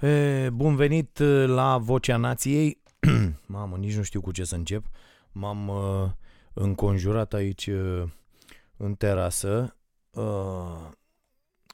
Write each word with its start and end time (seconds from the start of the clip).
E, 0.00 0.50
bun 0.50 0.76
venit 0.76 1.18
uh, 1.18 1.48
la 1.48 1.78
Vocea 1.78 2.16
Nației. 2.16 2.82
Mamă, 3.46 3.76
nici 3.76 3.96
nu 3.96 4.02
știu 4.02 4.20
cu 4.20 4.32
ce 4.32 4.44
să 4.44 4.54
încep. 4.54 4.86
M-am 5.32 5.68
uh, 5.68 6.10
înconjurat 6.52 7.34
aici 7.34 7.66
uh, 7.66 8.02
în 8.76 8.94
terasă 8.94 9.76
uh, 10.10 10.88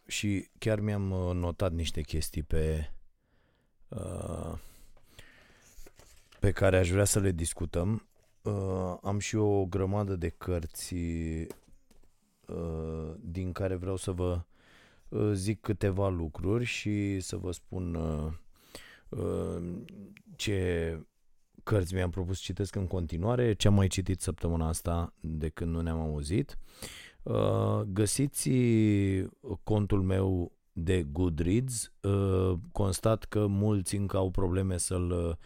și 0.06 0.48
chiar 0.58 0.80
mi-am 0.80 1.10
uh, 1.10 1.34
notat 1.34 1.72
niște 1.72 2.00
chestii 2.00 2.42
pe 2.42 2.90
uh, 3.88 4.52
pe 6.40 6.50
care 6.50 6.78
aș 6.78 6.90
vrea 6.90 7.04
să 7.04 7.20
le 7.20 7.30
discutăm. 7.30 8.08
Uh, 8.42 8.96
am 9.02 9.18
și 9.18 9.36
o 9.36 9.64
grămadă 9.64 10.16
de 10.16 10.28
cărți 10.28 10.94
uh, 12.46 13.14
din 13.20 13.52
care 13.52 13.74
vreau 13.74 13.96
să 13.96 14.10
vă 14.10 14.32
uh, 14.32 14.53
zic 15.32 15.60
câteva 15.60 16.08
lucruri 16.08 16.64
și 16.64 17.20
să 17.20 17.36
vă 17.36 17.52
spun 17.52 17.94
uh, 17.94 18.32
uh, 19.08 19.82
ce 20.36 20.98
cărți 21.62 21.94
mi-am 21.94 22.10
propus 22.10 22.36
să 22.36 22.42
citesc 22.44 22.74
în 22.74 22.86
continuare, 22.86 23.52
ce 23.52 23.68
am 23.68 23.74
mai 23.74 23.86
citit 23.86 24.20
săptămâna 24.20 24.68
asta 24.68 25.14
de 25.20 25.48
când 25.48 25.70
nu 25.70 25.80
ne-am 25.80 26.00
auzit. 26.00 26.58
Uh, 27.22 27.80
găsiți 27.86 28.50
contul 29.62 30.02
meu 30.02 30.52
de 30.72 31.02
Goodreads. 31.02 31.92
Uh, 32.00 32.52
constat 32.72 33.24
că 33.24 33.46
mulți 33.46 33.96
încă 33.96 34.16
au 34.16 34.30
probleme 34.30 34.76
să-l 34.76 35.38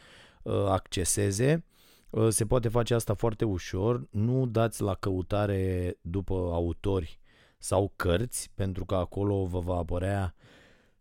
uh, 0.43 0.53
acceseze. 0.67 1.65
Uh, 2.11 2.29
se 2.29 2.47
poate 2.47 2.69
face 2.69 2.95
asta 2.95 3.15
foarte 3.15 3.45
ușor. 3.45 4.07
Nu 4.11 4.47
dați 4.47 4.83
la 4.83 4.95
căutare 4.95 5.97
după 6.01 6.35
autori 6.35 7.21
sau 7.59 7.93
cărți, 7.97 8.51
pentru 8.55 8.85
că 8.85 8.95
acolo 8.95 9.45
vă 9.45 9.59
va 9.59 9.77
apărea 9.77 10.35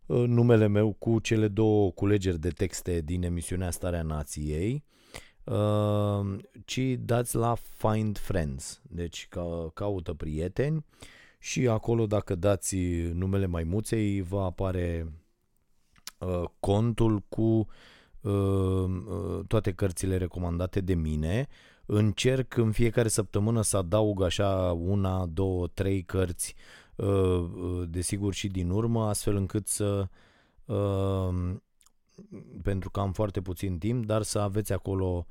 uh, 0.06 0.24
numele 0.26 0.66
meu 0.66 0.92
cu 0.92 1.18
cele 1.18 1.48
două 1.48 1.90
culegeri 1.90 2.38
de 2.38 2.48
texte 2.48 3.00
din 3.00 3.22
emisiunea 3.22 3.70
Starea 3.70 4.02
Nației, 4.02 4.84
uh, 5.44 6.36
ci 6.64 6.80
dați 6.98 7.36
la 7.36 7.54
Find 7.54 8.18
Friends, 8.18 8.80
deci 8.82 9.26
ca, 9.28 9.70
caută 9.74 10.14
prieteni 10.14 10.84
și 11.38 11.68
acolo 11.68 12.06
dacă 12.06 12.34
dați 12.34 12.76
numele 13.12 13.46
maimuței 13.46 14.20
va 14.20 14.44
apare 14.44 15.12
contul 16.60 17.20
cu 17.28 17.66
toate 19.46 19.72
cărțile 19.72 20.16
recomandate 20.16 20.80
de 20.80 20.94
mine. 20.94 21.48
Încerc 21.90 22.56
în 22.56 22.72
fiecare 22.72 23.08
săptămână 23.08 23.62
să 23.62 23.76
adaug 23.76 24.22
așa 24.22 24.72
una, 24.72 25.26
două, 25.26 25.66
trei 25.66 26.02
cărți, 26.02 26.54
desigur 27.86 28.34
și 28.34 28.48
din 28.48 28.70
urmă, 28.70 29.08
astfel 29.08 29.36
încât 29.36 29.66
să 29.66 30.08
pentru 32.62 32.90
că 32.90 33.00
am 33.00 33.12
foarte 33.12 33.40
puțin 33.40 33.78
timp, 33.78 34.06
dar 34.06 34.22
să 34.22 34.38
aveți 34.38 34.72
acolo 34.72 35.26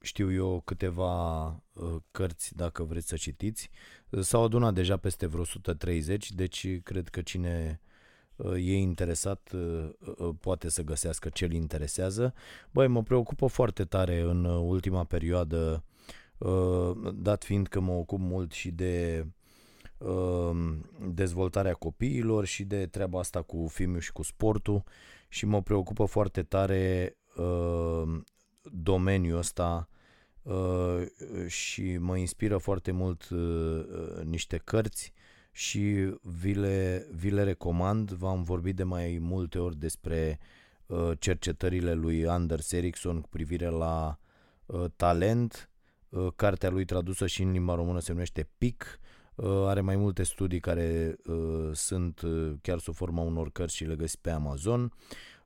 știu 0.00 0.32
eu 0.32 0.60
câteva 0.64 1.62
cărți 2.10 2.56
dacă 2.56 2.84
vreți 2.84 3.08
să 3.08 3.16
citiți. 3.16 3.70
S-au 4.20 4.44
adunat 4.44 4.74
deja 4.74 4.96
peste 4.96 5.26
vreo 5.26 5.40
130, 5.40 6.32
deci 6.32 6.80
cred 6.82 7.08
că 7.08 7.20
cine 7.20 7.80
e 8.56 8.76
interesat, 8.76 9.50
poate 10.40 10.68
să 10.68 10.82
găsească 10.82 11.28
ce 11.28 11.44
îl 11.44 11.52
interesează. 11.52 12.34
Băi, 12.70 12.86
mă 12.86 13.02
preocupă 13.02 13.46
foarte 13.46 13.84
tare 13.84 14.20
în 14.20 14.44
ultima 14.44 15.04
perioadă, 15.04 15.84
dat 17.14 17.44
fiind 17.44 17.66
că 17.66 17.80
mă 17.80 17.92
ocup 17.92 18.20
mult 18.20 18.52
și 18.52 18.70
de 18.70 19.26
dezvoltarea 21.14 21.74
copiilor 21.74 22.44
și 22.44 22.64
de 22.64 22.86
treaba 22.86 23.18
asta 23.18 23.42
cu 23.42 23.66
filmul 23.70 24.00
și 24.00 24.12
cu 24.12 24.22
sportul 24.22 24.84
și 25.28 25.46
mă 25.46 25.62
preocupă 25.62 26.04
foarte 26.04 26.42
tare 26.42 27.16
domeniul 28.62 29.38
ăsta 29.38 29.88
și 31.46 31.98
mă 31.98 32.16
inspiră 32.16 32.56
foarte 32.56 32.90
mult 32.90 33.28
niște 34.24 34.56
cărți 34.56 35.12
și 35.58 36.12
vi 36.22 36.54
le, 36.54 37.06
vi 37.10 37.30
le 37.30 37.42
recomand. 37.42 38.10
V-am 38.10 38.42
vorbit 38.42 38.76
de 38.76 38.82
mai 38.82 39.18
multe 39.20 39.58
ori 39.58 39.76
despre 39.76 40.38
uh, 40.86 41.10
cercetările 41.18 41.94
lui 41.94 42.28
Anders 42.28 42.72
Ericsson 42.72 43.20
cu 43.20 43.28
privire 43.28 43.68
la 43.68 44.18
uh, 44.66 44.84
talent. 44.96 45.70
Uh, 46.08 46.26
cartea 46.36 46.70
lui 46.70 46.84
tradusă 46.84 47.26
și 47.26 47.42
în 47.42 47.50
limba 47.50 47.74
română 47.74 48.00
se 48.00 48.12
numește 48.12 48.48
PIC. 48.58 48.98
Uh, 49.34 49.46
are 49.46 49.80
mai 49.80 49.96
multe 49.96 50.22
studii 50.22 50.60
care 50.60 51.16
uh, 51.26 51.70
sunt 51.72 52.20
uh, 52.20 52.52
chiar 52.62 52.78
sub 52.78 52.94
forma 52.94 53.22
unor 53.22 53.50
cărți 53.50 53.76
și 53.76 53.84
le 53.84 53.96
găsiți 53.96 54.20
pe 54.20 54.30
Amazon. 54.30 54.92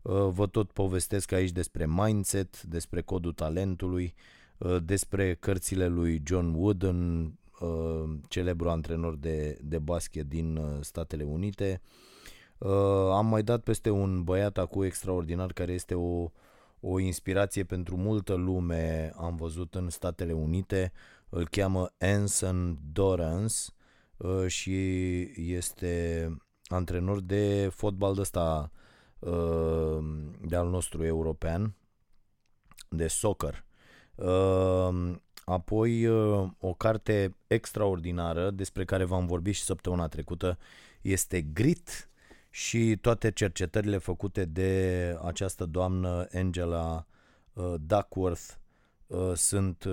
Uh, 0.03 0.29
vă 0.29 0.47
tot 0.47 0.73
povestesc 0.73 1.33
aici 1.33 1.51
despre 1.51 1.87
mindset, 1.87 2.63
despre 2.63 3.01
codul 3.01 3.33
talentului, 3.33 4.15
uh, 4.59 4.77
despre 4.85 5.35
cărțile 5.35 5.87
lui 5.87 6.23
John 6.25 6.55
Wooden, 6.55 7.33
uh, 7.63 8.11
celebru 8.29 8.71
antrenor 8.71 9.17
de, 9.17 9.59
de 9.63 9.79
basket 9.79 10.29
din 10.29 10.57
uh, 10.57 10.79
Statele 10.81 11.23
Unite. 11.23 11.81
Uh, 12.59 13.11
am 13.11 13.27
mai 13.27 13.43
dat 13.43 13.63
peste 13.63 13.91
un 13.91 14.23
băiat 14.23 14.59
acum 14.59 14.83
extraordinar 14.83 15.53
care 15.53 15.73
este 15.73 15.95
o, 15.95 16.31
o 16.81 16.99
inspirație 16.99 17.65
pentru 17.65 17.97
multă 17.97 18.35
lume, 18.35 19.13
am 19.17 19.37
văzut 19.37 19.75
în 19.75 19.91
Statele 19.91 20.33
Unite, 20.33 20.93
îl 21.29 21.49
cheamă 21.49 21.91
Anson 21.99 22.79
Dorrance 22.93 23.55
uh, 24.17 24.47
și 24.47 25.21
este 25.53 26.27
antrenor 26.67 27.21
de 27.21 27.69
fotbal 27.75 28.15
de 28.15 28.21
ăsta 28.21 28.71
uh, 29.19 29.99
de 30.45 30.57
al 30.57 30.69
nostru 30.69 31.05
european, 31.05 31.75
de 32.89 33.07
soccer. 33.07 33.65
Uh, 34.15 35.15
Apoi 35.53 36.07
uh, 36.07 36.51
o 36.59 36.75
carte 36.75 37.37
extraordinară 37.47 38.51
despre 38.51 38.85
care 38.85 39.05
v-am 39.05 39.27
vorbit 39.27 39.55
și 39.55 39.63
săptămâna 39.63 40.09
trecută 40.09 40.59
este 41.01 41.41
Grit 41.41 42.11
și 42.51 42.97
toate 43.01 43.31
cercetările 43.31 43.99
făcute 43.99 44.45
de 44.45 45.17
această 45.25 45.65
doamnă 45.65 46.29
Angela 46.35 47.07
uh, 47.53 47.75
Duckworth 47.81 48.43
uh, 49.07 49.33
sunt 49.35 49.87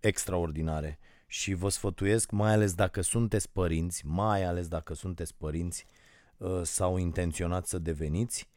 extraordinare. 0.00 0.98
Și 1.26 1.54
vă 1.54 1.68
sfătuiesc, 1.68 2.30
mai 2.30 2.52
ales 2.52 2.74
dacă 2.74 3.00
sunteți 3.00 3.50
părinți, 3.50 4.06
mai 4.06 4.44
ales 4.44 4.68
dacă 4.68 4.94
sunteți 4.94 5.34
părinți 5.34 5.86
sau 6.62 6.96
intenționați 6.96 7.70
să 7.70 7.78
deveniți, 7.78 8.48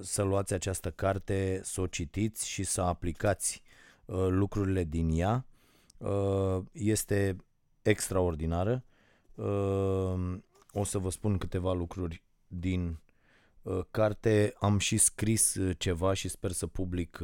să 0.00 0.22
luați 0.22 0.52
această 0.52 0.90
carte, 0.90 1.60
să 1.62 1.80
o 1.80 1.86
citiți 1.86 2.48
și 2.48 2.62
să 2.62 2.80
aplicați 2.80 3.62
Uh, 4.10 4.26
lucrurile 4.28 4.84
din 4.84 5.10
ea. 5.10 5.46
Uh, 5.98 6.58
este 6.72 7.36
extraordinară. 7.82 8.84
Uh, 9.34 10.38
o 10.72 10.84
să 10.84 10.98
vă 10.98 11.10
spun 11.10 11.38
câteva 11.38 11.72
lucruri 11.72 12.22
din 12.46 12.98
carte. 13.90 14.54
Am 14.58 14.78
și 14.78 14.96
scris 14.96 15.56
ceva 15.78 16.12
și 16.12 16.28
sper 16.28 16.50
să 16.50 16.66
public 16.66 17.18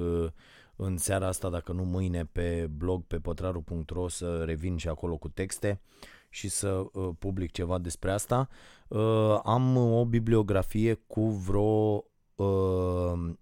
în 0.77 0.97
seara 0.97 1.27
asta, 1.27 1.49
dacă 1.49 1.73
nu 1.73 1.85
mâine, 1.85 2.25
pe 2.25 2.69
blog 2.77 3.05
pe 3.05 3.19
pătraru.ro 3.19 4.09
să 4.09 4.45
revin 4.45 4.77
și 4.77 4.89
acolo 4.89 5.17
cu 5.17 5.29
texte 5.29 5.81
și 6.29 6.49
să 6.49 6.85
public 7.19 7.51
ceva 7.51 7.79
despre 7.79 8.11
asta. 8.11 8.49
Am 9.43 9.77
o 9.77 10.05
bibliografie 10.05 10.95
cu 10.95 11.31
vreo 11.31 12.05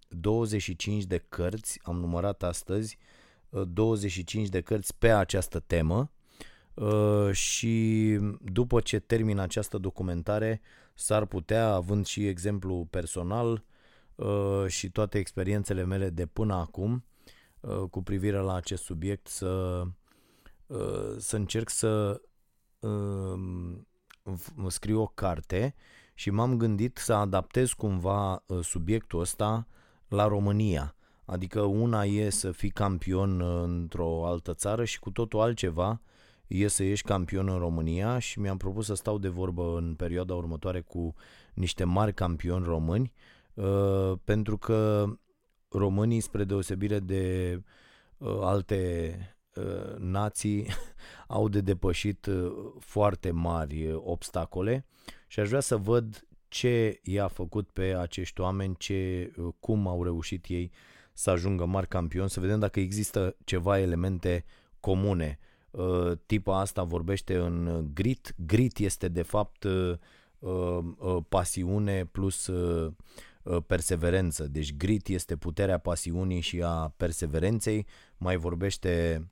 25 0.08 1.04
de 1.04 1.18
cărți, 1.28 1.80
am 1.82 1.96
numărat 1.96 2.42
astăzi, 2.42 2.98
25 3.62 4.48
de 4.48 4.60
cărți 4.60 4.98
pe 4.98 5.10
această 5.10 5.60
temă 5.60 6.10
uh, 6.74 7.32
și 7.32 8.18
după 8.40 8.80
ce 8.80 8.98
termin 8.98 9.38
această 9.38 9.78
documentare 9.78 10.60
s-ar 10.94 11.24
putea, 11.24 11.68
având 11.68 12.06
și 12.06 12.26
exemplu 12.26 12.86
personal 12.90 13.64
uh, 14.14 14.64
și 14.66 14.90
toate 14.90 15.18
experiențele 15.18 15.84
mele 15.84 16.10
de 16.10 16.26
până 16.26 16.54
acum 16.54 17.04
uh, 17.60 17.82
cu 17.90 18.02
privire 18.02 18.38
la 18.38 18.54
acest 18.54 18.82
subiect 18.82 19.26
să, 19.26 19.82
să 21.18 21.36
încerc 21.36 21.68
să 21.68 22.20
scriu 24.68 25.00
o 25.00 25.06
carte 25.06 25.74
și 26.14 26.30
m-am 26.30 26.56
gândit 26.56 26.96
să 26.96 27.12
adaptez 27.12 27.72
cumva 27.72 28.44
subiectul 28.62 29.20
ăsta 29.20 29.66
la 30.08 30.26
România 30.26 30.94
Adică 31.24 31.60
una 31.60 32.04
e 32.04 32.30
să 32.30 32.50
fii 32.50 32.70
campion 32.70 33.40
uh, 33.40 33.62
într-o 33.62 34.26
altă 34.26 34.54
țară 34.54 34.84
și 34.84 34.98
cu 34.98 35.10
totul 35.10 35.40
altceva 35.40 36.00
e 36.46 36.68
să 36.68 36.82
ieși 36.82 37.02
campion 37.02 37.48
în 37.48 37.58
România 37.58 38.18
și 38.18 38.40
mi-am 38.40 38.56
propus 38.56 38.86
să 38.86 38.94
stau 38.94 39.18
de 39.18 39.28
vorbă 39.28 39.76
în 39.76 39.94
perioada 39.94 40.34
următoare 40.34 40.80
cu 40.80 41.14
niște 41.54 41.84
mari 41.84 42.14
campioni 42.14 42.64
români 42.64 43.12
uh, 43.54 44.12
pentru 44.24 44.58
că 44.58 45.06
românii, 45.68 46.20
spre 46.20 46.44
deosebire 46.44 46.98
de 46.98 47.62
uh, 48.16 48.38
alte 48.40 49.18
nații, 49.98 50.66
au 51.26 51.48
de 51.48 51.60
depășit 51.60 52.28
foarte 52.78 53.30
mari 53.30 53.92
obstacole 53.92 54.86
și 55.26 55.40
aș 55.40 55.48
vrea 55.48 55.60
să 55.60 55.76
văd 55.76 56.26
ce 56.48 57.00
i-a 57.02 57.28
făcut 57.28 57.70
pe 57.70 57.94
acești 57.94 58.40
oameni, 58.40 58.74
ce, 58.78 59.32
cum 59.60 59.86
au 59.86 60.02
reușit 60.02 60.44
ei 60.48 60.70
să 61.14 61.30
ajungă 61.30 61.64
mari 61.64 61.88
campioni, 61.88 62.30
să 62.30 62.40
vedem 62.40 62.58
dacă 62.58 62.80
există 62.80 63.36
ceva 63.44 63.78
elemente 63.78 64.44
comune. 64.80 65.38
Tipa 66.26 66.60
asta 66.60 66.82
vorbește 66.82 67.36
în 67.36 67.86
grit. 67.94 68.34
Grit 68.36 68.78
este 68.78 69.08
de 69.08 69.22
fapt 69.22 69.66
pasiune 71.28 72.04
plus 72.04 72.50
perseverență. 73.66 74.46
Deci 74.46 74.76
grit 74.76 75.08
este 75.08 75.36
puterea 75.36 75.78
pasiunii 75.78 76.40
și 76.40 76.62
a 76.62 76.94
perseverenței. 76.96 77.86
Mai 78.16 78.36
vorbește 78.36 79.24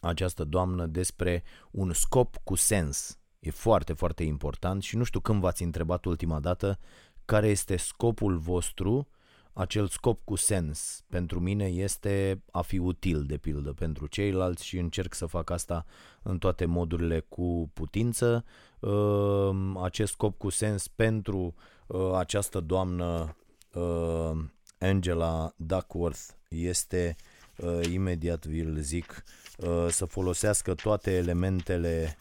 această 0.00 0.44
doamnă 0.44 0.86
despre 0.86 1.42
un 1.70 1.92
scop 1.92 2.36
cu 2.44 2.54
sens. 2.54 3.18
E 3.38 3.50
foarte, 3.50 3.92
foarte 3.92 4.22
important 4.22 4.82
și 4.82 4.96
nu 4.96 5.04
știu 5.04 5.20
când 5.20 5.40
v-ați 5.40 5.62
întrebat 5.62 6.04
ultima 6.04 6.40
dată 6.40 6.78
care 7.24 7.48
este 7.48 7.76
scopul 7.76 8.38
vostru, 8.38 9.08
acel 9.54 9.86
scop 9.86 10.20
cu 10.24 10.36
sens. 10.36 11.04
Pentru 11.08 11.40
mine 11.40 11.66
este 11.66 12.42
a 12.50 12.62
fi 12.62 12.78
util, 12.78 13.24
de 13.24 13.36
pildă, 13.36 13.72
pentru 13.72 14.06
ceilalți 14.06 14.64
și 14.64 14.78
încerc 14.78 15.14
să 15.14 15.26
fac 15.26 15.50
asta 15.50 15.84
în 16.22 16.38
toate 16.38 16.64
modurile 16.64 17.20
cu 17.20 17.70
putință. 17.72 18.44
Ehm, 18.80 19.76
acest 19.76 20.12
scop 20.12 20.38
cu 20.38 20.48
sens 20.48 20.88
pentru 20.88 21.54
uh, 21.86 22.12
această 22.14 22.60
doamnă 22.60 23.36
uh, 23.74 24.44
Angela 24.78 25.52
Duckworth 25.56 26.22
este, 26.48 27.16
uh, 27.56 27.80
imediat 27.92 28.46
vi-l 28.46 28.78
zic, 28.78 29.24
Uh, 29.58 29.86
să 29.88 30.04
folosească 30.04 30.74
toate 30.74 31.10
elementele 31.16 32.16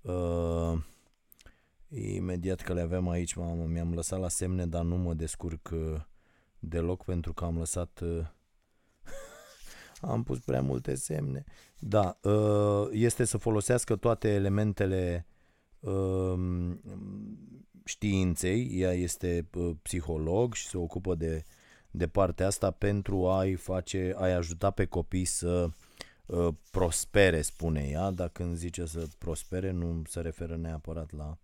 uh, 0.00 0.78
imediat 1.88 2.60
că 2.60 2.72
le 2.72 2.80
avem 2.80 3.08
aici, 3.08 3.34
mamă, 3.34 3.64
mi-am 3.64 3.94
lăsat 3.94 4.20
la 4.20 4.28
semne, 4.28 4.66
dar 4.66 4.82
nu 4.82 4.96
mă 4.96 5.14
descurc 5.14 5.70
uh, 5.72 6.00
deloc 6.60 7.04
pentru 7.04 7.32
că 7.32 7.44
am 7.44 7.58
lăsat 7.58 8.00
uh, 8.02 8.26
am 10.12 10.22
pus 10.22 10.38
prea 10.38 10.62
multe 10.62 10.94
semne. 10.94 11.44
Da, 11.78 12.18
uh, 12.22 12.88
este 12.90 13.24
să 13.24 13.36
folosească 13.36 13.96
toate 13.96 14.28
elementele 14.28 15.26
uh, 15.80 16.34
științei, 17.84 18.68
ea 18.80 18.92
este 18.92 19.48
uh, 19.54 19.70
psiholog 19.82 20.54
și 20.54 20.66
se 20.66 20.76
ocupă 20.76 21.14
de, 21.14 21.44
de 21.90 22.08
partea 22.08 22.46
asta 22.46 22.70
pentru 22.70 23.28
a-i 23.28 23.54
face, 23.54 24.14
a-i 24.16 24.32
ajuta 24.32 24.70
pe 24.70 24.84
copii 24.84 25.24
să 25.24 25.70
Uh, 26.30 26.54
prospere, 26.70 27.42
spune 27.42 27.88
ea, 27.88 28.10
dar 28.10 28.28
când 28.28 28.56
zice 28.56 28.84
să 28.84 29.06
prospere 29.18 29.70
nu 29.70 30.02
se 30.06 30.20
referă 30.20 30.56
neapărat 30.56 31.12
la, 31.12 31.28
uh, 31.28 31.36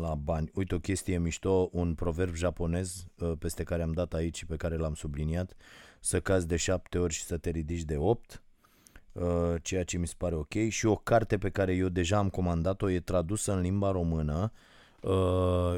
la 0.00 0.14
bani. 0.14 0.50
Uite 0.54 0.74
o 0.74 0.78
chestie 0.78 1.18
mișto, 1.18 1.68
un 1.72 1.94
proverb 1.94 2.34
japonez 2.34 3.06
uh, 3.18 3.32
peste 3.38 3.62
care 3.62 3.82
am 3.82 3.92
dat 3.92 4.14
aici 4.14 4.36
și 4.36 4.46
pe 4.46 4.56
care 4.56 4.76
l-am 4.76 4.94
subliniat, 4.94 5.56
să 6.00 6.20
cazi 6.20 6.46
de 6.46 6.56
șapte 6.56 6.98
ori 6.98 7.14
și 7.14 7.22
să 7.22 7.36
te 7.36 7.50
ridici 7.50 7.82
de 7.82 7.96
opt, 7.96 8.42
ceea 9.62 9.84
ce 9.84 9.98
mi 9.98 10.06
se 10.06 10.14
pare 10.18 10.34
ok 10.34 10.68
și 10.68 10.86
o 10.86 10.94
carte 10.94 11.38
pe 11.38 11.50
care 11.50 11.74
eu 11.74 11.88
deja 11.88 12.16
am 12.16 12.28
comandat-o 12.28 12.90
e 12.90 13.00
tradusă 13.00 13.52
în 13.52 13.60
limba 13.60 13.90
română 13.90 14.52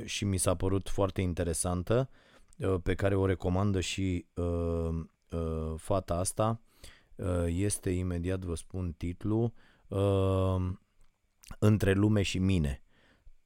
și 0.04 0.24
mi 0.24 0.36
s-a 0.36 0.54
părut 0.54 0.88
foarte 0.88 1.20
interesantă 1.20 2.08
pe 2.82 2.94
care 2.94 3.14
o 3.14 3.26
recomandă 3.26 3.80
și 3.80 4.26
fata 5.76 6.14
asta 6.14 6.60
Uh, 7.20 7.46
este 7.46 7.90
imediat, 7.90 8.44
vă 8.44 8.54
spun 8.54 8.92
titlul, 8.92 9.52
uh, 9.88 10.72
Între 11.58 11.92
lume 11.92 12.22
și 12.22 12.38
mine. 12.38 12.82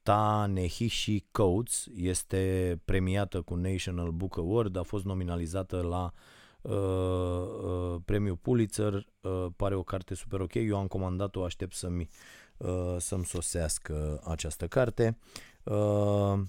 Ta 0.05 0.47
Nehishi 0.47 1.25
Coates 1.31 1.87
este 1.97 2.81
premiată 2.85 3.43
cu 3.43 3.55
National 3.55 4.11
Book 4.11 4.39
Award, 4.39 4.77
a 4.77 4.83
fost 4.83 5.05
nominalizată 5.05 5.81
la 5.81 6.13
uh, 6.61 6.73
uh, 6.73 8.01
premiul 8.05 8.37
Pulitzer, 8.37 9.07
uh, 9.21 9.47
pare 9.57 9.75
o 9.75 9.83
carte 9.83 10.15
super 10.15 10.41
ok, 10.41 10.55
eu 10.55 10.79
am 10.79 10.87
comandat-o, 10.87 11.45
aștept 11.45 11.75
să-mi, 11.75 12.09
uh, 12.57 12.97
să-mi 12.99 13.25
sosească 13.25 14.21
această 14.25 14.67
carte 14.67 15.19
uh, 15.63 16.41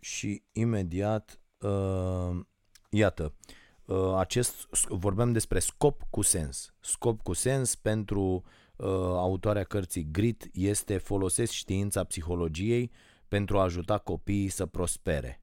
și 0.00 0.42
imediat, 0.52 1.40
uh, 1.60 2.40
iată, 2.90 3.34
Uh, 3.86 4.14
acest, 4.16 4.68
vorbeam 4.88 5.32
despre 5.32 5.58
scop 5.58 6.02
cu 6.10 6.22
sens. 6.22 6.74
Scop 6.80 7.22
cu 7.22 7.32
sens 7.32 7.74
pentru 7.74 8.22
uh, 8.22 8.42
autoarea 9.16 9.64
cărții 9.64 10.08
Grit 10.10 10.50
este 10.52 10.98
folosesc 10.98 11.52
știința 11.52 12.04
psihologiei 12.04 12.90
pentru 13.28 13.58
a 13.58 13.62
ajuta 13.62 13.98
copiii 13.98 14.48
să 14.48 14.66
prospere. 14.66 15.42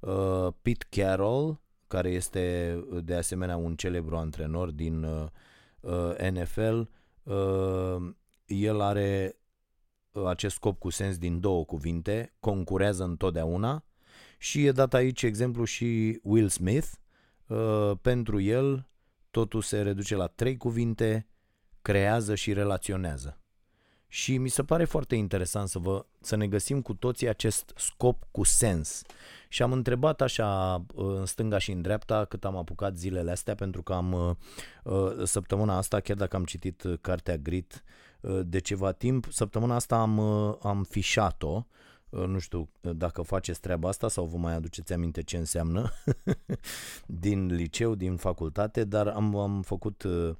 Uh, 0.00 0.48
Pete 0.62 0.86
Carroll, 0.88 1.60
care 1.86 2.10
este 2.10 2.76
de 3.02 3.14
asemenea 3.14 3.56
un 3.56 3.76
celebru 3.76 4.16
antrenor 4.16 4.70
din 4.70 5.02
uh, 5.02 5.26
uh 5.80 6.30
NFL, 6.30 6.80
uh, 7.22 8.12
el 8.46 8.80
are 8.80 9.36
uh, 10.12 10.26
acest 10.26 10.54
scop 10.54 10.78
cu 10.78 10.90
sens 10.90 11.18
din 11.18 11.40
două 11.40 11.64
cuvinte, 11.64 12.34
concurează 12.40 13.04
întotdeauna 13.04 13.84
și 14.38 14.66
e 14.66 14.72
dat 14.72 14.94
aici 14.94 15.22
exemplu 15.22 15.64
și 15.64 16.20
Will 16.22 16.48
Smith, 16.48 16.88
Uh, 17.50 17.92
pentru 18.02 18.40
el 18.40 18.88
totul 19.30 19.62
se 19.62 19.82
reduce 19.82 20.16
la 20.16 20.26
trei 20.26 20.56
cuvinte, 20.56 21.26
creează 21.82 22.34
și 22.34 22.52
relaționează. 22.52 23.38
Și 24.08 24.38
mi 24.38 24.48
se 24.48 24.62
pare 24.62 24.84
foarte 24.84 25.14
interesant 25.14 25.68
să, 25.68 25.78
vă, 25.78 26.06
să 26.20 26.36
ne 26.36 26.48
găsim 26.48 26.82
cu 26.82 26.94
toții 26.94 27.28
acest 27.28 27.72
scop 27.76 28.22
cu 28.30 28.42
sens. 28.42 29.02
Și 29.48 29.62
am 29.62 29.72
întrebat 29.72 30.20
așa 30.20 30.74
uh, 30.94 31.04
în 31.16 31.26
stânga 31.26 31.58
și 31.58 31.70
în 31.70 31.82
dreapta 31.82 32.24
cât 32.24 32.44
am 32.44 32.56
apucat 32.56 32.96
zilele 32.96 33.30
astea, 33.30 33.54
pentru 33.54 33.82
că 33.82 33.92
am 33.92 34.36
uh, 34.82 35.24
săptămâna 35.24 35.76
asta, 35.76 36.00
chiar 36.00 36.16
dacă 36.16 36.36
am 36.36 36.44
citit 36.44 36.84
cartea 37.00 37.36
Grit 37.36 37.84
de 38.42 38.58
ceva 38.58 38.92
timp, 38.92 39.26
săptămâna 39.30 39.74
asta 39.74 39.96
am, 39.96 40.20
am 40.62 40.86
fișat-o 40.88 41.66
Uh, 42.10 42.26
nu 42.26 42.38
știu 42.38 42.68
uh, 42.80 42.96
dacă 42.96 43.22
faceți 43.22 43.60
treaba 43.60 43.88
asta 43.88 44.08
sau 44.08 44.24
vă 44.24 44.36
mai 44.36 44.54
aduceți 44.54 44.92
aminte 44.92 45.22
ce 45.22 45.36
înseamnă 45.36 45.90
din 47.24 47.46
liceu, 47.46 47.94
din 47.94 48.16
facultate, 48.16 48.84
dar 48.84 49.06
am, 49.06 49.36
am 49.36 49.62
făcut 49.62 50.02
uh, 50.02 50.34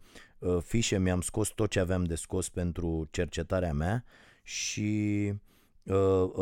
fișe, 0.64 0.98
mi-am 0.98 1.20
scos 1.20 1.48
tot 1.48 1.70
ce 1.70 1.80
aveam 1.80 2.04
de 2.04 2.14
scos 2.14 2.48
pentru 2.48 3.08
cercetarea 3.10 3.72
mea 3.72 4.04
și 4.42 5.32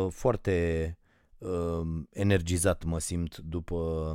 foarte 0.09 0.97
energizat 2.09 2.83
mă 2.83 2.99
simt 2.99 3.37
după 3.37 4.13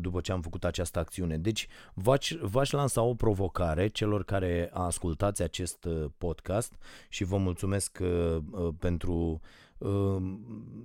după 0.00 0.20
ce 0.20 0.32
am 0.32 0.40
făcut 0.40 0.64
această 0.64 0.98
acțiune. 0.98 1.38
Deci 1.38 1.66
v-aș, 1.94 2.32
v-aș 2.40 2.70
lansa 2.70 3.02
o 3.02 3.14
provocare 3.14 3.88
celor 3.88 4.24
care 4.24 4.70
ascultați 4.72 5.42
acest 5.42 5.88
podcast 6.18 6.74
și 7.08 7.24
vă 7.24 7.36
mulțumesc 7.36 7.98
uh, 8.00 8.38
pentru 8.78 9.40
uh, 9.78 10.16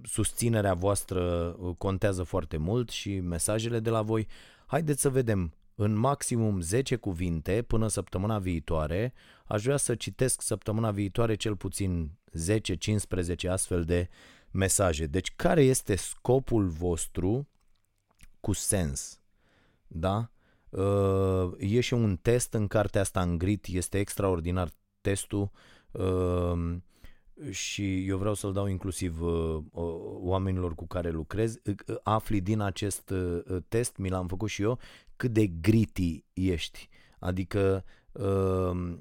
susținerea 0.04 0.74
voastră 0.74 1.56
uh, 1.60 1.76
contează 1.78 2.24
foarte 2.24 2.58
mult 2.58 2.90
și 2.90 3.20
mesajele 3.20 3.80
de 3.80 3.90
la 3.90 4.02
voi. 4.02 4.28
Haideți 4.66 5.02
să 5.02 5.10
vedem 5.10 5.54
în 5.82 5.96
maximum 5.96 6.62
10 6.62 6.96
cuvinte 6.96 7.62
până 7.62 7.88
săptămâna 7.88 8.40
viitoare. 8.40 9.14
Aș 9.46 9.64
vrea 9.64 9.78
să 9.78 9.96
citesc 9.96 10.42
săptămâna 10.42 10.92
viitoare 10.92 11.36
cel 11.36 11.56
puțin 11.56 12.12
10-15 13.46 13.50
astfel 13.50 13.84
de 13.84 14.10
mesaje. 14.52 15.06
Deci 15.06 15.34
care 15.36 15.64
este 15.64 15.96
scopul 15.96 16.68
vostru 16.68 17.48
cu 18.40 18.54
sens. 18.54 19.20
Da? 19.88 20.30
Uh, 20.70 21.52
e 21.58 21.80
și 21.80 21.94
un 21.94 22.18
test 22.22 22.54
în 22.54 22.68
cartea 22.68 23.02
asta 23.02 23.22
în 23.22 23.38
grit, 23.38 23.66
este 23.66 24.00
extraordinar 24.00 24.70
testul 25.02 25.52
uh, 25.92 26.76
și 27.50 28.08
eu 28.08 28.18
vreau 28.18 28.34
să-l 28.34 28.54
dau 28.54 28.68
inclusiv 28.68 29.22
uh, 29.22 29.64
oamenilor 30.20 30.76
cu 30.76 30.88
care 30.88 31.10
lucrez. 31.10 31.58
Afli 32.04 32.42
din 32.42 32.60
acest 32.60 33.14
test, 33.68 33.98
mi 33.98 34.10
l-am 34.10 34.28
făcut 34.28 34.50
și 34.50 34.62
eu, 34.62 34.80
cât 35.22 35.34
de 35.34 35.48
gritty 35.48 36.24
ești. 36.34 36.90
Adică 37.20 37.84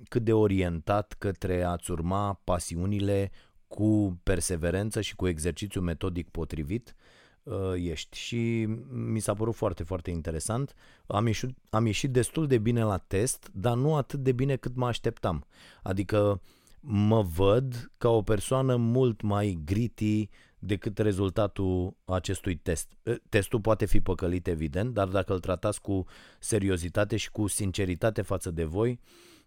cât 0.09 0.25
de 0.25 0.33
orientat 0.33 1.15
către 1.19 1.63
a-ți 1.63 1.91
urma 1.91 2.41
pasiunile 2.45 3.31
cu 3.69 4.21
perseverență 4.23 5.01
și 5.01 5.17
cu 5.17 5.29
exercițiu 5.29 5.81
metodic 5.81 6.29
potrivit 6.29 6.95
uh, 7.43 7.73
ești 7.75 8.19
și 8.19 8.69
mi 8.91 9.21
s-a 9.21 9.35
părut 9.35 9.55
foarte, 9.55 9.83
foarte 9.83 10.11
interesant. 10.11 10.75
Am 11.07 11.27
ieșit, 11.27 11.57
am 11.71 11.87
ieșit 11.87 12.11
destul 12.11 12.47
de 12.47 12.59
bine 12.59 12.83
la 12.83 12.97
test, 12.97 13.51
dar 13.53 13.77
nu 13.77 13.97
atât 13.97 14.23
de 14.23 14.33
bine 14.33 14.57
cât 14.57 14.77
mă 14.77 14.87
așteptam. 14.87 15.47
Adică 15.83 16.41
mă 16.81 17.23
văd 17.23 17.91
ca 17.99 18.09
o 18.09 18.23
persoană 18.23 18.77
mult 18.77 19.21
mai 19.21 19.59
gritty 19.65 20.29
decât 20.61 20.99
rezultatul 20.99 21.97
acestui 22.05 22.57
test. 22.57 22.97
Uh, 23.03 23.17
testul 23.29 23.61
poate 23.61 23.85
fi 23.85 24.01
păcălit, 24.01 24.47
evident, 24.47 24.95
dar 24.95 25.09
dacă 25.09 25.33
îl 25.33 25.41
tratați 25.41 25.81
cu 25.81 26.05
seriozitate 26.39 27.17
și 27.17 27.31
cu 27.31 27.47
sinceritate 27.47 28.23
față 28.23 28.51
de 28.51 28.65
voi, 28.65 29.01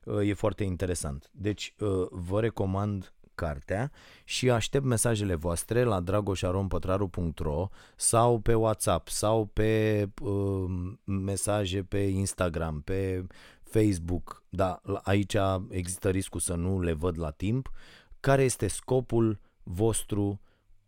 uh, 0.04 0.28
e 0.28 0.34
foarte 0.34 0.64
interesant. 0.64 1.30
Deci 1.32 1.74
uh, 1.80 2.08
vă 2.10 2.40
recomand 2.40 3.14
cartea 3.36 3.92
și 4.24 4.50
aștept 4.50 4.86
mesajele 4.86 5.36
voastre 5.36 5.84
la 5.84 6.00
dragoșarompătraru.ro 6.00 7.70
sau 7.96 8.40
pe 8.40 8.54
WhatsApp 8.54 9.08
sau 9.08 9.46
pe 9.46 10.10
uh, 10.22 10.94
mesaje 11.04 11.84
pe 11.84 11.98
Instagram, 11.98 12.82
pe 12.82 13.26
Facebook, 13.64 14.44
da, 14.50 14.82
aici 15.04 15.36
există 15.70 16.10
riscul 16.10 16.40
să 16.40 16.54
nu 16.54 16.82
le 16.82 16.94
văd 16.94 17.20
la 17.20 17.32
timp, 17.32 17.72
care 18.20 18.44
este 18.44 18.68
scopul 18.68 19.40
vostru 19.64 20.42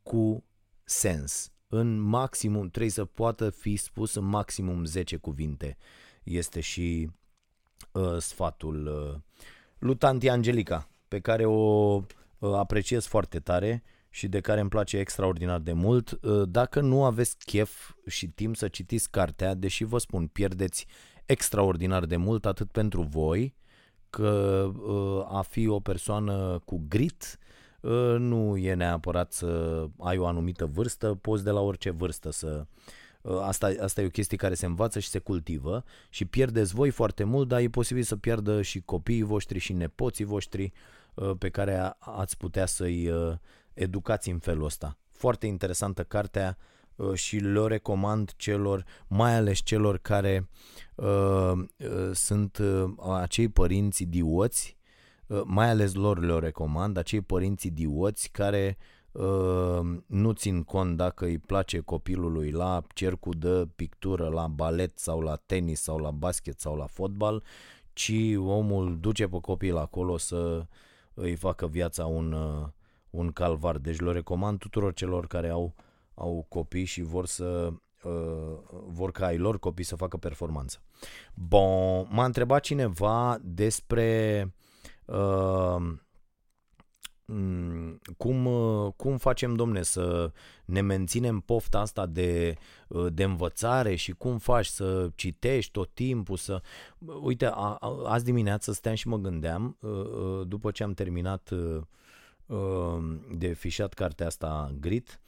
cu 0.05 0.43
sens. 0.83 1.51
În 1.67 1.99
maximum, 1.99 2.69
trebuie 2.69 2.91
să 2.91 3.05
poată 3.05 3.49
fi 3.49 3.75
spus 3.75 4.15
în 4.15 4.23
maximum 4.23 4.85
10 4.85 5.17
cuvinte. 5.17 5.77
Este 6.23 6.59
și 6.59 7.09
uh, 7.91 8.17
sfatul 8.17 8.87
uh, 8.87 9.21
lui 9.77 9.95
Tanti 9.95 10.29
Angelica, 10.29 10.89
pe 11.07 11.19
care 11.19 11.45
o 11.45 11.95
uh, 12.39 12.53
apreciez 12.53 13.05
foarte 13.05 13.39
tare 13.39 13.83
și 14.09 14.27
de 14.27 14.39
care 14.39 14.59
îmi 14.59 14.69
place 14.69 14.97
extraordinar 14.97 15.59
de 15.59 15.73
mult. 15.73 16.19
Uh, 16.21 16.49
dacă 16.49 16.81
nu 16.81 17.03
aveți 17.03 17.37
chef 17.37 17.95
și 18.07 18.27
timp 18.27 18.55
să 18.55 18.67
citiți 18.67 19.09
cartea, 19.09 19.53
deși 19.53 19.83
vă 19.83 19.97
spun, 19.97 20.27
pierdeți 20.27 20.85
extraordinar 21.25 22.05
de 22.05 22.15
mult 22.15 22.45
atât 22.45 22.71
pentru 22.71 23.01
voi, 23.01 23.55
că 24.09 24.71
uh, 24.75 25.37
a 25.37 25.41
fi 25.41 25.67
o 25.67 25.79
persoană 25.79 26.61
cu 26.65 26.85
grit 26.87 27.39
uh, 27.39 27.45
nu 28.17 28.57
e 28.57 28.73
neapărat 28.73 29.31
să 29.31 29.83
ai 29.97 30.17
o 30.17 30.25
anumită 30.25 30.65
vârstă, 30.65 31.17
poți 31.21 31.43
de 31.43 31.49
la 31.49 31.59
orice 31.59 31.89
vârstă 31.89 32.31
să 32.31 32.65
uh, 33.21 33.39
Asta, 33.41 33.71
asta 33.81 34.01
e 34.01 34.05
o 34.05 34.09
chestie 34.09 34.37
care 34.37 34.53
se 34.53 34.65
învață 34.65 34.99
și 34.99 35.09
se 35.09 35.19
cultivă 35.19 35.83
și 36.09 36.25
pierdeți 36.25 36.73
voi 36.73 36.89
foarte 36.89 37.23
mult, 37.23 37.47
dar 37.47 37.59
e 37.59 37.69
posibil 37.69 38.03
să 38.03 38.15
pierdă 38.15 38.61
și 38.61 38.81
copiii 38.81 39.21
voștri 39.21 39.59
și 39.59 39.73
nepoții 39.73 40.25
voștri 40.25 40.71
pe 41.37 41.49
care 41.49 41.95
ați 41.99 42.37
putea 42.37 42.65
să-i 42.65 43.11
educați 43.73 44.29
în 44.29 44.39
felul 44.39 44.65
ăsta. 44.65 44.97
Foarte 45.11 45.45
interesantă 45.47 46.03
cartea 46.03 46.57
și 47.13 47.37
le 47.37 47.67
recomand 47.67 48.33
celor, 48.35 48.85
mai 49.07 49.35
ales 49.35 49.59
celor 49.59 49.97
care 49.97 50.49
uh, 50.95 51.51
uh, 51.77 52.11
sunt 52.13 52.57
uh, 52.57 52.93
acei 53.21 53.47
părinți 53.47 54.01
idioți, 54.01 54.77
uh, 54.77 54.84
mai 55.43 55.69
ales 55.69 55.93
lor 55.93 56.19
le 56.19 56.39
recomand, 56.39 56.97
acei 56.97 57.21
părinți 57.21 57.67
idioți 57.67 58.29
care 58.31 58.77
uh, 59.11 59.79
nu 60.05 60.31
țin 60.31 60.63
cont 60.63 60.97
dacă 60.97 61.25
îi 61.25 61.37
place 61.37 61.79
copilului 61.79 62.51
la 62.51 62.81
cercul 62.93 63.33
de 63.37 63.67
pictură, 63.75 64.27
la 64.27 64.47
balet 64.47 64.99
sau 64.99 65.21
la 65.21 65.35
tenis 65.35 65.81
sau 65.81 65.97
la 65.97 66.11
basket 66.11 66.59
sau 66.59 66.75
la 66.75 66.85
fotbal, 66.85 67.43
ci 67.93 68.13
omul 68.37 68.97
duce 68.99 69.27
pe 69.27 69.37
copil 69.41 69.77
acolo 69.77 70.17
să 70.17 70.65
îi 71.13 71.35
facă 71.35 71.67
viața 71.67 72.05
un, 72.05 72.31
uh, 72.31 72.67
un 73.09 73.31
calvar. 73.31 73.77
Deci 73.77 73.99
le 73.99 74.11
recomand 74.11 74.59
tuturor 74.59 74.93
celor 74.93 75.27
care 75.27 75.49
au, 75.49 75.73
au 76.13 76.45
copii 76.49 76.85
și 76.85 77.01
vor 77.01 77.25
să 77.25 77.73
uh, 78.03 78.57
vor 78.87 79.11
ca 79.11 79.25
ai 79.25 79.37
lor 79.37 79.59
copii 79.59 79.83
să 79.83 79.95
facă 79.95 80.17
performanță. 80.17 80.81
Bun, 81.33 82.07
m-a 82.09 82.25
întrebat 82.25 82.61
cineva 82.61 83.37
despre 83.41 84.39
uh, 84.43 84.45
mm, 84.45 84.54
cum, 88.17 88.45
uh, 88.45 88.93
cum 88.95 89.17
facem, 89.17 89.55
domne, 89.55 89.81
să 89.81 90.31
ne 90.65 90.81
menținem 90.81 91.39
pofta 91.39 91.79
asta 91.79 92.05
de, 92.05 92.55
uh, 92.87 93.13
de 93.13 93.23
învățare 93.23 93.95
și 93.95 94.11
cum 94.11 94.37
faci 94.37 94.65
să 94.65 95.09
citești 95.15 95.71
tot 95.71 95.89
timpul, 95.93 96.37
să... 96.37 96.61
Uite, 97.21 97.45
a, 97.45 97.77
a, 97.79 98.01
azi 98.05 98.23
dimineață 98.23 98.71
stăteam 98.71 98.95
și 98.95 99.07
mă 99.07 99.17
gândeam, 99.17 99.77
uh, 99.79 100.47
după 100.47 100.71
ce 100.71 100.83
am 100.83 100.93
terminat 100.93 101.49
de 103.37 103.53
fișat 103.53 103.93
cartea 103.93 104.25
asta 104.25 104.71
Grit, 104.79 105.19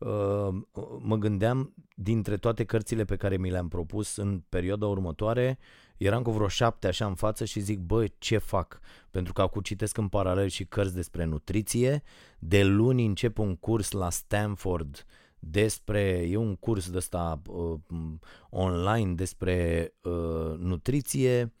Uh, 0.00 0.54
mă 0.98 1.16
gândeam 1.16 1.74
dintre 1.94 2.36
toate 2.36 2.64
cărțile 2.64 3.04
pe 3.04 3.16
care 3.16 3.36
mi 3.36 3.50
le-am 3.50 3.68
propus 3.68 4.16
în 4.16 4.42
perioada 4.48 4.86
următoare, 4.86 5.58
eram 6.04 6.22
cu 6.22 6.30
vreo 6.30 6.48
șapte 6.48 6.86
așa 6.86 7.06
în 7.06 7.14
față 7.14 7.44
și 7.44 7.60
zic, 7.60 7.78
bă, 7.78 8.06
ce 8.18 8.38
fac? 8.38 8.80
Pentru 9.10 9.32
că 9.32 9.42
acum 9.42 9.60
citesc 9.62 9.96
în 9.96 10.08
paralel 10.08 10.48
și 10.48 10.64
cărți 10.64 10.94
despre 10.94 11.24
nutriție, 11.24 12.02
de 12.38 12.64
luni 12.64 13.06
încep 13.06 13.38
un 13.38 13.56
curs 13.56 13.90
la 13.90 14.10
Stanford 14.10 15.06
despre, 15.38 16.26
e 16.28 16.36
un 16.36 16.56
curs 16.56 16.90
de 16.90 16.96
ăsta 16.96 17.42
uh, 17.48 17.78
online 18.50 19.14
despre 19.14 19.92
uh, 20.02 20.58
nutriție 20.58 21.52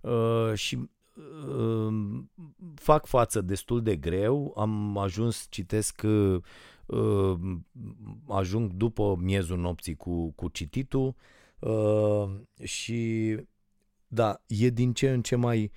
uh, 0.00 0.52
și 0.54 0.90
uh, 1.48 1.94
fac 2.74 3.06
față 3.06 3.40
destul 3.40 3.82
de 3.82 3.96
greu, 3.96 4.54
am 4.56 4.98
ajuns, 4.98 5.46
citesc 5.50 6.02
uh, 6.04 6.42
uh, 6.86 7.38
ajung 8.28 8.72
după 8.72 9.16
miezul 9.18 9.58
nopții 9.58 9.96
cu, 9.96 10.30
cu 10.30 10.48
cititul 10.48 11.14
uh, 11.58 12.30
și 12.62 13.36
da, 14.14 14.40
e 14.46 14.68
din 14.68 14.92
ce 14.92 15.10
în 15.10 15.22
ce 15.22 15.36
mai 15.36 15.72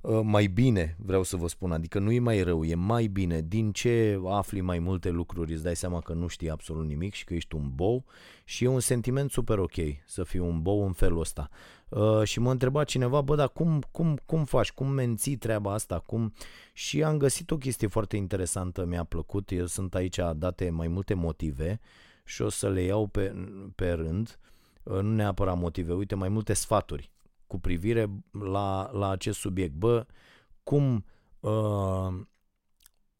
uh, 0.00 0.20
mai 0.22 0.46
bine, 0.46 0.96
vreau 0.98 1.22
să 1.22 1.36
vă 1.36 1.48
spun, 1.48 1.72
adică 1.72 1.98
nu 1.98 2.12
e 2.12 2.18
mai 2.18 2.42
rău, 2.42 2.64
e 2.64 2.74
mai 2.74 3.06
bine. 3.06 3.40
Din 3.40 3.72
ce 3.72 4.20
afli 4.26 4.60
mai 4.60 4.78
multe 4.78 5.10
lucruri, 5.10 5.52
îți 5.52 5.62
dai 5.62 5.76
seama 5.76 6.00
că 6.00 6.12
nu 6.12 6.26
știi 6.26 6.50
absolut 6.50 6.86
nimic 6.86 7.14
și 7.14 7.24
că 7.24 7.34
ești 7.34 7.54
un 7.54 7.70
bou 7.74 8.04
și 8.44 8.64
e 8.64 8.68
un 8.68 8.80
sentiment 8.80 9.30
super 9.30 9.58
ok 9.58 9.74
să 10.06 10.22
fii 10.22 10.38
un 10.38 10.62
bou 10.62 10.86
în 10.86 10.92
felul 10.92 11.20
ăsta. 11.20 11.48
Uh, 11.88 12.22
și 12.22 12.40
mă 12.40 12.50
întreba 12.50 12.84
cineva, 12.84 13.20
bă, 13.20 13.34
dar 13.34 13.48
cum, 13.48 13.82
cum, 13.90 14.18
cum 14.26 14.44
faci, 14.44 14.72
cum 14.72 14.88
menții 14.88 15.36
treaba 15.36 15.72
asta, 15.72 15.98
cum... 15.98 16.32
Și 16.72 17.02
am 17.02 17.16
găsit 17.16 17.50
o 17.50 17.56
chestie 17.56 17.88
foarte 17.88 18.16
interesantă, 18.16 18.84
mi-a 18.84 19.04
plăcut, 19.04 19.50
eu 19.50 19.66
sunt 19.66 19.94
aici 19.94 20.18
date 20.36 20.70
mai 20.70 20.88
multe 20.88 21.14
motive 21.14 21.80
și 22.24 22.42
o 22.42 22.48
să 22.48 22.68
le 22.68 22.82
iau 22.82 23.06
pe, 23.06 23.34
pe 23.74 23.90
rând, 23.90 24.38
uh, 24.82 25.00
nu 25.00 25.14
neapărat 25.14 25.58
motive, 25.58 25.92
uite, 25.92 26.14
mai 26.14 26.28
multe 26.28 26.52
sfaturi 26.52 27.10
cu 27.52 27.58
privire 27.58 28.10
la, 28.30 28.90
la 28.92 29.10
acest 29.10 29.38
subiect. 29.38 29.74
Bă, 29.74 30.06
cum, 30.62 31.04
uh, 31.40 32.08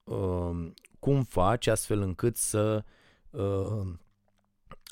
uh, 0.05 0.73
cum 0.99 1.23
faci 1.23 1.67
astfel 1.67 2.01
încât 2.01 2.37
să 2.37 2.85
uh, 3.31 3.95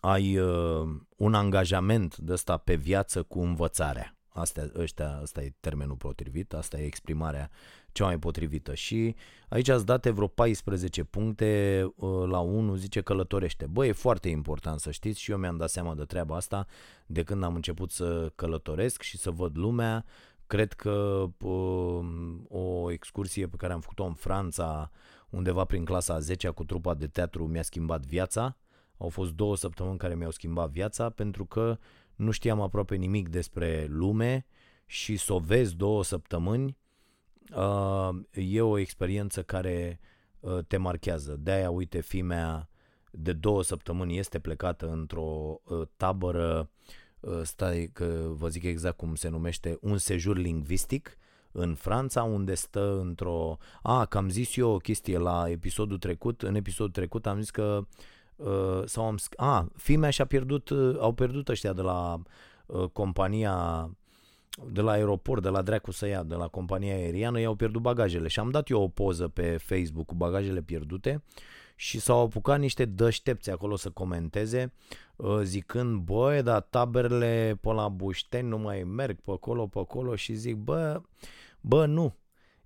ai 0.00 0.38
uh, 0.38 0.88
un 1.16 1.34
angajament 1.34 2.16
de 2.16 2.32
ăsta 2.32 2.56
pe 2.56 2.74
viață 2.74 3.22
cu 3.22 3.40
învățarea. 3.40 4.16
Asta, 4.32 4.70
ăștia, 4.76 5.18
asta 5.22 5.42
e 5.42 5.52
termenul 5.60 5.96
potrivit, 5.96 6.52
asta 6.52 6.80
e 6.80 6.84
exprimarea 6.84 7.50
cea 7.92 8.04
mai 8.04 8.18
potrivită. 8.18 8.74
Și 8.74 9.14
aici 9.48 9.68
ați 9.68 9.86
date 9.86 10.10
vreo 10.10 10.26
14 10.26 11.04
puncte 11.04 11.82
uh, 11.96 12.28
la 12.28 12.38
1, 12.38 12.74
zice 12.74 13.00
călătorește. 13.00 13.66
Bă, 13.66 13.86
e 13.86 13.92
foarte 13.92 14.28
important 14.28 14.80
să 14.80 14.90
știți 14.90 15.20
și 15.20 15.30
eu 15.30 15.36
mi-am 15.36 15.56
dat 15.56 15.70
seama 15.70 15.94
de 15.94 16.04
treaba 16.04 16.36
asta 16.36 16.66
de 17.06 17.22
când 17.22 17.42
am 17.42 17.54
început 17.54 17.90
să 17.90 18.32
călătoresc 18.34 19.02
și 19.02 19.18
să 19.18 19.30
văd 19.30 19.56
lumea. 19.56 20.04
Cred 20.46 20.72
că 20.72 21.26
uh, 21.42 22.04
o 22.48 22.90
excursie 22.90 23.46
pe 23.46 23.56
care 23.56 23.72
am 23.72 23.80
făcut-o 23.80 24.04
în 24.04 24.14
Franța, 24.14 24.90
undeva 25.30 25.64
prin 25.64 25.84
clasa 25.84 26.14
a 26.14 26.18
10 26.18 26.48
cu 26.48 26.64
trupa 26.64 26.94
de 26.94 27.06
teatru, 27.06 27.46
mi-a 27.46 27.62
schimbat 27.62 28.06
viața 28.06 28.56
au 29.00 29.08
fost 29.08 29.32
două 29.32 29.56
săptămâni 29.56 29.98
care 29.98 30.14
mi-au 30.14 30.30
schimbat 30.30 30.70
viața 30.70 31.10
pentru 31.10 31.44
că 31.44 31.78
nu 32.20 32.30
știam 32.30 32.60
aproape 32.60 32.94
nimic 32.94 33.28
despre 33.28 33.86
lume 33.88 34.46
și 34.86 35.16
să 35.16 35.32
o 35.32 35.38
vezi 35.38 35.76
două 35.76 36.04
săptămâni 36.04 36.76
uh, 37.56 38.08
e 38.32 38.60
o 38.60 38.78
experiență 38.78 39.42
care 39.42 40.00
uh, 40.40 40.58
te 40.66 40.76
marchează. 40.76 41.36
De-aia, 41.38 41.70
uite, 41.70 42.00
fimea 42.00 42.68
de 43.10 43.32
două 43.32 43.62
săptămâni 43.62 44.18
este 44.18 44.38
plecată 44.38 44.90
într-o 44.90 45.60
uh, 45.64 45.82
tabără, 45.96 46.70
stai 47.42 47.90
că 47.92 48.26
vă 48.28 48.48
zic 48.48 48.62
exact 48.62 48.96
cum 48.96 49.14
se 49.14 49.28
numește, 49.28 49.78
un 49.80 49.98
sejur 49.98 50.36
lingvistic 50.36 51.18
în 51.52 51.74
Franța, 51.74 52.22
unde 52.22 52.54
stă 52.54 52.98
într-o... 53.00 53.58
A, 53.82 54.04
că 54.04 54.18
am 54.18 54.28
zis 54.28 54.56
eu 54.56 54.70
o 54.70 54.76
chestie 54.76 55.18
la 55.18 55.44
episodul 55.48 55.98
trecut, 55.98 56.42
în 56.42 56.54
episodul 56.54 56.92
trecut 56.92 57.26
am 57.26 57.40
zis 57.40 57.50
că 57.50 57.78
uh, 57.78 57.86
uh, 58.44 58.82
sau 58.84 59.04
am, 59.04 59.16
a, 59.36 59.68
fimea 59.76 60.10
și-a 60.10 60.24
pierdut, 60.24 60.68
uh, 60.68 60.96
au 60.98 61.12
pierdut 61.12 61.48
ăștia 61.48 61.72
de 61.72 61.82
la 61.82 62.18
uh, 62.66 62.84
compania 62.92 63.90
de 64.72 64.80
la 64.80 64.90
aeroport, 64.90 65.42
de 65.42 65.48
la 65.48 65.62
dracu 65.62 65.90
să 65.90 66.06
ia, 66.06 66.22
de 66.22 66.34
la 66.34 66.48
compania 66.48 66.94
aeriană, 66.94 67.40
i-au 67.40 67.54
pierdut 67.54 67.82
bagajele. 67.82 68.28
Și 68.28 68.40
am 68.40 68.50
dat 68.50 68.68
eu 68.68 68.82
o 68.82 68.88
poză 68.88 69.28
pe 69.28 69.56
Facebook 69.56 70.06
cu 70.06 70.14
bagajele 70.14 70.62
pierdute 70.62 71.22
și 71.76 72.00
s-au 72.00 72.20
apucat 72.20 72.58
niște 72.58 72.84
dăștepți 72.84 73.50
acolo 73.50 73.76
să 73.76 73.90
comenteze 73.90 74.72
uh, 75.16 75.40
zicând, 75.42 76.00
băi, 76.00 76.42
dar 76.42 76.60
taberele 76.60 77.58
pe 77.60 77.72
la 77.72 77.88
Bușteni 77.88 78.48
nu 78.48 78.58
mai 78.58 78.82
merg 78.82 79.20
pe 79.20 79.30
acolo, 79.30 79.66
pe 79.66 79.78
acolo. 79.78 80.16
Și 80.16 80.34
zic, 80.34 80.56
bă, 80.56 81.00
bă, 81.60 81.86
nu, 81.86 82.14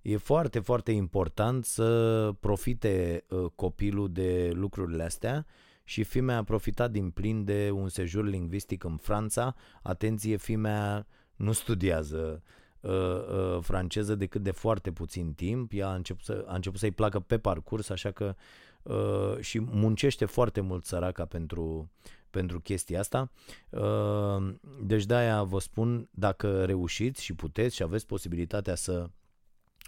E 0.05 0.17
foarte, 0.17 0.59
foarte 0.59 0.91
important 0.91 1.65
să 1.65 2.31
profite 2.39 3.23
uh, 3.29 3.45
copilul 3.55 4.11
de 4.11 4.51
lucrurile 4.53 5.03
astea 5.03 5.45
și 5.83 6.03
fimea 6.03 6.37
a 6.37 6.43
profitat 6.43 6.91
din 6.91 7.09
plin 7.09 7.43
de 7.43 7.71
un 7.73 7.89
sejur 7.89 8.25
lingvistic 8.25 8.83
în 8.83 8.97
Franța. 8.97 9.55
Atenție, 9.81 10.37
fimea 10.37 11.07
nu 11.35 11.51
studiază 11.51 12.43
uh, 12.79 12.91
uh, 12.91 13.57
franceză 13.61 14.15
decât 14.15 14.41
de 14.43 14.51
foarte 14.51 14.91
puțin 14.91 15.33
timp. 15.33 15.71
Ea 15.73 15.87
a 15.87 15.95
început, 15.95 16.23
să, 16.23 16.45
a 16.47 16.55
început 16.55 16.79
să-i 16.79 16.91
placă 16.91 17.19
pe 17.19 17.37
parcurs, 17.37 17.89
așa 17.89 18.11
că 18.11 18.35
uh, 18.83 19.37
și 19.39 19.59
muncește 19.59 20.25
foarte 20.25 20.61
mult 20.61 20.85
săraca 20.85 21.25
pentru, 21.25 21.91
pentru 22.29 22.59
chestia 22.59 22.99
asta. 22.99 23.31
Uh, 23.69 24.53
deci 24.81 25.05
de-aia 25.05 25.43
vă 25.43 25.59
spun, 25.59 26.07
dacă 26.11 26.65
reușiți 26.65 27.23
și 27.23 27.33
puteți 27.33 27.75
și 27.75 27.83
aveți 27.83 28.05
posibilitatea 28.05 28.75
să 28.75 29.09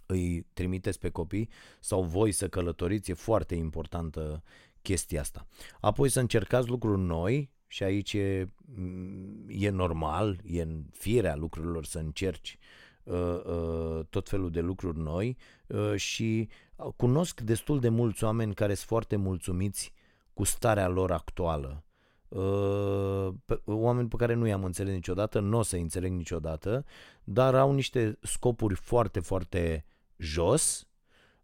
îi 0.07 0.45
trimiteți 0.53 0.99
pe 0.99 1.09
copii 1.09 1.49
sau 1.79 2.03
voi 2.03 2.31
să 2.31 2.47
călătoriți, 2.47 3.11
e 3.11 3.13
foarte 3.13 3.55
importantă 3.55 4.43
chestia 4.81 5.21
asta. 5.21 5.47
Apoi 5.79 6.09
să 6.09 6.19
încercați 6.19 6.69
lucruri 6.69 7.01
noi 7.01 7.49
și 7.67 7.83
aici 7.83 8.13
e, 8.13 8.49
mm, 8.75 9.45
e 9.47 9.69
normal, 9.69 10.39
e 10.43 10.61
în 10.61 10.83
firea 10.91 11.35
lucrurilor 11.35 11.85
să 11.85 11.97
încerci 11.97 12.57
uh, 13.03 13.43
uh, 13.45 14.05
tot 14.09 14.29
felul 14.29 14.51
de 14.51 14.61
lucruri 14.61 14.97
noi 14.97 15.37
uh, 15.67 15.95
și 15.95 16.49
cunosc 16.95 17.41
destul 17.41 17.79
de 17.79 17.89
mulți 17.89 18.23
oameni 18.23 18.53
care 18.53 18.73
sunt 18.73 18.87
foarte 18.87 19.15
mulțumiți 19.15 19.93
cu 20.33 20.43
starea 20.43 20.87
lor 20.87 21.11
actuală. 21.11 21.83
Uh, 22.27 23.33
pe, 23.45 23.61
oameni 23.65 24.07
pe 24.07 24.15
care 24.15 24.33
nu 24.33 24.47
i-am 24.47 24.63
înțeles 24.63 24.93
niciodată, 24.93 25.39
nu 25.39 25.57
o 25.57 25.61
să 25.61 25.75
înțeleg 25.75 26.11
niciodată, 26.11 26.85
dar 27.23 27.55
au 27.55 27.73
niște 27.73 28.17
scopuri 28.21 28.75
foarte, 28.75 29.19
foarte 29.19 29.85
jos, 30.17 30.87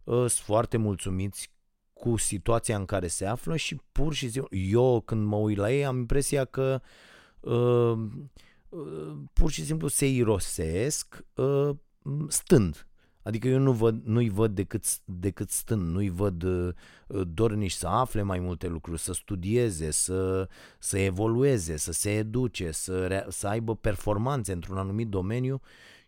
uh, 0.04 0.14
sunt 0.14 0.30
foarte 0.30 0.76
mulțumiți 0.76 1.52
cu 1.92 2.16
situația 2.16 2.76
în 2.76 2.84
care 2.84 3.06
se 3.06 3.26
află 3.26 3.56
și 3.56 3.80
pur 3.92 4.14
și 4.14 4.30
simplu, 4.30 4.56
eu 4.56 5.00
când 5.00 5.26
mă 5.26 5.36
uit 5.36 5.56
la 5.56 5.72
ei 5.72 5.84
am 5.84 5.96
impresia 5.96 6.44
că 6.44 6.80
uh, 7.40 7.98
uh, 8.68 9.16
pur 9.32 9.50
și 9.50 9.64
simplu 9.64 9.88
se 9.88 10.08
irosesc 10.08 11.24
uh, 11.34 11.70
stând. 12.28 12.86
Adică 13.22 13.48
eu 13.48 13.58
nu 13.58 13.72
văd, 13.72 14.04
nu-i 14.04 14.28
văd 14.28 14.54
decât, 14.54 14.84
decât 15.04 15.50
stând, 15.50 15.88
nu-i 15.88 16.08
văd 16.08 16.42
uh, 16.42 16.74
dorniși 17.26 17.76
să 17.76 17.86
afle 17.86 18.22
mai 18.22 18.38
multe 18.38 18.66
lucruri, 18.68 19.00
să 19.00 19.12
studieze, 19.12 19.90
să, 19.90 20.48
să 20.78 20.98
evolueze, 20.98 21.76
să 21.76 21.92
se 21.92 22.10
educe, 22.10 22.70
să, 22.70 23.06
rea, 23.06 23.26
să 23.28 23.46
aibă 23.46 23.76
performanțe 23.76 24.52
într-un 24.52 24.76
anumit 24.76 25.08
domeniu 25.08 25.60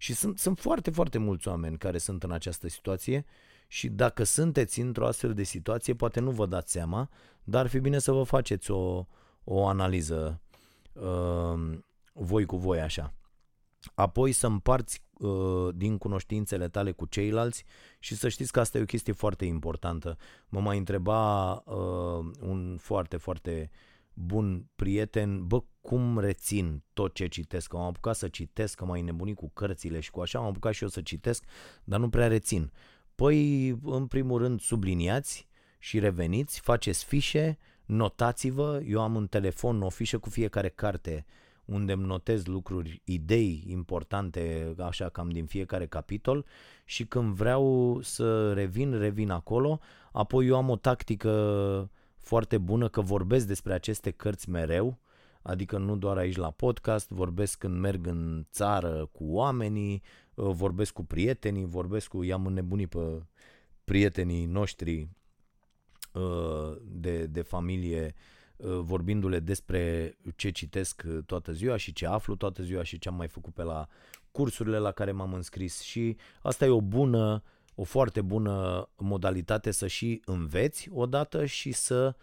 și 0.07 0.15
sunt, 0.15 0.39
sunt 0.39 0.59
foarte, 0.59 0.91
foarte 0.91 1.19
mulți 1.19 1.49
oameni 1.49 1.79
care 1.79 1.99
sunt 1.99 2.23
în 2.23 2.31
această 2.31 2.69
situație 2.69 3.25
și 3.67 3.89
dacă 3.89 4.23
sunteți 4.23 4.81
într-o 4.81 5.07
astfel 5.07 5.35
de 5.35 5.43
situație, 5.43 5.95
poate 5.95 6.21
nu 6.21 6.31
vă 6.31 6.47
dați 6.47 6.73
seama, 6.73 7.09
dar 7.45 7.63
ar 7.63 7.71
fi 7.71 7.79
bine 7.79 7.99
să 7.99 8.13
vă 8.13 8.23
faceți 8.23 8.71
o, 8.71 9.07
o 9.45 9.67
analiză 9.67 10.41
uh, 10.93 11.79
voi 12.13 12.45
cu 12.45 12.57
voi 12.57 12.81
așa. 12.81 13.15
Apoi 13.95 14.33
să 14.33 14.47
împarți 14.47 15.03
uh, 15.19 15.75
din 15.75 15.99
cunoștințele 15.99 16.69
tale 16.69 16.93
cu 16.93 17.07
ceilalți 17.07 17.65
și 17.99 18.15
să 18.17 18.29
știți 18.29 18.53
că 18.53 18.61
asta 18.61 18.79
e 18.79 18.83
o 18.83 18.85
chestie 18.85 19.13
foarte 19.13 19.45
importantă. 19.45 20.17
Mă 20.49 20.61
mai 20.61 20.79
întreba 20.79 21.53
uh, 21.53 22.31
un 22.41 22.77
foarte, 22.81 23.17
foarte 23.17 23.71
bun 24.19 24.67
prieten, 24.77 25.47
bă, 25.47 25.63
cum 25.81 26.19
rețin 26.19 26.83
tot 26.93 27.15
ce 27.15 27.27
citesc? 27.27 27.69
Că 27.69 27.77
am 27.77 27.83
apucat 27.83 28.17
să 28.17 28.29
citesc, 28.29 28.77
că 28.77 28.85
m-ai 28.85 29.03
nebunit 29.03 29.37
cu 29.37 29.51
cărțile 29.55 30.01
și 30.01 30.11
cu 30.11 30.21
așa, 30.21 30.39
am 30.39 30.45
apucat 30.45 30.73
și 30.73 30.83
eu 30.83 30.89
să 30.89 31.01
citesc, 31.01 31.45
dar 31.85 32.01
nu 32.01 32.09
prea 32.09 32.27
rețin. 32.27 32.73
Păi, 33.15 33.69
în 33.83 34.07
primul 34.07 34.39
rând, 34.39 34.61
subliniați 34.61 35.49
și 35.79 35.99
reveniți, 35.99 36.61
faceți 36.61 37.05
fișe, 37.05 37.59
notați-vă, 37.85 38.81
eu 38.87 39.01
am 39.01 39.17
în 39.17 39.27
telefon 39.27 39.83
o 39.83 39.89
fișă 39.89 40.19
cu 40.19 40.31
fiecare 40.31 40.69
carte 40.69 41.27
unde 41.67 41.93
îmi 41.93 42.05
notez 42.05 42.45
lucruri, 42.45 43.03
idei 43.05 43.65
importante, 43.67 44.75
așa 44.79 45.09
cam 45.09 45.29
din 45.29 45.47
fiecare 45.47 45.87
capitol 45.87 46.45
și 46.85 47.07
când 47.07 47.35
vreau 47.35 47.99
să 48.03 48.53
revin, 48.53 48.99
revin 48.99 49.31
acolo. 49.31 49.81
Apoi 50.13 50.47
eu 50.47 50.57
am 50.57 50.71
o 50.71 50.77
tactică 50.77 51.91
foarte 52.27 52.59
bună 52.59 52.89
că 52.89 53.01
vorbesc 53.01 53.47
despre 53.47 53.73
aceste 53.73 54.11
cărți 54.11 54.51
mereu, 54.51 54.99
adică 55.43 55.79
nu 55.79 55.97
doar 55.97 56.17
aici 56.17 56.37
la 56.37 56.51
podcast, 56.51 57.09
vorbesc 57.11 57.59
când 57.59 57.79
merg 57.79 58.07
în 58.07 58.47
țară 58.51 59.09
cu 59.13 59.25
oamenii, 59.25 60.03
Uh, 60.37 60.53
vorbesc 60.55 60.93
cu 60.93 61.05
prietenii, 61.05 61.65
vorbesc 61.65 62.09
cu, 62.09 62.23
i-am 62.23 62.47
înnebunit 62.47 62.89
pe 62.89 63.23
prietenii 63.85 64.45
noștri 64.45 65.09
uh, 66.13 66.77
de, 66.83 67.27
de 67.27 67.43
familie 67.43 68.15
uh, 68.57 68.79
vorbindu-le 68.81 69.41
despre 69.41 70.15
ce 70.37 70.51
citesc 70.51 71.05
toată 71.27 71.53
ziua 71.53 71.77
și 71.77 71.93
ce 71.93 72.07
aflu 72.07 72.35
toată 72.35 72.63
ziua 72.63 72.83
și 72.83 72.99
ce 72.99 73.09
am 73.09 73.15
mai 73.15 73.29
făcut 73.29 73.55
pe 73.55 73.63
la 73.63 73.89
cursurile 74.31 74.79
la 74.79 74.93
care 74.93 75.13
m-am 75.13 75.33
înscris 75.33 75.81
și 75.81 76.17
asta 76.43 76.65
e 76.65 76.69
o 76.69 76.81
bună, 76.81 77.43
o 77.79 77.85
foarte 77.85 78.21
bună 78.21 78.89
modalitate 78.97 79.71
să 79.71 79.87
și 79.87 80.23
înveți 80.25 80.89
odată 80.93 81.45
și 81.45 81.73
să 81.73 82.15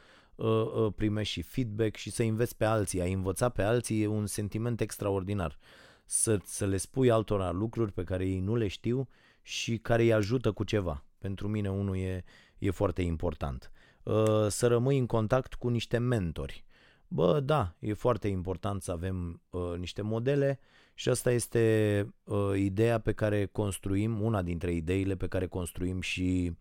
primești 0.96 1.34
și 1.34 1.42
feedback 1.42 1.96
și 1.96 2.10
să 2.12 2.24
înveți 2.24 2.58
pe 2.58 2.66
alții. 2.66 3.02
A 3.02 3.06
învăța 3.06 3.50
pe 3.50 3.62
alții 3.62 4.02
e 4.02 4.08
un 4.08 4.26
sentiment 4.26 4.82
extraordinar 4.82 5.58
să, 6.06 6.40
să 6.44 6.66
le 6.66 6.78
spui 6.78 7.12
altora 7.12 7.52
lucruri 7.52 7.92
pe 7.92 8.04
care 8.04 8.26
ei 8.26 8.40
nu 8.40 8.56
le 8.56 8.68
știu 8.68 9.08
și 9.42 9.78
care 9.78 10.04
îi 10.04 10.14
ajută 10.14 10.52
cu 10.52 10.64
ceva. 10.64 11.04
Pentru 11.18 11.48
mine 11.48 11.70
unul 11.70 11.98
e, 11.98 12.24
e 12.58 12.72
foarte 12.72 13.02
important. 13.02 13.72
Uh, 14.04 14.48
să 14.48 14.68
rămâi 14.68 14.98
în 14.98 15.06
contact 15.06 15.54
cu 15.54 15.68
niște 15.68 15.98
mentori. 15.98 16.66
Bă, 17.08 17.40
da, 17.40 17.76
e 17.80 17.94
foarte 17.94 18.28
important 18.28 18.82
să 18.82 18.92
avem 18.92 19.42
uh, 19.50 19.74
niște 19.78 20.02
modele 20.02 20.60
și 20.94 21.10
asta 21.10 21.32
este 21.32 22.08
uh, 22.24 22.52
ideea 22.56 23.00
pe 23.00 23.12
care 23.12 23.46
construim, 23.46 24.22
una 24.22 24.42
dintre 24.42 24.74
ideile 24.74 25.16
pe 25.16 25.28
care 25.28 25.48
construim 25.48 26.02
și 26.02 26.58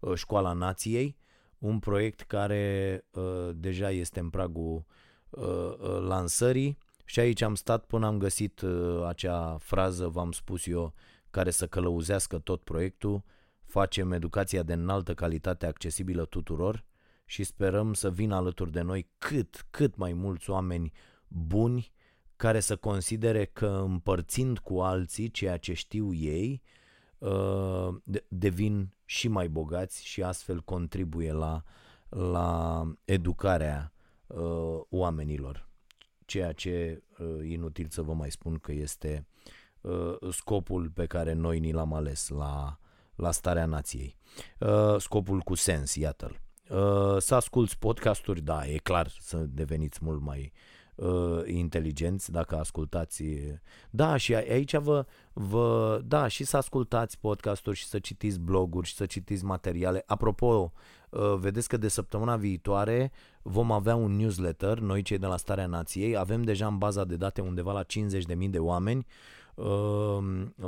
uh, 0.00 0.14
Școala 0.14 0.52
Nației, 0.52 1.16
un 1.58 1.78
proiect 1.78 2.20
care 2.20 3.04
uh, 3.10 3.50
deja 3.54 3.90
este 3.90 4.20
în 4.20 4.30
pragul 4.30 4.84
uh, 5.30 5.44
uh, 5.44 5.98
lansării 6.00 6.78
și 7.04 7.20
aici 7.20 7.40
am 7.40 7.54
stat 7.54 7.84
până 7.84 8.06
am 8.06 8.18
găsit 8.18 8.60
uh, 8.60 9.04
acea 9.06 9.56
frază, 9.60 10.08
v-am 10.08 10.32
spus 10.32 10.66
eu, 10.66 10.94
care 11.30 11.50
să 11.50 11.66
călăuzească 11.66 12.38
tot 12.38 12.62
proiectul. 12.62 13.22
Facem 13.64 14.12
educația 14.12 14.62
de 14.62 14.72
înaltă 14.72 15.14
calitate 15.14 15.66
accesibilă 15.66 16.24
tuturor 16.24 16.84
și 17.24 17.44
sperăm 17.44 17.94
să 17.94 18.10
vină 18.10 18.34
alături 18.34 18.72
de 18.72 18.80
noi 18.80 19.08
cât, 19.18 19.66
cât 19.70 19.96
mai 19.96 20.12
mulți 20.12 20.50
oameni 20.50 20.92
buni 21.28 21.92
care 22.42 22.60
să 22.60 22.76
considere 22.76 23.44
că 23.44 23.66
împărțind 23.66 24.58
cu 24.58 24.80
alții 24.80 25.30
ceea 25.30 25.56
ce 25.56 25.72
știu 25.72 26.12
ei, 26.12 26.62
uh, 27.18 27.88
devin 28.28 28.94
și 29.04 29.28
mai 29.28 29.48
bogați 29.48 30.04
și 30.04 30.22
astfel 30.22 30.60
contribuie 30.60 31.32
la, 31.32 31.62
la 32.08 32.82
educarea 33.04 33.92
uh, 34.26 34.80
oamenilor 34.88 35.68
ceea 36.24 36.52
ce 36.52 37.02
uh, 37.18 37.48
inutil 37.48 37.86
să 37.90 38.02
vă 38.02 38.12
mai 38.12 38.30
spun 38.30 38.58
că 38.58 38.72
este 38.72 39.26
uh, 39.80 40.16
scopul 40.30 40.90
pe 40.90 41.06
care 41.06 41.32
noi 41.32 41.58
ni 41.58 41.72
l-am 41.72 41.94
ales 41.94 42.28
la, 42.28 42.78
la 43.14 43.30
starea 43.30 43.66
nației. 43.66 44.16
Uh, 44.58 44.96
scopul 44.98 45.40
cu 45.40 45.54
sens, 45.54 45.94
iată-l. 45.94 46.40
Uh, 46.68 47.16
să 47.18 47.34
asculți 47.34 47.78
podcasturi, 47.78 48.40
da, 48.40 48.66
e 48.66 48.76
clar 48.76 49.08
să 49.08 49.36
deveniți 49.36 49.98
mult 50.02 50.20
mai 50.20 50.52
uh, 50.54 50.71
inteligenți 51.46 52.30
dacă 52.30 52.56
ascultați. 52.56 53.24
Da, 53.90 54.16
și 54.16 54.34
aici 54.34 54.76
vă, 54.76 55.06
vă, 55.32 56.00
da, 56.04 56.26
și 56.28 56.44
să 56.44 56.56
ascultați 56.56 57.18
podcasturi 57.18 57.76
și 57.76 57.86
să 57.86 57.98
citiți 57.98 58.40
bloguri 58.40 58.86
și 58.86 58.94
să 58.94 59.06
citiți 59.06 59.44
materiale. 59.44 60.02
Apropo, 60.06 60.72
uh, 61.10 61.34
vedeți 61.38 61.68
că 61.68 61.76
de 61.76 61.88
săptămâna 61.88 62.36
viitoare 62.36 63.12
vom 63.42 63.72
avea 63.72 63.94
un 63.94 64.16
newsletter, 64.16 64.78
noi 64.78 65.02
cei 65.02 65.18
de 65.18 65.26
la 65.26 65.36
Starea 65.36 65.66
Nației, 65.66 66.16
avem 66.16 66.42
deja 66.42 66.66
în 66.66 66.78
baza 66.78 67.04
de 67.04 67.16
date 67.16 67.40
undeva 67.40 67.72
la 67.72 67.82
50.000 67.82 68.50
de 68.50 68.58
oameni, 68.58 69.06
uh, 69.54 70.18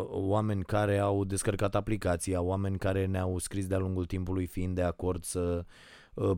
oameni 0.08 0.62
care 0.62 0.98
au 0.98 1.24
descărcat 1.24 1.74
aplicația, 1.74 2.40
oameni 2.40 2.78
care 2.78 3.06
ne-au 3.06 3.38
scris 3.38 3.66
de-a 3.66 3.78
lungul 3.78 4.04
timpului 4.04 4.46
fiind 4.46 4.74
de 4.74 4.82
acord 4.82 5.24
să 5.24 5.40
uh, 5.40 5.64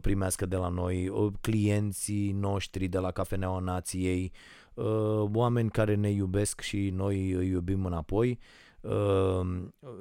primească 0.00 0.46
de 0.46 0.56
la 0.56 0.68
noi, 0.68 1.08
uh, 1.08 1.32
clienții 1.40 2.32
noștri 2.32 2.88
de 2.88 2.98
la 2.98 3.10
Cafeneaua 3.10 3.60
Nației, 3.60 4.32
oameni 5.32 5.70
care 5.70 5.94
ne 5.94 6.10
iubesc 6.10 6.60
și 6.60 6.90
noi 6.90 7.30
îi 7.30 7.48
iubim 7.48 7.84
înapoi 7.84 8.38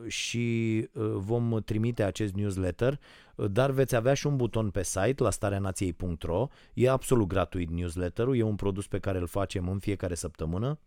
și 0.08 0.88
vom 1.14 1.62
trimite 1.66 2.04
acest 2.04 2.34
newsletter 2.34 3.00
dar 3.36 3.72
veți 3.72 3.96
avea 3.96 4.14
și 4.14 4.28
un 4.28 4.36
buton 4.36 4.70
pe 4.70 4.84
site 4.84 5.24
la 5.24 5.30
stareanației.ro. 5.30 6.48
E 6.74 6.90
absolut 6.90 7.28
gratuit 7.28 7.70
newsletterul, 7.70 8.38
e 8.38 8.42
un 8.42 8.56
produs 8.56 8.88
pe 8.88 9.00
care 9.00 9.18
îl 9.18 9.28
facem 9.28 9.70
în 9.70 9.80
fiecare 9.80 10.16
săptămână. 10.16 10.80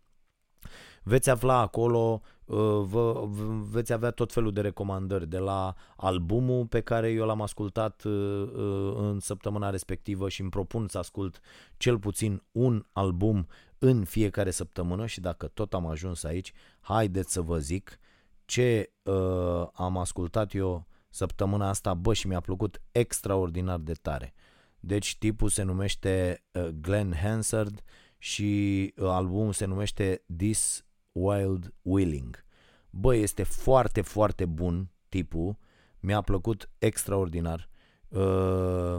Veți 1.03 1.29
afla 1.29 1.59
acolo, 1.59 2.21
uh, 2.21 2.38
vă, 2.81 3.27
veți 3.69 3.93
avea 3.93 4.11
tot 4.11 4.31
felul 4.31 4.53
de 4.53 4.61
recomandări 4.61 5.27
de 5.27 5.37
la 5.37 5.75
albumul 5.95 6.65
pe 6.65 6.81
care 6.81 7.11
eu 7.11 7.25
l-am 7.25 7.41
ascultat 7.41 8.03
uh, 8.03 8.13
uh, 8.13 8.93
în 8.95 9.19
săptămâna 9.19 9.69
respectivă 9.69 10.29
și 10.29 10.41
îmi 10.41 10.49
propun 10.49 10.87
să 10.87 10.97
ascult 10.97 11.39
cel 11.77 11.99
puțin 11.99 12.43
un 12.51 12.85
album 12.91 13.47
în 13.77 14.03
fiecare 14.03 14.51
săptămână 14.51 15.05
și 15.05 15.19
dacă 15.19 15.47
tot 15.47 15.73
am 15.73 15.85
ajuns 15.85 16.23
aici, 16.23 16.53
haideți 16.79 17.33
să 17.33 17.41
vă 17.41 17.59
zic 17.59 17.99
ce 18.45 18.93
uh, 19.03 19.67
am 19.73 19.97
ascultat 19.97 20.53
eu 20.53 20.87
săptămâna 21.09 21.69
asta, 21.69 21.93
bă, 21.93 22.13
și 22.13 22.27
mi-a 22.27 22.39
plăcut 22.39 22.81
extraordinar 22.91 23.79
de 23.79 23.93
tare. 23.93 24.33
Deci 24.79 25.17
tipul 25.17 25.49
se 25.49 25.63
numește 25.63 26.43
uh, 26.51 26.67
Glenn 26.81 27.13
Hansard 27.15 27.83
și 28.17 28.93
uh, 28.97 29.07
albumul 29.07 29.53
se 29.53 29.65
numește 29.65 30.23
This 30.37 30.83
Wild 31.19 31.73
Willing. 31.81 32.45
Bă, 32.89 33.15
este 33.15 33.43
foarte, 33.43 34.01
foarte 34.01 34.45
bun 34.45 34.89
tipul, 35.09 35.57
mi-a 35.99 36.21
plăcut 36.21 36.69
extraordinar 36.77 37.69
uh, 38.07 38.97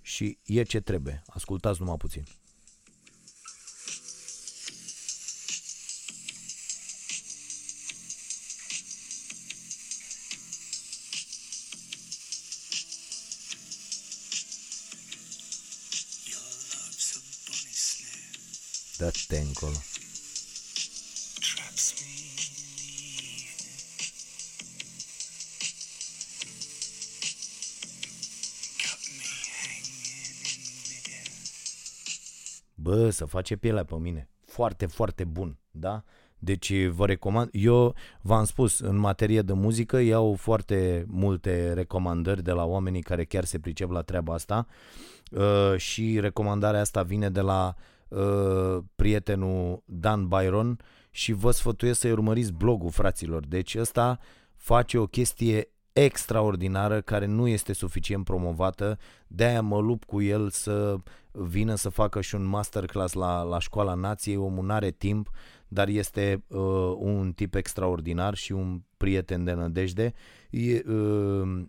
și 0.00 0.38
e 0.44 0.62
ce 0.62 0.80
trebuie. 0.80 1.22
Ascultați 1.26 1.80
numai 1.80 1.96
puțin. 1.96 2.24
Dă-te 18.98 19.38
încolo. 19.38 19.91
Bă, 32.82 33.10
să 33.10 33.24
face 33.24 33.56
pielea 33.56 33.84
pe 33.84 33.94
mine. 33.94 34.28
Foarte, 34.44 34.86
foarte 34.86 35.24
bun, 35.24 35.58
da? 35.70 36.02
Deci 36.38 36.86
vă 36.86 37.06
recomand, 37.06 37.48
eu 37.52 37.94
v-am 38.20 38.44
spus, 38.44 38.78
în 38.78 38.96
materie 38.96 39.42
de 39.42 39.52
muzică 39.52 39.98
iau 39.98 40.34
foarte 40.34 41.04
multe 41.08 41.72
recomandări 41.72 42.42
de 42.42 42.52
la 42.52 42.64
oamenii 42.64 43.02
care 43.02 43.24
chiar 43.24 43.44
se 43.44 43.58
pricep 43.58 43.90
la 43.90 44.02
treaba 44.02 44.34
asta 44.34 44.66
uh, 45.30 45.76
și 45.76 46.20
recomandarea 46.20 46.80
asta 46.80 47.02
vine 47.02 47.30
de 47.30 47.40
la 47.40 47.74
uh, 48.08 48.78
prietenul 48.96 49.82
Dan 49.84 50.28
Byron 50.28 50.78
și 51.10 51.32
vă 51.32 51.50
sfătuiesc 51.50 52.00
să-i 52.00 52.10
urmăriți 52.10 52.52
blogul 52.52 52.90
fraților. 52.90 53.46
Deci 53.46 53.74
ăsta 53.74 54.18
face 54.56 54.98
o 54.98 55.06
chestie 55.06 55.71
extraordinară 55.92 57.00
care 57.00 57.26
nu 57.26 57.46
este 57.48 57.72
suficient 57.72 58.24
promovată, 58.24 58.98
de-aia 59.26 59.62
mă 59.62 59.80
lup 59.80 60.04
cu 60.04 60.22
el 60.22 60.50
să 60.50 60.96
vină 61.32 61.74
să 61.74 61.88
facă 61.88 62.20
și 62.20 62.34
un 62.34 62.44
masterclass 62.44 63.12
la, 63.12 63.42
la 63.42 63.58
școala 63.58 63.94
nației, 63.94 64.36
omul 64.36 64.64
n-are 64.64 64.90
timp, 64.90 65.30
dar 65.68 65.88
este 65.88 66.44
uh, 66.46 66.94
un 66.98 67.32
tip 67.32 67.54
extraordinar 67.54 68.34
și 68.34 68.52
un 68.52 68.80
prieten 68.96 69.44
de 69.44 69.52
nădejde. 69.52 70.12
E, 70.50 70.82
uh, 70.92 71.64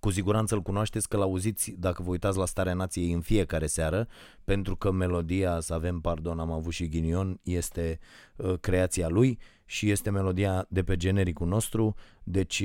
cu 0.00 0.10
siguranță 0.10 0.54
îl 0.54 0.62
cunoașteți 0.62 1.08
că 1.08 1.16
l-auziți 1.16 1.74
dacă 1.78 2.02
vă 2.02 2.10
uitați 2.10 2.38
la 2.38 2.46
Starea 2.46 2.74
Nației 2.74 3.12
în 3.12 3.20
fiecare 3.20 3.66
seară, 3.66 4.08
pentru 4.44 4.76
că 4.76 4.90
melodia, 4.90 5.60
să 5.60 5.74
avem 5.74 6.00
pardon, 6.00 6.38
am 6.38 6.52
avut 6.52 6.72
și 6.72 6.88
ghinion, 6.88 7.40
este 7.42 7.98
uh, 8.36 8.54
creația 8.60 9.08
lui 9.08 9.38
și 9.66 9.90
este 9.90 10.10
melodia 10.10 10.66
de 10.68 10.82
pe 10.82 10.96
genericul 10.96 11.46
nostru, 11.46 11.94
deci 12.22 12.64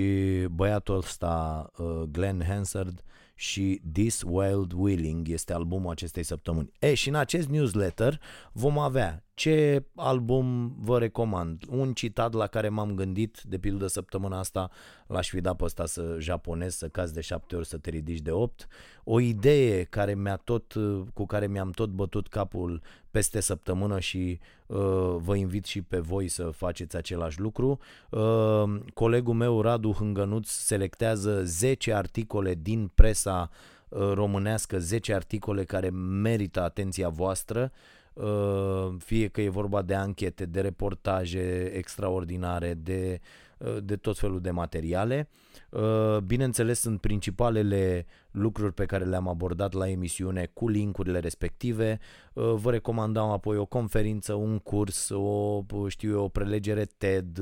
băiatul 0.52 0.98
ăsta, 0.98 1.72
uh, 1.78 2.02
Glenn 2.12 2.44
Hansard, 2.44 3.04
și 3.42 3.82
This 3.94 4.24
Wild 4.26 4.72
Willing 4.76 5.28
este 5.28 5.54
albumul 5.54 5.92
acestei 5.92 6.24
săptămâni. 6.24 6.72
E, 6.80 6.94
și 6.94 7.10
în 7.10 7.16
acest 7.16 7.50
newsletter 7.50 8.20
vom 8.52 8.80
avea 8.80 9.24
ce 9.34 9.86
album 9.96 10.76
vă 10.80 11.00
recomand, 11.00 11.64
un 11.70 11.94
citat 11.94 12.34
la 12.34 12.48
care 12.48 12.70
m-am 12.70 12.96
gândit, 12.96 13.42
de 13.44 13.58
pildă 13.58 13.88
săptămâna 13.88 14.40
asta 14.40 14.70
l-aș 15.08 15.30
fi 15.30 15.42
dat 15.42 15.56
pe 15.56 15.64
ăsta 15.64 15.86
să 15.86 16.16
japonez, 16.20 16.76
să 16.76 16.88
cazi 16.88 17.14
de 17.14 17.22
șapte 17.22 17.56
ori, 17.56 17.68
să 17.68 17.78
te 17.78 17.90
ridici 17.90 18.22
de 18.22 18.32
opt, 18.32 18.68
o 19.04 19.20
idee 19.20 19.84
care 19.84 20.16
mi-a 20.16 20.36
tot, 20.36 20.74
cu 21.14 21.26
care 21.26 21.48
mi-am 21.48 21.72
tot 21.72 21.90
bătut 21.90 22.28
capul 22.28 22.82
peste 23.12 23.40
săptămână 23.40 24.00
și 24.00 24.40
uh, 24.66 25.16
vă 25.18 25.36
invit 25.36 25.66
și 25.66 25.82
pe 25.82 25.98
voi 25.98 26.28
să 26.28 26.44
faceți 26.44 26.96
același 26.96 27.40
lucru. 27.40 27.80
Uh, 28.10 28.64
colegul 28.94 29.34
meu 29.34 29.62
Radu 29.62 29.92
Hângănuț 29.92 30.50
selectează 30.50 31.44
10 31.44 31.94
articole 31.94 32.58
din 32.62 32.92
presa 32.96 33.50
uh, 33.90 34.12
românească, 34.14 34.80
10 34.80 35.14
articole 35.14 35.64
care 35.64 35.90
merită 35.90 36.62
atenția 36.62 37.10
voastră 37.10 37.72
Uh, 38.14 38.94
fie 38.98 39.28
că 39.28 39.42
e 39.42 39.50
vorba 39.50 39.82
de 39.82 39.96
anchete, 39.96 40.46
de 40.46 40.62
reportaje 40.62 41.72
extraordinare, 41.76 42.74
de, 42.74 43.20
uh, 43.22 43.51
de 43.84 43.96
tot 43.96 44.18
felul 44.18 44.42
de 44.42 44.52
materiale. 44.52 45.30
Uh, 45.70 46.18
bineînțeles, 46.18 46.80
sunt 46.80 47.02
principalele 47.02 48.06
lucruri 48.32 48.74
pe 48.74 48.86
care 48.86 49.04
le-am 49.04 49.28
abordat 49.28 49.74
la 49.74 49.90
emisiune 49.90 50.50
cu 50.54 50.68
linkurile 50.68 51.20
respective. 51.20 52.00
Vă 52.34 52.72
recomandam 52.72 53.30
apoi 53.30 53.58
o 53.58 53.66
conferință, 53.66 54.34
un 54.34 54.60
curs, 54.60 55.10
o, 55.10 55.64
știu 55.88 56.12
eu, 56.12 56.24
o 56.24 56.28
prelegere 56.28 56.86
TED, 56.98 57.40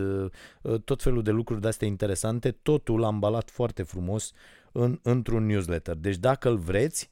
tot 0.85 1.01
felul 1.01 1.21
de 1.21 1.31
lucruri 1.31 1.61
de-astea 1.61 1.87
interesante. 1.87 2.51
Totul 2.51 3.03
ambalat 3.03 3.49
foarte 3.49 3.83
frumos 3.83 4.31
în, 4.71 4.99
într-un 5.03 5.45
newsletter. 5.45 5.95
Deci 5.95 6.17
dacă 6.17 6.49
îl 6.49 6.57
vreți, 6.57 7.09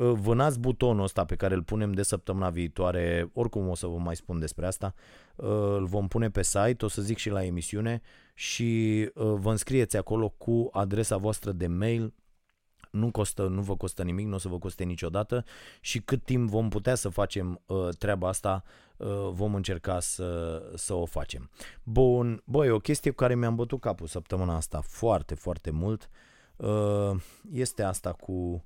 Uh, 0.00 0.12
vânați 0.12 0.60
butonul 0.60 1.04
ăsta 1.04 1.24
pe 1.24 1.34
care 1.34 1.54
îl 1.54 1.62
punem 1.62 1.92
de 1.92 2.02
săptămâna 2.02 2.50
viitoare, 2.50 3.30
oricum 3.32 3.68
o 3.68 3.74
să 3.74 3.86
vă 3.86 3.96
mai 3.96 4.16
spun 4.16 4.38
despre 4.38 4.66
asta, 4.66 4.94
uh, 5.36 5.48
îl 5.76 5.86
vom 5.86 6.08
pune 6.08 6.30
pe 6.30 6.42
site, 6.42 6.84
o 6.84 6.88
să 6.88 7.02
zic 7.02 7.16
și 7.16 7.30
la 7.30 7.44
emisiune 7.44 8.00
și 8.40 9.10
uh, 9.14 9.32
vă 9.36 9.50
înscrieți 9.50 9.96
acolo 9.96 10.28
cu 10.28 10.68
adresa 10.72 11.16
voastră 11.16 11.52
de 11.52 11.66
mail, 11.66 12.14
nu, 12.90 13.10
costă, 13.10 13.46
nu 13.46 13.60
vă 13.60 13.76
costă 13.76 14.02
nimic, 14.02 14.26
nu 14.26 14.34
o 14.34 14.38
să 14.38 14.48
vă 14.48 14.58
coste 14.58 14.84
niciodată 14.84 15.44
și 15.80 16.00
cât 16.00 16.24
timp 16.24 16.48
vom 16.48 16.68
putea 16.68 16.94
să 16.94 17.08
facem 17.08 17.60
uh, 17.66 17.88
treaba 17.98 18.28
asta, 18.28 18.62
uh, 18.96 19.28
vom 19.30 19.54
încerca 19.54 20.00
să, 20.00 20.62
să 20.74 20.94
o 20.94 21.04
facem. 21.04 21.50
Bun, 21.82 22.42
băi, 22.44 22.70
o 22.70 22.78
chestie 22.78 23.10
cu 23.10 23.16
care 23.16 23.34
mi-am 23.34 23.54
bătut 23.54 23.80
capul 23.80 24.06
săptămâna 24.06 24.56
asta 24.56 24.80
foarte, 24.80 25.34
foarte 25.34 25.70
mult 25.70 26.10
uh, 26.56 27.10
este 27.52 27.82
asta 27.82 28.12
cu 28.12 28.64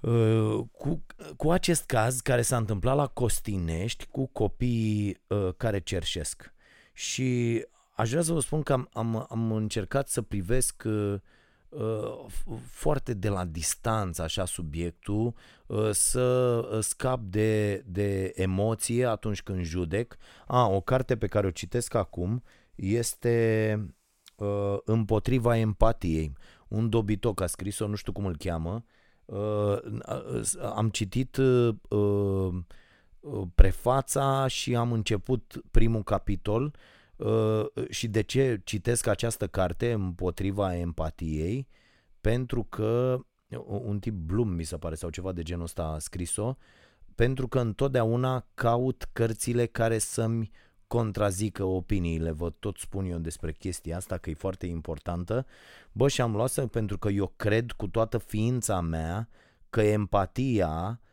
Uh, 0.00 0.64
cu, 0.72 1.06
cu 1.36 1.50
acest 1.50 1.84
caz 1.84 2.20
care 2.20 2.42
s-a 2.42 2.56
întâmplat 2.56 2.96
la 2.96 3.06
Costinești 3.06 4.06
cu 4.06 4.26
copiii 4.26 5.20
uh, 5.26 5.48
care 5.56 5.80
cerșesc. 5.80 6.52
Și 6.92 7.62
aș 8.00 8.10
vrea 8.10 8.22
să 8.22 8.32
vă 8.32 8.40
spun 8.40 8.62
că 8.62 8.72
am, 8.72 8.88
am, 8.92 9.26
am 9.30 9.52
încercat 9.52 10.08
să 10.08 10.22
privesc 10.22 10.82
uh, 10.86 11.14
uh, 11.68 12.26
foarte 12.64 13.14
de 13.14 13.28
la 13.28 13.44
distanță 13.44 14.22
așa 14.22 14.44
subiectul, 14.44 15.34
uh, 15.66 15.90
să 15.90 16.78
scap 16.80 17.20
de, 17.20 17.82
de 17.86 18.32
emoție 18.34 19.06
atunci 19.06 19.42
când 19.42 19.62
judec. 19.62 20.16
A, 20.46 20.66
o 20.66 20.80
carte 20.80 21.16
pe 21.16 21.26
care 21.26 21.46
o 21.46 21.50
citesc 21.50 21.94
acum 21.94 22.42
este 22.74 23.76
uh, 24.36 24.76
Împotriva 24.84 25.56
empatiei. 25.56 26.32
Un 26.68 26.88
dobitoc 26.88 27.40
a 27.40 27.46
scris-o, 27.46 27.86
nu 27.86 27.94
știu 27.94 28.12
cum 28.12 28.26
îl 28.26 28.36
cheamă, 28.36 28.72
uh, 28.74 29.00
Uh, 29.30 29.80
am 30.74 30.88
citit 30.88 31.36
uh, 31.36 31.74
uh, 31.88 32.54
prefața 33.54 34.46
și 34.46 34.76
am 34.76 34.92
început 34.92 35.62
primul 35.70 36.02
capitol 36.02 36.74
și 37.88 38.08
de 38.08 38.20
ce 38.20 38.60
citesc 38.64 39.06
această 39.06 39.46
carte 39.46 39.92
împotriva 39.92 40.76
empatiei? 40.76 41.68
Pentru 42.20 42.64
că 42.64 43.20
un 43.66 43.98
tip 43.98 44.14
Blum 44.14 44.48
mi 44.48 44.64
se 44.64 44.76
pare 44.76 44.94
sau 44.94 45.10
ceva 45.10 45.32
de 45.32 45.42
genul 45.42 45.64
ăsta 45.64 45.82
a 45.82 45.98
scris-o, 45.98 46.56
pentru 47.14 47.48
că 47.48 47.60
întotdeauna 47.60 48.46
caut 48.54 49.08
cărțile 49.12 49.66
care 49.66 49.98
să-mi 49.98 50.50
contrazică 50.86 51.64
opiniile, 51.64 52.30
vă 52.30 52.50
tot 52.50 52.76
spun 52.76 53.04
eu 53.04 53.18
despre 53.18 53.52
chestia 53.52 53.96
asta, 53.96 54.16
că 54.16 54.30
e 54.30 54.34
foarte 54.34 54.66
importantă. 54.66 55.46
Bă, 55.92 56.08
și 56.08 56.20
am 56.20 56.32
luat 56.32 56.66
pentru 56.66 56.98
că 56.98 57.08
eu 57.08 57.32
cred 57.36 57.72
cu 57.72 57.88
toată 57.88 58.18
ființa 58.18 58.80
mea 58.80 59.28
că 59.70 59.82
empatia, 59.82 61.00
uh, 61.02 61.09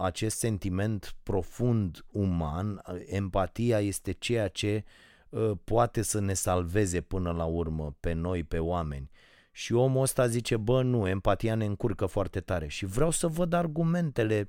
acest 0.00 0.38
sentiment 0.38 1.14
profund 1.22 2.04
uman, 2.10 2.82
empatia 3.06 3.80
este 3.80 4.12
ceea 4.12 4.48
ce 4.48 4.84
uh, 5.28 5.50
poate 5.64 6.02
să 6.02 6.20
ne 6.20 6.34
salveze 6.34 7.00
până 7.00 7.30
la 7.30 7.44
urmă 7.44 7.96
pe 8.00 8.12
noi, 8.12 8.44
pe 8.44 8.58
oameni. 8.58 9.10
Și 9.52 9.72
omul 9.72 10.02
ăsta 10.02 10.26
zice, 10.26 10.56
bă, 10.56 10.82
nu, 10.82 11.08
empatia 11.08 11.54
ne 11.54 11.64
încurcă 11.64 12.06
foarte 12.06 12.40
tare. 12.40 12.66
Și 12.68 12.84
vreau 12.86 13.10
să 13.10 13.26
văd 13.26 13.52
argumentele 13.52 14.46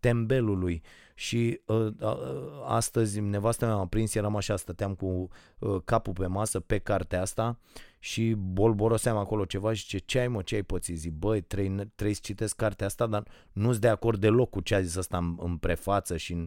tembelului. 0.00 0.82
Și 1.14 1.60
uh, 1.66 1.86
uh, 2.00 2.16
astăzi 2.64 3.20
nevastă 3.20 3.66
mea 3.66 3.76
m-a 3.76 3.86
prins, 3.86 4.14
eram 4.14 4.36
așa, 4.36 4.56
stăteam 4.56 4.94
cu 4.94 5.28
uh, 5.58 5.80
capul 5.84 6.12
pe 6.12 6.26
masă 6.26 6.60
pe 6.60 6.78
cartea 6.78 7.20
asta 7.20 7.58
și 8.04 8.34
bolboroseam 8.38 9.16
acolo 9.16 9.44
ceva 9.44 9.72
și 9.72 9.82
zice, 9.82 9.98
ce 9.98 10.18
ai 10.18 10.28
mă, 10.28 10.42
ce 10.42 10.54
ai 10.54 10.62
pățit? 10.62 10.98
Zic, 10.98 11.12
băi, 11.12 11.40
trebuie, 11.40 11.90
trebuie 11.94 12.14
să 12.14 12.20
citesc 12.24 12.56
cartea 12.56 12.86
asta, 12.86 13.06
dar 13.06 13.26
nu-s 13.52 13.78
de 13.78 13.88
acord 13.88 14.20
deloc 14.20 14.50
cu 14.50 14.60
ce 14.60 14.74
a 14.74 14.80
zis 14.80 14.94
ăsta 14.94 15.16
în, 15.16 15.36
în 15.40 15.56
prefață 15.56 16.16
și 16.16 16.32
în 16.32 16.46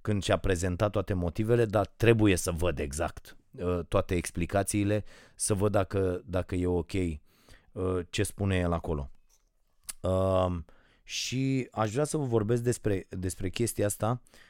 când 0.00 0.22
și-a 0.22 0.36
prezentat 0.36 0.90
toate 0.90 1.14
motivele, 1.14 1.64
dar 1.64 1.86
trebuie 1.86 2.36
să 2.36 2.50
văd 2.50 2.78
exact 2.78 3.36
uh, 3.50 3.78
toate 3.88 4.14
explicațiile, 4.14 5.04
să 5.34 5.54
văd 5.54 5.72
dacă, 5.72 6.22
dacă 6.24 6.54
e 6.54 6.66
ok 6.66 6.92
uh, 6.92 7.18
ce 8.10 8.22
spune 8.22 8.56
el 8.56 8.72
acolo. 8.72 9.10
Uh, 10.00 10.56
și 11.02 11.68
aș 11.72 11.92
vrea 11.92 12.04
să 12.04 12.16
vă 12.16 12.24
vorbesc 12.24 12.62
despre, 12.62 13.06
despre 13.08 13.48
chestia 13.48 13.86
asta 13.86 14.20
uh, 14.22 14.47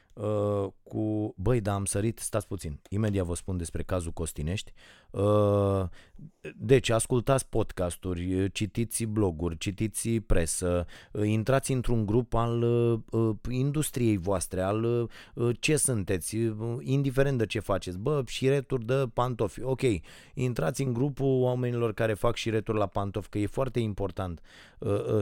cu... 0.83 1.33
Băi, 1.37 1.61
da, 1.61 1.73
am 1.73 1.85
sărit, 1.85 2.19
stați 2.19 2.47
puțin, 2.47 2.79
imediat 2.89 3.25
vă 3.25 3.35
spun 3.35 3.57
despre 3.57 3.83
cazul 3.83 4.11
Costinești. 4.11 4.73
Uh, 5.11 5.83
deci, 6.55 6.89
ascultați 6.89 7.49
podcasturi, 7.49 8.51
citiți 8.51 9.03
bloguri, 9.03 9.57
citiți 9.57 10.09
presă, 10.09 10.85
uh, 11.11 11.27
intrați 11.27 11.71
într-un 11.71 12.05
grup 12.05 12.33
al 12.33 12.61
uh, 12.61 12.99
uh 13.11 13.35
industriei 13.49 14.17
voastre, 14.17 14.61
al 14.61 14.83
uh, 15.33 15.55
ce 15.59 15.75
sunteți, 15.75 16.37
indiferent 16.79 17.37
de 17.37 17.45
ce 17.45 17.59
faceți. 17.59 17.97
Bă, 17.97 18.23
șireturi 18.27 18.85
de 18.85 19.09
pantofi. 19.13 19.61
Ok, 19.61 19.81
intrați 20.33 20.81
în 20.81 20.93
grupul 20.93 21.41
oamenilor 21.41 21.93
care 21.93 22.13
fac 22.13 22.35
șireturi 22.35 22.77
la 22.77 22.87
pantofi, 22.87 23.29
că 23.29 23.37
e 23.37 23.45
foarte 23.45 23.79
important 23.79 24.41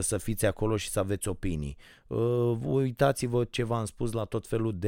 să 0.00 0.18
fiți 0.18 0.46
acolo 0.46 0.76
și 0.76 0.90
să 0.90 0.98
aveți 0.98 1.28
opinii. 1.28 1.76
Uitați-vă 2.64 3.44
ce 3.44 3.64
v-am 3.64 3.84
spus 3.84 4.12
la 4.12 4.24
tot 4.24 4.46
felul 4.46 4.74
de 4.78 4.87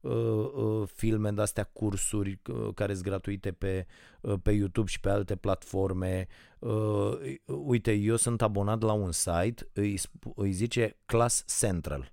Uh, 0.00 0.12
uh, 0.12 0.88
filme 0.94 1.30
de 1.30 1.40
astea 1.40 1.64
cursuri 1.64 2.40
uh, 2.48 2.68
care 2.74 2.92
sunt 2.92 3.04
gratuite 3.04 3.52
pe, 3.52 3.86
pe 4.42 4.50
YouTube 4.50 4.88
și 4.88 5.00
pe 5.00 5.10
alte 5.10 5.36
platforme. 5.36 6.26
Uite, 7.44 7.92
eu 7.92 8.16
sunt 8.16 8.42
abonat 8.42 8.82
la 8.82 8.92
un 8.92 9.12
site, 9.12 9.68
îi, 9.72 9.98
îi 10.34 10.52
zice 10.52 10.96
Class 11.06 11.44
Central. 11.58 12.12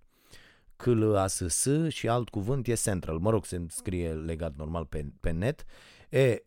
C 0.75 0.85
L 0.85 1.15
A 1.15 1.27
S 1.27 1.43
S 1.47 1.67
și 1.87 2.07
alt 2.07 2.29
cuvânt 2.29 2.67
e 2.67 2.73
Central. 2.73 3.17
Mă 3.17 3.29
rog, 3.29 3.45
se 3.45 3.65
scrie 3.67 4.09
legat 4.09 4.55
normal 4.55 4.85
pe, 4.85 5.05
pe 5.19 5.31
net. 5.31 5.65
E, 6.09 6.43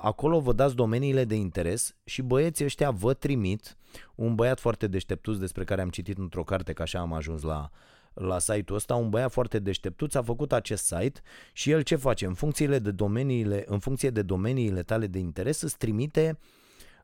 acolo 0.00 0.40
vă 0.40 0.52
dați 0.52 0.74
domeniile 0.74 1.24
de 1.24 1.34
interes 1.34 1.96
și 2.04 2.22
băieții 2.22 2.64
ăștia 2.64 2.90
vă 2.90 3.14
trimit 3.14 3.76
un 4.14 4.34
băiat 4.34 4.60
foarte 4.60 4.86
deșteptus 4.86 5.38
despre 5.38 5.64
care 5.64 5.80
am 5.80 5.90
citit 5.90 6.18
într-o 6.18 6.44
carte, 6.44 6.72
că 6.72 6.82
așa 6.82 6.98
am 6.98 7.12
ajuns 7.12 7.42
la, 7.42 7.70
la 8.14 8.38
site-ul 8.38 8.78
ăsta, 8.78 8.94
un 8.94 9.10
băiat 9.10 9.30
foarte 9.30 9.58
deșteptuț 9.58 10.14
a 10.14 10.22
făcut 10.22 10.52
acest 10.52 10.84
site 10.84 11.20
și 11.52 11.70
el 11.70 11.82
ce 11.82 11.96
face? 11.96 12.26
În, 12.26 12.34
funcțiile 12.34 12.78
de 12.78 12.90
domeniile, 12.90 13.64
în 13.66 13.78
funcție 13.78 14.10
de 14.10 14.22
domeniile 14.22 14.82
tale 14.82 15.06
de 15.06 15.18
interes 15.18 15.60
îți 15.60 15.76
trimite 15.76 16.38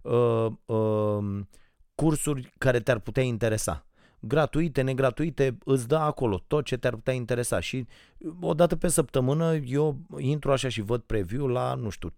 uh, 0.02 0.46
uh, 0.66 1.40
cursuri 1.94 2.52
care 2.58 2.80
te-ar 2.80 2.98
putea 2.98 3.22
interesa. 3.22 3.86
Gratuite, 4.20 4.82
negratuite, 4.82 5.58
îți 5.64 5.88
dă 5.88 5.96
acolo 5.96 6.42
tot 6.46 6.64
ce 6.64 6.76
te-ar 6.76 6.94
putea 6.94 7.12
interesa 7.12 7.60
și 7.60 7.86
o 8.40 8.54
dată 8.54 8.76
pe 8.76 8.88
săptămână 8.88 9.54
eu 9.54 9.96
intru 10.18 10.52
așa 10.52 10.68
și 10.68 10.80
văd 10.80 11.00
preview 11.00 11.46
la, 11.46 11.74
nu 11.74 11.88
știu, 11.88 12.08
50-100 12.08 12.14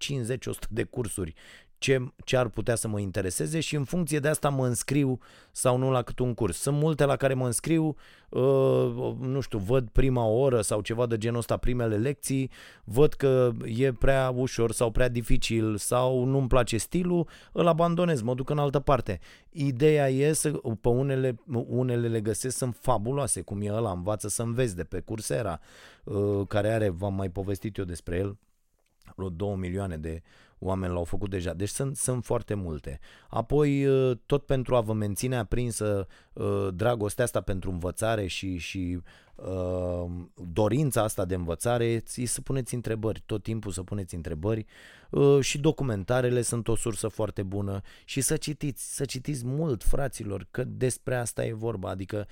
de 0.68 0.82
cursuri 0.82 1.34
ce, 1.80 2.12
ce 2.24 2.36
ar 2.36 2.48
putea 2.48 2.74
să 2.74 2.88
mă 2.88 3.00
intereseze 3.00 3.60
și 3.60 3.76
în 3.76 3.84
funcție 3.84 4.18
de 4.18 4.28
asta 4.28 4.48
mă 4.48 4.66
înscriu 4.66 5.18
sau 5.50 5.76
nu 5.76 5.90
la 5.90 6.02
cât 6.02 6.18
un 6.18 6.34
curs. 6.34 6.60
Sunt 6.60 6.76
multe 6.76 7.04
la 7.04 7.16
care 7.16 7.34
mă 7.34 7.46
înscriu, 7.46 7.96
uh, 8.28 9.14
nu 9.20 9.40
știu, 9.40 9.58
văd 9.58 9.88
prima 9.88 10.24
oră 10.24 10.60
sau 10.60 10.80
ceva 10.80 11.06
de 11.06 11.18
genul 11.18 11.38
ăsta, 11.38 11.56
primele 11.56 11.96
lecții, 11.96 12.50
văd 12.84 13.12
că 13.12 13.52
e 13.64 13.92
prea 13.92 14.32
ușor 14.36 14.72
sau 14.72 14.90
prea 14.90 15.08
dificil 15.08 15.76
sau 15.76 16.24
nu-mi 16.24 16.48
place 16.48 16.76
stilul, 16.76 17.28
îl 17.52 17.66
abandonez, 17.66 18.22
mă 18.22 18.34
duc 18.34 18.50
în 18.50 18.58
altă 18.58 18.80
parte. 18.80 19.20
Ideea 19.50 20.08
e 20.08 20.32
să, 20.32 20.50
pe 20.80 20.88
unele, 20.88 21.40
unele 21.66 22.08
le 22.08 22.20
găsesc, 22.20 22.56
sunt 22.56 22.76
fabuloase, 22.80 23.40
cum 23.40 23.60
e 23.60 23.72
ăla, 23.72 23.90
învață 23.90 24.28
să 24.28 24.42
înveți 24.42 24.76
de 24.76 24.84
pe 24.84 25.00
Coursera, 25.00 25.60
uh, 26.04 26.46
care 26.48 26.72
are, 26.72 26.88
v-am 26.88 27.14
mai 27.14 27.28
povestit 27.28 27.76
eu 27.76 27.84
despre 27.84 28.16
el, 28.16 28.38
vreo 29.16 29.28
2 29.28 29.54
milioane 29.54 29.96
de 29.96 30.22
oameni 30.60 30.92
l-au 30.92 31.04
făcut 31.04 31.30
deja. 31.30 31.52
Deci 31.52 31.68
sunt, 31.68 31.96
sunt 31.96 32.24
foarte 32.24 32.54
multe. 32.54 33.00
Apoi, 33.28 33.86
uh, 33.86 34.16
tot 34.26 34.46
pentru 34.46 34.76
a 34.76 34.80
vă 34.80 34.92
menține 34.92 35.36
aprinsă 35.36 36.06
uh, 36.32 36.68
dragostea 36.74 37.24
asta 37.24 37.40
pentru 37.40 37.70
învățare 37.70 38.26
și, 38.26 38.56
și 38.56 39.00
uh, 39.34 40.10
dorința 40.34 41.02
asta 41.02 41.24
de 41.24 41.34
învățare, 41.34 42.02
să 42.24 42.40
puneți 42.40 42.74
întrebări, 42.74 43.22
tot 43.26 43.42
timpul 43.42 43.72
să 43.72 43.82
puneți 43.82 44.14
întrebări 44.14 44.66
și 45.40 45.58
documentarele 45.58 46.42
sunt 46.42 46.68
o 46.68 46.76
sursă 46.76 47.08
foarte 47.08 47.42
bună 47.42 47.80
și 48.04 48.20
să 48.20 48.36
citiți, 48.36 48.94
să 48.94 49.04
citiți 49.04 49.46
mult, 49.46 49.82
fraților, 49.82 50.46
că 50.50 50.64
despre 50.64 51.16
asta 51.16 51.44
e 51.44 51.52
vorba, 51.52 51.90
adică 51.90 52.26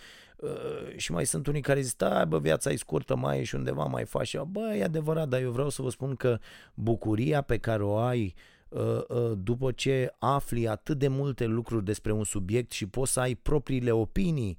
și 0.96 1.12
mai 1.12 1.26
sunt 1.26 1.46
unii 1.46 1.60
care 1.60 1.80
zic, 1.80 1.96
da, 1.96 2.24
bă, 2.24 2.38
viața 2.38 2.70
e 2.70 2.76
scurtă, 2.76 3.16
mai 3.16 3.38
e 3.38 3.44
și 3.44 3.54
undeva 3.54 3.84
mai 3.84 4.04
faci. 4.04 4.36
Bă, 4.38 4.74
e 4.74 4.84
adevărat, 4.84 5.28
dar 5.28 5.40
eu 5.40 5.50
vreau 5.50 5.68
să 5.68 5.82
vă 5.82 5.90
spun 5.90 6.14
că 6.14 6.38
bucuria 6.74 7.42
pe 7.42 7.58
care 7.58 7.82
o 7.82 7.96
ai 7.96 8.34
uh, 8.68 8.80
uh, 9.08 9.32
după 9.36 9.72
ce 9.72 10.14
afli 10.18 10.68
atât 10.68 10.98
de 10.98 11.08
multe 11.08 11.44
lucruri 11.46 11.84
despre 11.84 12.12
un 12.12 12.24
subiect 12.24 12.72
și 12.72 12.86
poți 12.86 13.12
să 13.12 13.20
ai 13.20 13.34
propriile 13.34 13.90
opinii 13.90 14.58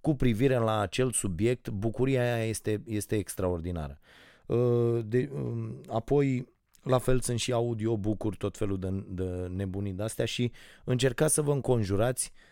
cu 0.00 0.14
privire 0.14 0.56
la 0.56 0.80
acel 0.80 1.10
subiect, 1.10 1.68
bucuria 1.68 2.22
aia 2.22 2.44
este, 2.44 2.82
este 2.86 3.16
extraordinară. 3.16 3.98
Uh, 4.46 5.04
de, 5.04 5.30
um, 5.32 5.80
apoi, 5.88 6.48
la 6.82 6.98
fel 6.98 7.20
sunt 7.20 7.38
și 7.38 7.52
audiobook-uri, 7.52 8.36
tot 8.36 8.56
felul 8.56 8.78
de, 8.78 9.04
de 9.08 9.46
nebunii 9.50 9.92
de 9.92 10.02
astea 10.02 10.24
și 10.24 10.52
încercați 10.84 11.34
să 11.34 11.42
vă 11.42 11.52
înconjurați 11.52 12.32
uh, 12.34 12.51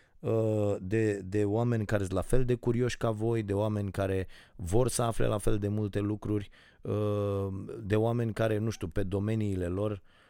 de, 0.79 1.13
de 1.13 1.43
oameni 1.45 1.85
care 1.85 2.03
sunt 2.03 2.15
la 2.15 2.21
fel 2.21 2.45
de 2.45 2.55
curioși 2.55 2.97
ca 2.97 3.11
voi, 3.11 3.43
de 3.43 3.53
oameni 3.53 3.91
care 3.91 4.27
vor 4.55 4.87
să 4.87 5.01
afle 5.01 5.25
la 5.25 5.37
fel 5.37 5.57
de 5.57 5.67
multe 5.67 5.99
lucruri, 5.99 6.49
uh, 6.81 7.47
de 7.83 7.95
oameni 7.95 8.33
care, 8.33 8.57
nu 8.57 8.69
știu, 8.69 8.87
pe 8.87 9.03
domeniile 9.03 9.67
lor 9.67 9.91
Uh, 9.91 10.20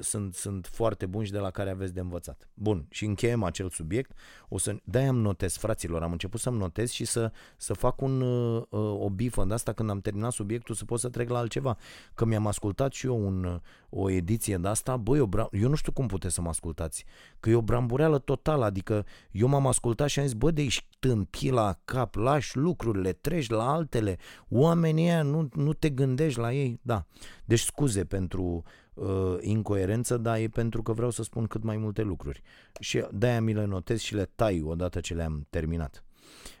sunt, 0.00 0.34
sunt 0.34 0.66
foarte 0.66 1.06
buni 1.06 1.26
și 1.26 1.32
de 1.32 1.38
la 1.38 1.50
care 1.50 1.70
aveți 1.70 1.94
de 1.94 2.00
învățat. 2.00 2.48
Bun, 2.54 2.86
și 2.90 3.04
încheiem 3.04 3.42
acel 3.42 3.70
subiect. 3.70 4.12
O 4.48 4.58
să, 4.58 4.76
de-aia 4.84 5.08
am 5.08 5.16
notez, 5.16 5.56
fraților, 5.56 6.02
am 6.02 6.12
început 6.12 6.40
să-mi 6.40 6.58
notez 6.58 6.90
și 6.90 7.04
să, 7.04 7.32
să 7.56 7.72
fac 7.72 8.00
un, 8.00 8.20
uh, 8.20 8.66
o 9.00 9.10
bifă 9.10 9.44
de 9.44 9.54
asta 9.54 9.72
când 9.72 9.90
am 9.90 10.00
terminat 10.00 10.32
subiectul 10.32 10.74
să 10.74 10.84
pot 10.84 11.00
să 11.00 11.08
trec 11.08 11.28
la 11.28 11.38
altceva. 11.38 11.76
Că 12.14 12.24
mi-am 12.24 12.46
ascultat 12.46 12.92
și 12.92 13.06
eu 13.06 13.26
un, 13.26 13.60
o 13.88 14.10
ediție 14.10 14.56
de 14.56 14.68
asta, 14.68 14.96
băi, 14.96 15.18
eu, 15.18 15.48
eu 15.52 15.68
nu 15.68 15.74
știu 15.74 15.92
cum 15.92 16.06
puteți 16.06 16.34
să 16.34 16.40
mă 16.40 16.48
ascultați, 16.48 17.04
că 17.40 17.50
e 17.50 17.54
o 17.54 17.62
brambureală 17.62 18.18
totală, 18.18 18.64
adică 18.64 19.06
eu 19.30 19.48
m-am 19.48 19.66
ascultat 19.66 20.08
și 20.08 20.18
am 20.18 20.26
zis, 20.26 20.34
bă, 20.34 20.50
de 20.50 20.62
ești 20.62 20.86
tâmpi 20.98 21.48
la 21.50 21.78
cap, 21.84 22.14
lași 22.14 22.56
lucrurile, 22.56 23.12
treci 23.12 23.48
la 23.48 23.72
altele, 23.72 24.16
oamenii 24.48 25.04
ăia 25.04 25.22
nu, 25.22 25.48
nu 25.52 25.72
te 25.72 25.90
gândești 25.90 26.38
la 26.38 26.52
ei, 26.52 26.78
da. 26.82 27.06
Deci 27.44 27.60
scuze 27.60 28.04
pentru 28.04 28.62
uh, 28.94 29.36
incoerență, 29.40 30.16
dar 30.16 30.38
e 30.38 30.48
pentru 30.48 30.82
că 30.82 30.92
vreau 30.92 31.10
să 31.10 31.22
spun 31.22 31.46
cât 31.46 31.62
mai 31.62 31.76
multe 31.76 32.02
lucruri. 32.02 32.42
Și 32.80 33.04
de-aia 33.12 33.40
mi 33.40 33.54
le 33.54 33.64
notez 33.64 34.00
și 34.00 34.14
le 34.14 34.30
tai 34.34 34.62
odată 34.64 35.00
ce 35.00 35.14
le-am 35.14 35.46
terminat. 35.50 36.04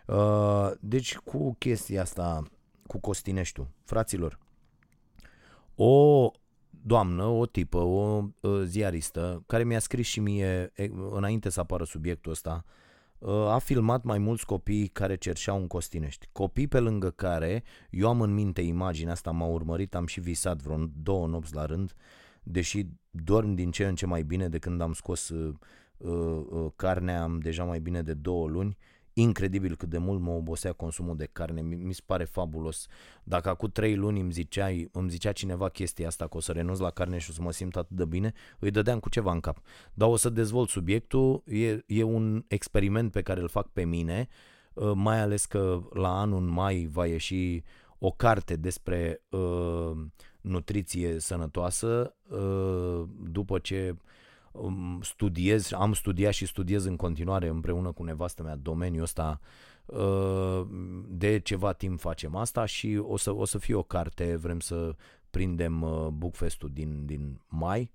Uh, 0.06 0.70
deci 0.80 1.16
cu 1.16 1.54
chestia 1.58 2.00
asta, 2.02 2.42
cu 2.86 2.98
Costineștiu, 2.98 3.68
fraților, 3.84 4.38
o 5.74 6.30
doamnă, 6.86 7.24
o 7.24 7.46
tipă, 7.46 7.78
o 7.78 8.24
uh, 8.40 8.60
ziaristă, 8.64 9.42
care 9.46 9.64
mi-a 9.64 9.78
scris 9.78 10.06
și 10.06 10.20
mie 10.20 10.72
înainte 11.10 11.48
să 11.48 11.60
apară 11.60 11.84
subiectul 11.84 12.30
ăsta, 12.30 12.64
uh, 13.18 13.30
a 13.30 13.58
filmat 13.58 14.02
mai 14.02 14.18
mulți 14.18 14.46
copii 14.46 14.86
care 14.86 15.16
cerșeau 15.16 15.58
un 15.58 15.66
Costinești. 15.66 16.28
Copii 16.32 16.68
pe 16.68 16.80
lângă 16.80 17.10
care 17.10 17.62
eu 17.90 18.08
am 18.08 18.20
în 18.20 18.34
minte 18.34 18.60
imaginea 18.60 19.12
asta, 19.12 19.30
m-a 19.30 19.46
urmărit, 19.46 19.94
am 19.94 20.06
și 20.06 20.20
visat 20.20 20.62
vreo 20.62 20.78
două 21.02 21.26
nopți 21.26 21.54
la 21.54 21.64
rând, 21.64 21.94
deși 22.44 22.86
dorm 23.10 23.54
din 23.54 23.70
ce 23.70 23.86
în 23.86 23.94
ce 23.94 24.06
mai 24.06 24.22
bine 24.22 24.48
de 24.48 24.58
când 24.58 24.80
am 24.80 24.92
scos 24.92 25.28
uh, 25.28 25.54
uh, 25.96 26.44
uh, 26.50 26.70
carnea, 26.76 27.22
am 27.22 27.38
deja 27.38 27.64
mai 27.64 27.80
bine 27.80 28.02
de 28.02 28.14
două 28.14 28.48
luni, 28.48 28.76
incredibil 29.14 29.76
cât 29.76 29.88
de 29.88 29.98
mult 29.98 30.20
mă 30.20 30.30
obosea 30.30 30.72
consumul 30.72 31.16
de 31.16 31.28
carne, 31.32 31.60
mi, 31.60 31.74
mi 31.74 31.94
se 31.94 32.02
pare 32.06 32.24
fabulos. 32.24 32.86
Dacă 33.24 33.48
acum 33.48 33.68
trei 33.68 33.96
luni 33.96 34.20
îmi, 34.20 34.32
ziceai, 34.32 34.88
îmi 34.92 35.10
zicea 35.10 35.32
cineva 35.32 35.68
chestia 35.68 36.06
asta, 36.06 36.26
că 36.26 36.36
o 36.36 36.40
să 36.40 36.52
renunț 36.52 36.78
la 36.78 36.90
carne 36.90 37.18
și 37.18 37.30
o 37.30 37.32
să 37.32 37.42
mă 37.42 37.52
simt 37.52 37.76
atât 37.76 37.96
de 37.96 38.04
bine, 38.04 38.32
îi 38.58 38.70
dădeam 38.70 38.98
cu 38.98 39.08
ceva 39.08 39.32
în 39.32 39.40
cap. 39.40 39.62
Dar 39.94 40.08
o 40.08 40.16
să 40.16 40.28
dezvolt 40.28 40.68
subiectul, 40.68 41.42
e, 41.46 41.82
e 41.86 42.02
un 42.02 42.44
experiment 42.48 43.12
pe 43.12 43.22
care 43.22 43.40
îl 43.40 43.48
fac 43.48 43.68
pe 43.68 43.84
mine, 43.84 44.28
uh, 44.74 44.92
mai 44.94 45.20
ales 45.20 45.44
că 45.44 45.82
la 45.92 46.20
anul 46.20 46.40
în 46.40 46.48
mai 46.48 46.88
va 46.90 47.06
ieși 47.06 47.62
o 47.98 48.10
carte 48.10 48.56
despre 48.56 49.22
uh, 49.28 49.96
nutriție 50.44 51.18
sănătoasă 51.18 52.14
uh, 52.28 53.02
după 53.30 53.58
ce 53.58 53.96
um, 54.52 55.00
studiez, 55.02 55.72
am 55.72 55.92
studiat 55.92 56.32
și 56.32 56.46
studiez 56.46 56.84
în 56.84 56.96
continuare 56.96 57.48
împreună 57.48 57.92
cu 57.92 58.02
nevastă 58.02 58.42
mea 58.42 58.56
domeniul 58.56 59.02
ăsta 59.02 59.40
uh, 59.84 60.66
de 61.08 61.38
ceva 61.38 61.72
timp 61.72 62.00
facem 62.00 62.36
asta 62.36 62.64
și 62.64 63.00
o 63.02 63.16
să, 63.16 63.34
o 63.34 63.44
să 63.44 63.58
fie 63.58 63.74
o 63.74 63.82
carte, 63.82 64.36
vrem 64.36 64.60
să 64.60 64.94
prindem 65.30 65.82
uh, 65.82 66.06
Bookfest-ul 66.06 66.70
din, 66.72 67.06
din 67.06 67.40
mai 67.48 67.90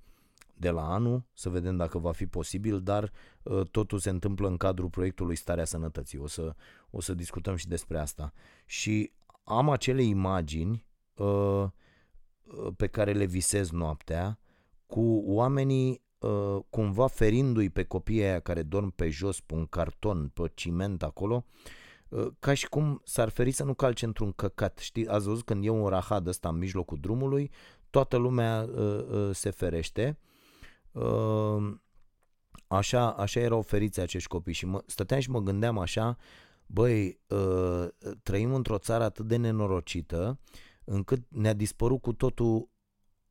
de 0.53 0.69
la 0.69 0.93
anul, 0.93 1.23
să 1.33 1.49
vedem 1.49 1.77
dacă 1.77 1.97
va 1.97 2.11
fi 2.11 2.25
posibil, 2.25 2.81
dar 2.81 3.11
totul 3.71 3.99
se 3.99 4.09
întâmplă 4.09 4.47
în 4.47 4.57
cadrul 4.57 4.89
proiectului 4.89 5.35
Starea 5.35 5.65
Sănătății. 5.65 6.17
O 6.17 6.27
să, 6.27 6.55
o 6.89 7.01
să 7.01 7.13
discutăm 7.13 7.55
și 7.55 7.67
despre 7.67 7.99
asta. 7.99 8.33
Și 8.65 9.11
am 9.43 9.69
acele 9.69 10.01
imagini 10.01 10.85
uh, 11.15 11.65
pe 12.77 12.87
care 12.87 13.11
le 13.11 13.25
visez 13.25 13.69
noaptea 13.71 14.39
cu 14.85 15.23
oamenii 15.25 16.01
uh, 16.19 16.57
cumva 16.69 17.07
ferindu-i 17.07 17.69
pe 17.69 17.83
copiii 17.83 18.23
aia 18.23 18.39
care 18.39 18.63
dorm 18.63 18.89
pe 18.89 19.09
jos, 19.09 19.39
pe 19.39 19.53
un 19.53 19.65
carton, 19.65 20.31
pe 20.33 20.51
ciment 20.53 21.03
acolo, 21.03 21.45
uh, 22.09 22.27
ca 22.39 22.53
și 22.53 22.67
cum 22.67 23.01
s-ar 23.03 23.29
feri 23.29 23.51
să 23.51 23.63
nu 23.63 23.73
calce 23.73 24.05
într-un 24.05 24.31
căcat. 24.31 24.77
Știi, 24.77 25.07
ați 25.07 25.25
văzut 25.25 25.45
când 25.45 25.65
e 25.65 25.69
un 25.69 25.87
rahad 25.87 26.27
ăsta 26.27 26.49
în 26.49 26.57
mijlocul 26.57 26.97
drumului, 27.01 27.51
toată 27.89 28.17
lumea 28.17 28.69
uh, 28.75 29.05
uh, 29.09 29.29
se 29.31 29.49
ferește. 29.49 30.19
Uh, 30.91 31.75
așa, 32.67 33.11
așa 33.11 33.39
erau 33.39 33.61
feriți 33.61 33.99
acești 33.99 34.27
copii 34.27 34.53
și 34.53 34.65
mă, 34.65 34.83
stăteam 34.85 35.19
și 35.19 35.29
mă 35.29 35.39
gândeam 35.39 35.77
așa, 35.77 36.17
băi, 36.65 37.19
uh, 37.27 37.87
trăim 38.23 38.53
într-o 38.53 38.77
țară 38.77 39.03
atât 39.03 39.27
de 39.27 39.35
nenorocită 39.35 40.39
încât 40.89 41.23
ne-a 41.29 41.53
dispărut 41.53 42.01
cu 42.01 42.13
totul 42.13 42.69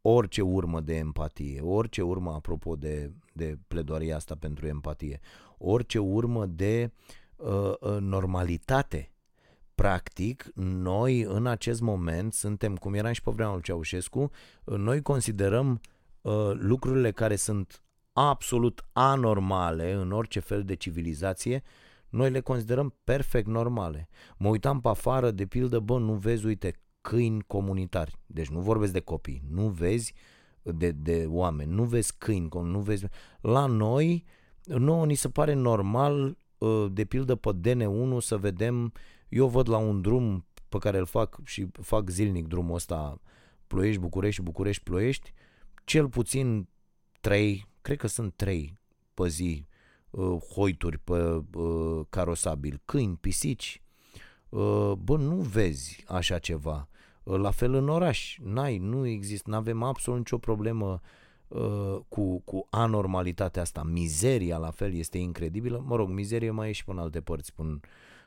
orice 0.01 0.43
urmă 0.43 0.81
de 0.81 0.97
empatie, 0.97 1.61
orice 1.61 2.03
urmă, 2.03 2.33
apropo 2.33 2.77
de, 2.77 3.13
de 3.33 3.59
pledoaria 3.69 4.17
asta 4.17 4.35
pentru 4.35 4.67
empatie, 4.67 5.21
orice 5.59 5.99
urmă 5.99 6.47
de 6.47 6.93
uh, 7.37 7.73
uh, 7.81 7.97
normalitate. 8.01 9.13
Practic, 9.75 10.51
noi 10.55 11.21
în 11.21 11.47
acest 11.47 11.81
moment 11.81 12.33
suntem, 12.33 12.77
cum 12.77 12.95
eram 12.95 13.13
și 13.13 13.23
pe 13.23 13.31
vremea 13.31 13.53
lui 13.53 13.63
Ceaușescu, 13.63 14.31
uh, 14.65 14.77
noi 14.77 15.03
considerăm 15.03 15.81
uh, 16.21 16.51
lucrurile 16.55 17.11
care 17.11 17.37
sunt 17.37 17.83
absolut 18.13 18.85
anormale 18.93 19.93
în 19.93 20.13
orice 20.13 20.41
fel 20.41 20.65
de 20.65 20.75
civilizație, 20.75 21.63
noi 22.09 22.31
le 22.31 22.41
considerăm 22.41 22.95
perfect 23.05 23.47
normale. 23.47 24.09
Mă 24.37 24.49
uitam 24.49 24.81
pe 24.81 24.89
afară, 24.89 25.31
de 25.31 25.47
pildă, 25.47 25.79
bă, 25.79 25.99
nu 25.99 26.15
vezi, 26.15 26.47
uite, 26.47 26.75
câini 27.01 27.43
comunitari. 27.47 28.17
Deci 28.27 28.49
nu 28.49 28.61
vorbesc 28.61 28.93
de 28.93 29.01
copii, 29.01 29.43
nu 29.51 29.69
vezi 29.69 30.15
de, 30.63 30.91
de 30.91 31.27
oameni, 31.29 31.73
nu 31.73 31.85
vezi 31.85 32.15
câini, 32.19 32.49
nu 32.63 32.81
vezi... 32.81 33.07
La 33.41 33.67
noi, 33.67 34.25
nouă 34.65 35.07
ni 35.07 35.15
se 35.15 35.29
pare 35.29 35.53
normal, 35.53 36.39
uh, 36.59 36.87
de 36.93 37.05
pildă 37.05 37.35
pe 37.35 37.51
DN1, 37.61 38.19
să 38.19 38.37
vedem, 38.37 38.93
eu 39.29 39.49
văd 39.49 39.69
la 39.69 39.77
un 39.77 40.01
drum 40.01 40.47
pe 40.69 40.79
care 40.79 40.99
îl 40.99 41.07
fac 41.07 41.41
și 41.45 41.67
fac 41.73 42.09
zilnic 42.09 42.47
drumul 42.47 42.75
ăsta 42.75 43.21
Ploiești, 43.67 44.01
București, 44.01 44.43
București, 44.43 44.83
Ploiești, 44.83 45.33
cel 45.85 46.09
puțin 46.09 46.69
trei, 47.21 47.67
cred 47.81 47.97
că 47.97 48.07
sunt 48.07 48.35
trei 48.37 48.79
pe 49.15 49.29
zi, 49.29 49.67
uh, 50.11 50.41
hoituri 50.55 50.99
pe 50.99 51.43
uh, 51.55 52.07
carosabil, 52.09 52.81
câini, 52.85 53.17
pisici, 53.17 53.83
bă, 54.99 55.17
nu 55.19 55.35
vezi 55.35 56.05
așa 56.07 56.39
ceva. 56.39 56.89
La 57.23 57.51
fel 57.51 57.75
în 57.75 57.89
oraș, 57.89 58.39
n-ai, 58.43 58.79
nu 58.79 59.07
există, 59.07 59.51
nu 59.51 59.57
avem 59.57 59.83
absolut 59.83 60.19
nicio 60.19 60.39
problemă 60.39 61.01
uh, 61.49 61.99
cu, 62.09 62.41
cu 62.41 62.67
anormalitatea 62.71 63.63
asta. 63.63 63.83
Mizeria 63.83 64.57
la 64.57 64.71
fel 64.71 64.95
este 64.95 65.19
incredibilă. 65.19 65.83
Mă 65.87 65.97
rog, 65.97 66.09
mizerie 66.09 66.51
mai 66.51 66.69
e 66.69 66.73
și 66.73 66.85
până 66.85 67.01
alte 67.01 67.21
părți, 67.21 67.55
până 67.55 67.81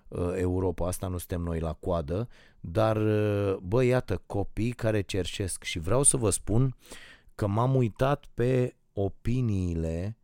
uh, 0.07 0.31
Europa, 0.35 0.87
asta 0.87 1.07
nu 1.07 1.17
suntem 1.17 1.41
noi 1.41 1.59
la 1.59 1.73
coadă, 1.73 2.27
dar 2.59 2.97
uh, 2.97 3.57
bă, 3.61 3.83
iată, 3.83 4.21
copii 4.25 4.71
care 4.71 5.01
cerșesc 5.01 5.63
și 5.63 5.79
vreau 5.79 6.03
să 6.03 6.17
vă 6.17 6.29
spun 6.29 6.75
că 7.35 7.47
m-am 7.47 7.75
uitat 7.75 8.25
pe 8.33 8.75
opiniile 8.93 10.17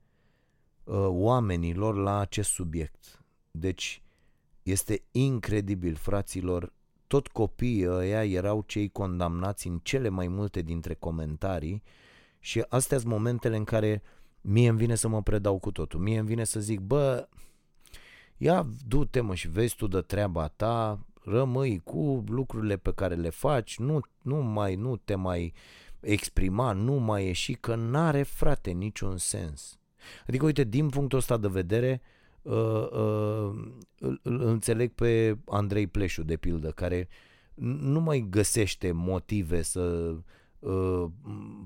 uh, 0.84 1.06
oamenilor 1.08 1.96
la 1.96 2.20
acest 2.20 2.50
subiect. 2.50 3.26
Deci 3.52 4.02
este 4.68 5.04
incredibil, 5.12 5.96
fraților, 5.96 6.74
tot 7.08 7.28
copiii 7.28 7.88
ăia 7.88 8.26
erau 8.26 8.64
cei 8.66 8.90
condamnați 8.90 9.68
în 9.68 9.80
cele 9.84 10.10
mai 10.10 10.28
multe 10.28 10.62
dintre 10.62 10.94
comentarii 10.94 11.84
și 12.40 12.66
astea 12.70 12.98
sunt 12.98 13.12
momentele 13.12 13.56
în 13.58 13.64
care 13.64 14.02
mie 14.42 14.70
îmi 14.70 14.78
vine 14.78 14.96
să 14.96 15.08
mă 15.08 15.22
predau 15.22 15.60
cu 15.60 15.72
totul. 15.72 16.00
Mie 16.00 16.18
îmi 16.18 16.28
vine 16.28 16.44
să 16.44 16.60
zic, 16.60 16.80
bă, 16.80 17.28
ia 18.38 18.68
du-te 18.88 19.22
mă 19.22 19.36
și 19.36 19.48
vezi 19.48 19.76
tu 19.76 19.88
de 19.88 20.02
treaba 20.02 20.48
ta, 20.48 21.06
rămâi 21.24 21.82
cu 21.84 22.24
lucrurile 22.28 22.78
pe 22.78 22.94
care 22.94 23.16
le 23.16 23.30
faci, 23.30 23.78
nu, 23.78 24.00
nu 24.22 24.36
mai, 24.36 24.76
nu 24.76 24.96
te 24.96 25.16
mai 25.16 25.54
exprima, 26.00 26.72
nu 26.72 26.94
mai 26.94 27.26
ieși, 27.26 27.54
că 27.54 27.76
n-are 27.76 28.24
frate 28.24 28.72
niciun 28.72 29.18
sens. 29.18 29.80
Adică, 30.28 30.46
uite, 30.46 30.64
din 30.64 30.90
punctul 30.90 31.18
ăsta 31.18 31.38
de 31.38 31.48
vedere, 31.48 32.02
uh, 32.04 32.17
uh, 32.48 32.88
uh, 32.92 33.52
îl, 34.00 34.20
îl 34.24 34.42
înțeleg 34.42 34.92
pe 34.92 35.38
Andrei 35.46 35.88
Pleșu, 35.88 36.24
de 36.24 36.38
pildă, 36.38 36.72
care 36.72 37.08
nu 37.80 38.00
mai 38.00 38.28
găsește 38.30 38.92
motive 38.92 39.62
să 39.62 40.16
uh, 40.60 41.06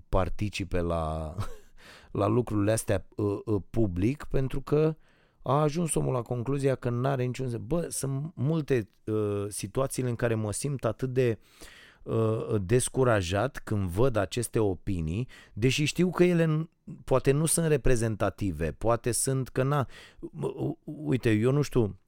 participe 0.09 0.79
la, 0.79 1.35
la 2.21 2.27
lucrurile 2.27 2.71
astea 2.71 3.05
uh, 3.15 3.39
uh, 3.45 3.61
public, 3.69 4.23
pentru 4.23 4.61
că 4.61 4.95
a 5.41 5.61
ajuns 5.61 5.95
omul 5.95 6.13
la 6.13 6.21
concluzia 6.21 6.75
că 6.75 6.89
nu 6.89 7.07
are 7.07 7.23
niciun... 7.23 7.61
Bă, 7.65 7.87
sunt 7.89 8.31
multe 8.35 8.89
uh, 9.03 9.45
situațiile 9.47 10.09
în 10.09 10.15
care 10.15 10.35
mă 10.35 10.51
simt 10.51 10.85
atât 10.85 11.13
de 11.13 11.37
uh, 11.39 11.79
Uh, 12.03 12.55
descurajat 12.61 13.61
când 13.63 13.89
văd 13.89 14.15
aceste 14.15 14.59
opinii, 14.59 15.27
deși 15.53 15.83
știu 15.83 16.09
că 16.09 16.23
ele 16.23 16.69
poate 17.03 17.31
nu 17.31 17.45
sunt 17.45 17.67
reprezentative, 17.67 18.71
poate 18.71 19.11
sunt 19.11 19.49
că 19.49 19.63
na... 19.63 19.87
Uite, 20.83 21.31
eu 21.31 21.51
nu 21.51 21.61
știu, 21.61 21.99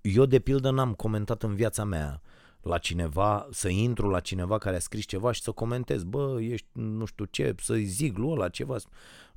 eu 0.00 0.24
de 0.24 0.38
pildă 0.38 0.70
n-am 0.70 0.94
comentat 0.94 1.42
în 1.42 1.54
viața 1.54 1.84
mea 1.84 2.20
la 2.66 2.78
cineva, 2.78 3.46
să 3.50 3.68
intru 3.68 4.08
la 4.08 4.20
cineva 4.20 4.58
care 4.58 4.76
a 4.76 4.78
scris 4.78 5.04
ceva 5.04 5.32
și 5.32 5.42
să 5.42 5.50
comentez, 5.50 6.02
bă, 6.04 6.36
ești 6.40 6.66
nu 6.72 7.04
știu 7.04 7.24
ce, 7.24 7.54
să-i 7.58 7.84
zic 7.84 8.16
lui 8.16 8.30
ăla 8.30 8.48
ceva. 8.48 8.76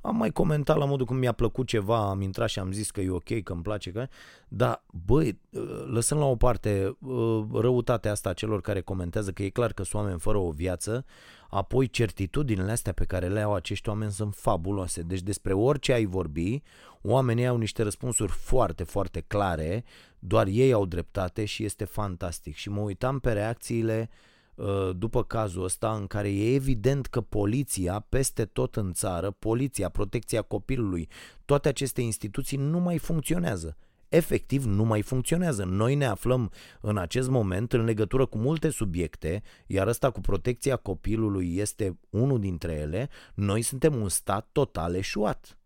Am 0.00 0.16
mai 0.16 0.30
comentat 0.30 0.76
la 0.76 0.84
modul 0.84 1.06
cum 1.06 1.16
mi-a 1.16 1.32
plăcut 1.32 1.66
ceva, 1.66 2.08
am 2.08 2.20
intrat 2.20 2.48
și 2.48 2.58
am 2.58 2.72
zis 2.72 2.90
că 2.90 3.00
e 3.00 3.10
ok, 3.10 3.42
că 3.42 3.52
îmi 3.52 3.62
place, 3.62 3.90
că... 3.90 4.06
dar 4.48 4.84
băi, 5.06 5.40
lăsăm 5.86 6.18
la 6.18 6.24
o 6.24 6.36
parte 6.36 6.96
uh, 6.98 7.44
răutatea 7.52 8.10
asta 8.10 8.28
a 8.28 8.32
celor 8.32 8.60
care 8.60 8.80
comentează 8.80 9.30
că 9.30 9.42
e 9.42 9.48
clar 9.48 9.72
că 9.72 9.82
sunt 9.82 10.02
oameni 10.02 10.20
fără 10.20 10.38
o 10.38 10.50
viață, 10.50 11.04
apoi 11.50 11.88
certitudinile 11.88 12.70
astea 12.70 12.92
pe 12.92 13.04
care 13.04 13.28
le 13.28 13.40
au 13.40 13.54
acești 13.54 13.88
oameni 13.88 14.12
sunt 14.12 14.34
fabuloase. 14.34 15.02
Deci 15.02 15.22
despre 15.22 15.52
orice 15.52 15.92
ai 15.92 16.04
vorbi, 16.04 16.62
oamenii 17.02 17.46
au 17.46 17.56
niște 17.56 17.82
răspunsuri 17.82 18.32
foarte, 18.32 18.84
foarte 18.84 19.20
clare, 19.20 19.84
doar 20.18 20.46
ei 20.46 20.72
au 20.72 20.86
dreptate 20.86 21.44
și 21.44 21.64
este 21.64 21.84
fantastic. 21.84 22.54
Și 22.54 22.70
mă 22.70 22.80
uitam 22.80 23.18
pe 23.18 23.32
reacțiile 23.32 24.10
uh, 24.10 24.28
Uh, 24.60 24.90
după 24.96 25.24
cazul 25.24 25.64
ăsta 25.64 25.94
în 25.94 26.06
care 26.06 26.32
e 26.32 26.54
evident 26.54 27.06
că 27.06 27.20
poliția 27.20 28.06
peste 28.08 28.44
tot 28.44 28.76
în 28.76 28.92
țară, 28.92 29.30
poliția, 29.30 29.88
protecția 29.88 30.42
copilului, 30.42 31.08
toate 31.44 31.68
aceste 31.68 32.00
instituții 32.00 32.56
nu 32.56 32.78
mai 32.78 32.98
funcționează. 32.98 33.76
Efectiv 34.10 34.64
nu 34.64 34.84
mai 34.84 35.02
funcționează. 35.02 35.64
Noi 35.64 35.94
ne 35.94 36.04
aflăm 36.04 36.50
în 36.80 36.96
acest 36.96 37.28
moment 37.28 37.72
în 37.72 37.84
legătură 37.84 38.26
cu 38.26 38.38
multe 38.38 38.70
subiecte, 38.70 39.42
iar 39.66 39.86
ăsta 39.86 40.10
cu 40.10 40.20
protecția 40.20 40.76
copilului 40.76 41.56
este 41.56 41.98
unul 42.10 42.40
dintre 42.40 42.72
ele. 42.72 43.08
Noi 43.34 43.62
suntem 43.62 43.94
un 43.94 44.08
stat 44.08 44.48
total 44.52 44.94
eșuat 44.94 45.58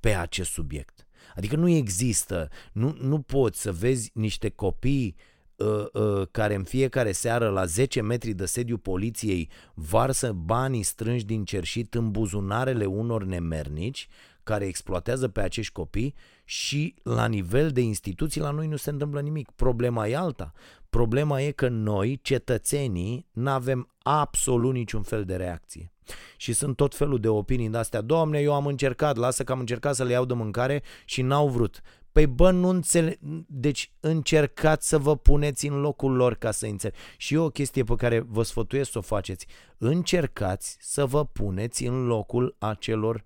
pe 0.00 0.14
acest 0.14 0.50
subiect. 0.50 1.06
Adică 1.36 1.56
nu 1.56 1.68
există, 1.68 2.48
nu, 2.72 2.96
nu 3.00 3.20
poți 3.20 3.60
să 3.60 3.72
vezi 3.72 4.10
niște 4.14 4.48
copii 4.48 5.16
uh, 5.16 5.22
Uh, 5.58 5.86
uh, 5.92 6.26
care 6.30 6.54
în 6.54 6.64
fiecare 6.64 7.12
seară 7.12 7.48
la 7.48 7.64
10 7.64 8.00
metri 8.00 8.32
de 8.32 8.44
sediu 8.44 8.76
poliției 8.76 9.50
varsă 9.74 10.32
banii 10.32 10.82
strânși 10.82 11.24
din 11.24 11.44
cerșit 11.44 11.94
în 11.94 12.10
buzunarele 12.10 12.84
unor 12.84 13.24
nemernici 13.24 14.08
care 14.48 14.66
exploatează 14.66 15.28
pe 15.28 15.40
acești 15.40 15.72
copii 15.72 16.14
și 16.44 16.94
la 17.02 17.26
nivel 17.26 17.70
de 17.70 17.80
instituții 17.80 18.40
la 18.40 18.50
noi 18.50 18.66
nu 18.66 18.76
se 18.76 18.90
întâmplă 18.90 19.20
nimic. 19.20 19.50
Problema 19.50 20.08
e 20.08 20.16
alta. 20.16 20.52
Problema 20.90 21.40
e 21.40 21.50
că 21.50 21.68
noi, 21.68 22.18
cetățenii, 22.22 23.26
nu 23.32 23.50
avem 23.50 23.88
absolut 24.02 24.72
niciun 24.72 25.02
fel 25.02 25.24
de 25.24 25.36
reacție. 25.36 25.92
Și 26.36 26.52
sunt 26.52 26.76
tot 26.76 26.94
felul 26.94 27.20
de 27.20 27.28
opinii 27.28 27.68
de 27.68 27.78
astea. 27.78 28.00
Doamne, 28.00 28.38
eu 28.38 28.54
am 28.54 28.66
încercat, 28.66 29.16
lasă 29.16 29.44
că 29.44 29.52
am 29.52 29.58
încercat 29.58 29.94
să 29.94 30.04
le 30.04 30.12
iau 30.12 30.24
de 30.24 30.34
mâncare 30.34 30.82
și 31.04 31.22
n-au 31.22 31.48
vrut. 31.48 31.80
Păi 32.12 32.26
bă, 32.26 32.50
nu 32.50 32.68
înțeleg... 32.68 33.18
Deci 33.46 33.92
încercați 34.00 34.88
să 34.88 34.98
vă 34.98 35.16
puneți 35.16 35.66
în 35.66 35.80
locul 35.80 36.12
lor 36.12 36.34
ca 36.34 36.50
să 36.50 36.66
înțeleg. 36.66 36.96
Și 37.16 37.34
e 37.34 37.38
o 37.38 37.48
chestie 37.48 37.84
pe 37.84 37.94
care 37.94 38.20
vă 38.20 38.42
sfătuiesc 38.42 38.90
să 38.90 38.98
o 38.98 39.00
faceți. 39.00 39.46
Încercați 39.78 40.76
să 40.80 41.06
vă 41.06 41.24
puneți 41.24 41.84
în 41.84 42.06
locul 42.06 42.56
acelor 42.58 43.24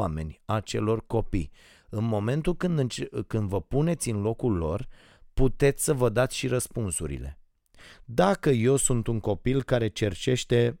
oameni, 0.00 0.40
acelor 0.44 1.06
copii. 1.06 1.50
În 1.88 2.04
momentul 2.04 2.56
când, 2.56 2.78
înce- 2.78 3.08
când 3.26 3.48
vă 3.48 3.60
puneți 3.60 4.10
în 4.10 4.20
locul 4.20 4.56
lor, 4.56 4.88
puteți 5.34 5.84
să 5.84 5.92
vă 5.92 6.08
dați 6.08 6.36
și 6.36 6.46
răspunsurile. 6.46 7.38
Dacă 8.04 8.50
eu 8.50 8.76
sunt 8.76 9.06
un 9.06 9.20
copil 9.20 9.62
care 9.62 9.88
cercește 9.88 10.80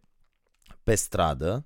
pe 0.82 0.94
stradă, 0.94 1.64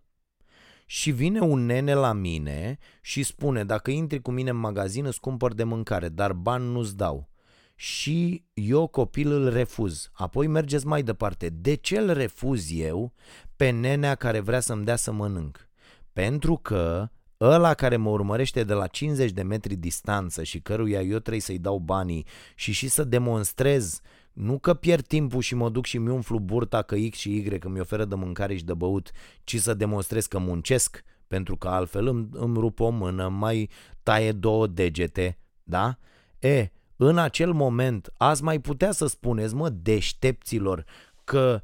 și 0.87 1.11
vine 1.11 1.41
un 1.41 1.67
nene 1.67 1.95
la 1.95 2.13
mine 2.13 2.79
și 3.01 3.23
spune 3.23 3.65
dacă 3.65 3.91
intri 3.91 4.21
cu 4.21 4.31
mine 4.31 4.51
în 4.51 4.57
magazin 4.57 5.05
îți 5.05 5.21
cumpăr 5.21 5.55
de 5.55 5.65
mâncare, 5.65 6.09
dar 6.09 6.33
bani 6.33 6.73
nu-ți 6.73 6.97
dau. 6.97 7.29
și 7.77 8.45
eu 8.55 8.87
copil 8.87 9.31
îl 9.31 9.51
refuz. 9.53 10.11
Apoi 10.13 10.47
mergeți 10.47 10.87
mai 10.87 11.03
departe. 11.03 11.49
De 11.49 11.75
ce 11.75 11.99
îl 11.99 12.13
refuz 12.13 12.71
eu 12.71 13.13
pe 13.57 13.71
nenea 13.71 14.15
care 14.15 14.41
vrea 14.41 14.61
să-mi 14.61 14.85
dea 14.85 14.97
să 14.97 15.13
mănânc? 15.13 15.69
Pentru 16.13 16.57
că 16.57 17.09
ăla 17.41 17.75
care 17.75 17.97
mă 17.97 18.11
urmărește 18.11 18.65
de 18.65 18.73
la 18.73 18.87
50 18.87 19.31
de 19.31 19.43
metri 19.43 19.75
distanță 19.75 20.43
și 20.43 20.61
căruia 20.61 21.01
eu 21.01 21.19
trebuie 21.19 21.41
să-i 21.41 21.59
dau 21.59 21.79
banii 21.79 22.27
și 22.55 22.73
și 22.73 22.89
să 22.89 23.05
demonstrez 23.05 24.01
nu 24.33 24.59
că 24.59 24.75
pierd 24.75 25.07
timpul 25.07 25.41
și 25.41 25.55
mă 25.55 25.71
duc 25.71 25.85
și 25.85 25.99
mi 25.99 26.11
umflu 26.11 26.39
burta 26.39 26.83
că 26.83 26.97
X 27.11 27.19
și 27.19 27.37
Y 27.37 27.59
că 27.59 27.69
mi 27.69 27.81
oferă 27.81 28.05
de 28.05 28.15
mâncare 28.15 28.57
și 28.57 28.65
de 28.65 28.75
băut, 28.75 29.11
ci 29.45 29.57
să 29.61 29.75
demonstrez 29.75 30.27
că 30.27 30.39
muncesc, 30.39 31.05
pentru 31.27 31.57
că 31.57 31.69
altfel 31.69 32.07
îmi, 32.07 32.29
îmi 32.33 32.59
rup 32.59 32.81
o 32.81 32.89
mână, 32.89 33.29
mai 33.29 33.71
taie 34.03 34.33
două 34.33 34.67
degete, 34.67 35.39
da? 35.63 35.99
E, 36.39 36.71
în 36.97 37.19
acel 37.19 37.53
moment 37.53 38.13
ați 38.17 38.43
mai 38.43 38.61
putea 38.61 38.93
să 38.93 39.07
spuneți, 39.07 39.55
mă, 39.55 39.69
deștepților, 39.69 40.85
că 41.25 41.61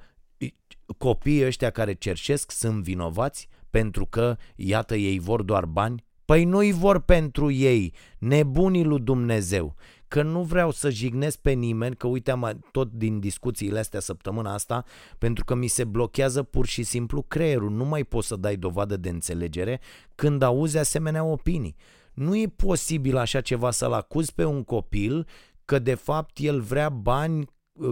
copiii 0.98 1.44
ăștia 1.44 1.70
care 1.70 1.92
cerșesc 1.92 2.50
sunt 2.50 2.82
vinovați 2.82 3.48
pentru 3.70 4.06
că, 4.06 4.36
iată, 4.56 4.96
ei 4.96 5.18
vor 5.18 5.42
doar 5.42 5.64
bani? 5.64 6.04
Păi 6.24 6.44
nu-i 6.44 6.72
vor 6.72 7.00
pentru 7.00 7.50
ei, 7.50 7.94
nebunii 8.18 8.84
lui 8.84 9.00
Dumnezeu 9.00 9.76
că 10.10 10.22
nu 10.22 10.42
vreau 10.42 10.70
să 10.70 10.90
jignesc 10.90 11.38
pe 11.38 11.50
nimeni, 11.50 11.96
că 11.96 12.06
uite 12.06 12.30
am 12.30 12.60
tot 12.72 12.92
din 12.92 13.20
discuțiile 13.20 13.78
astea 13.78 14.00
săptămâna 14.00 14.54
asta, 14.54 14.84
pentru 15.18 15.44
că 15.44 15.54
mi 15.54 15.66
se 15.66 15.84
blochează 15.84 16.42
pur 16.42 16.66
și 16.66 16.82
simplu 16.82 17.22
creierul, 17.22 17.70
nu 17.70 17.84
mai 17.84 18.04
poți 18.04 18.26
să 18.26 18.36
dai 18.36 18.56
dovadă 18.56 18.96
de 18.96 19.08
înțelegere 19.08 19.80
când 20.14 20.42
auzi 20.42 20.78
asemenea 20.78 21.24
opinii. 21.24 21.76
Nu 22.14 22.36
e 22.36 22.52
posibil 22.56 23.16
așa 23.16 23.40
ceva 23.40 23.70
să-l 23.70 23.92
acuzi 23.92 24.34
pe 24.34 24.44
un 24.44 24.64
copil 24.64 25.26
că 25.64 25.78
de 25.78 25.94
fapt 25.94 26.38
el 26.38 26.60
vrea 26.60 26.88
bani 26.88 27.46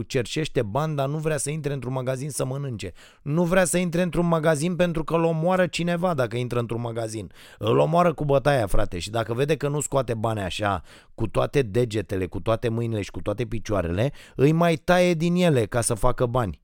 cercește 0.06 0.62
bani, 0.62 0.96
dar 0.96 1.08
nu 1.08 1.18
vrea 1.18 1.36
să 1.36 1.50
intre 1.50 1.72
într-un 1.72 1.92
magazin 1.92 2.30
să 2.30 2.44
mănânce. 2.44 2.92
Nu 3.22 3.44
vrea 3.44 3.64
să 3.64 3.78
intre 3.78 4.02
într-un 4.02 4.26
magazin 4.26 4.76
pentru 4.76 5.04
că 5.04 5.14
îl 5.14 5.24
omoară 5.24 5.66
cineva 5.66 6.14
dacă 6.14 6.36
intră 6.36 6.58
într-un 6.58 6.80
magazin. 6.80 7.32
Îl 7.58 7.78
omoară 7.78 8.12
cu 8.12 8.24
bătaia, 8.24 8.66
frate, 8.66 8.98
și 8.98 9.10
dacă 9.10 9.34
vede 9.34 9.56
că 9.56 9.68
nu 9.68 9.80
scoate 9.80 10.14
bani 10.14 10.40
așa, 10.40 10.82
cu 11.14 11.26
toate 11.26 11.62
degetele, 11.62 12.26
cu 12.26 12.40
toate 12.40 12.68
mâinile 12.68 13.02
și 13.02 13.10
cu 13.10 13.20
toate 13.20 13.46
picioarele, 13.46 14.12
îi 14.36 14.52
mai 14.52 14.76
taie 14.76 15.14
din 15.14 15.34
ele 15.34 15.66
ca 15.66 15.80
să 15.80 15.94
facă 15.94 16.26
bani. 16.26 16.60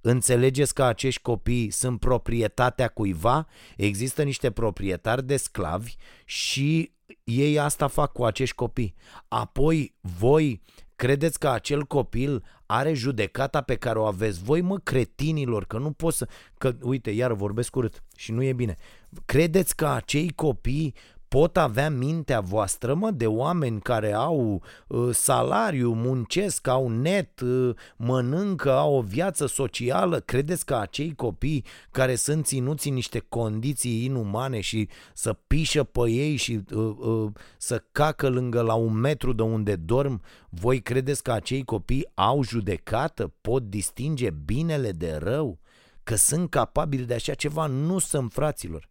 Înțelegeți 0.00 0.74
că 0.74 0.82
acești 0.82 1.22
copii 1.22 1.70
sunt 1.70 2.00
proprietatea 2.00 2.88
cuiva? 2.88 3.46
Există 3.76 4.22
niște 4.22 4.50
proprietari 4.50 5.26
de 5.26 5.36
sclavi 5.36 5.94
și 6.24 6.92
ei 7.24 7.58
asta 7.58 7.86
fac 7.86 8.12
cu 8.12 8.24
acești 8.24 8.54
copii. 8.54 8.94
Apoi 9.28 9.94
voi 10.00 10.62
Credeți 11.02 11.38
că 11.38 11.48
acel 11.48 11.84
copil 11.84 12.44
are 12.66 12.92
judecata 12.92 13.60
pe 13.60 13.74
care 13.74 13.98
o 13.98 14.04
aveți 14.04 14.42
voi, 14.42 14.60
mă, 14.60 14.78
cretinilor, 14.78 15.64
că 15.64 15.78
nu 15.78 15.90
pot 15.90 16.14
să... 16.14 16.28
Că, 16.58 16.74
uite, 16.82 17.10
iar 17.10 17.32
vorbesc 17.32 17.76
urât 17.76 18.02
și 18.16 18.32
nu 18.32 18.42
e 18.42 18.52
bine. 18.52 18.76
Credeți 19.24 19.76
că 19.76 19.86
acei 19.86 20.30
copii 20.30 20.94
pot 21.32 21.56
avea 21.56 21.90
mintea 21.90 22.40
voastră, 22.40 22.94
mă, 22.94 23.10
de 23.10 23.26
oameni 23.26 23.80
care 23.80 24.12
au 24.12 24.62
uh, 24.86 25.08
salariu, 25.12 25.92
muncesc, 25.92 26.66
au 26.66 26.88
net, 26.88 27.40
uh, 27.40 27.74
mănâncă, 27.96 28.72
au 28.72 28.94
o 28.94 29.00
viață 29.00 29.46
socială? 29.46 30.20
Credeți 30.20 30.66
că 30.66 30.74
acei 30.74 31.14
copii 31.14 31.64
care 31.90 32.14
sunt 32.14 32.46
ținuți 32.46 32.88
în 32.88 32.94
niște 32.94 33.18
condiții 33.18 34.04
inumane 34.04 34.60
și 34.60 34.88
să 35.14 35.32
pișă 35.46 35.84
pe 35.84 36.10
ei 36.10 36.36
și 36.36 36.60
uh, 36.74 36.96
uh, 36.98 37.30
să 37.58 37.84
cacă 37.92 38.28
lângă 38.28 38.60
la 38.60 38.74
un 38.74 38.96
metru 38.96 39.32
de 39.32 39.42
unde 39.42 39.76
dorm, 39.76 40.22
voi 40.48 40.80
credeți 40.80 41.22
că 41.22 41.32
acei 41.32 41.64
copii 41.64 42.10
au 42.14 42.44
judecată, 42.44 43.32
pot 43.40 43.62
distinge 43.62 44.30
binele 44.30 44.90
de 44.90 45.18
rău? 45.22 45.58
Că 46.02 46.14
sunt 46.14 46.50
capabili 46.50 47.04
de 47.04 47.14
așa 47.14 47.34
ceva? 47.34 47.66
Nu 47.66 47.98
sunt 47.98 48.32
fraților. 48.32 48.90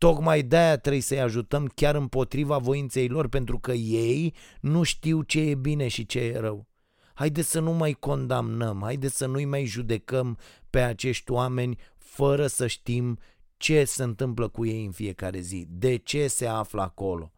Tocmai 0.00 0.42
de-aia 0.42 0.78
trebuie 0.78 1.02
să-i 1.02 1.20
ajutăm 1.20 1.66
chiar 1.74 1.94
împotriva 1.94 2.58
voinței 2.58 3.08
lor, 3.08 3.28
pentru 3.28 3.58
că 3.58 3.72
ei 3.72 4.34
nu 4.60 4.82
știu 4.82 5.22
ce 5.22 5.40
e 5.40 5.54
bine 5.54 5.88
și 5.88 6.06
ce 6.06 6.18
e 6.18 6.38
rău. 6.38 6.66
Haideți 7.14 7.50
să 7.50 7.60
nu 7.60 7.72
mai 7.72 7.92
condamnăm, 7.92 8.80
haideți 8.82 9.16
să 9.16 9.26
nu-i 9.26 9.44
mai 9.44 9.64
judecăm 9.64 10.38
pe 10.70 10.80
acești 10.80 11.30
oameni 11.30 11.78
fără 11.96 12.46
să 12.46 12.66
știm 12.66 13.18
ce 13.56 13.84
se 13.84 14.02
întâmplă 14.02 14.48
cu 14.48 14.66
ei 14.66 14.84
în 14.84 14.90
fiecare 14.90 15.40
zi, 15.40 15.66
de 15.68 15.96
ce 15.96 16.26
se 16.26 16.46
află 16.46 16.82
acolo. 16.82 17.32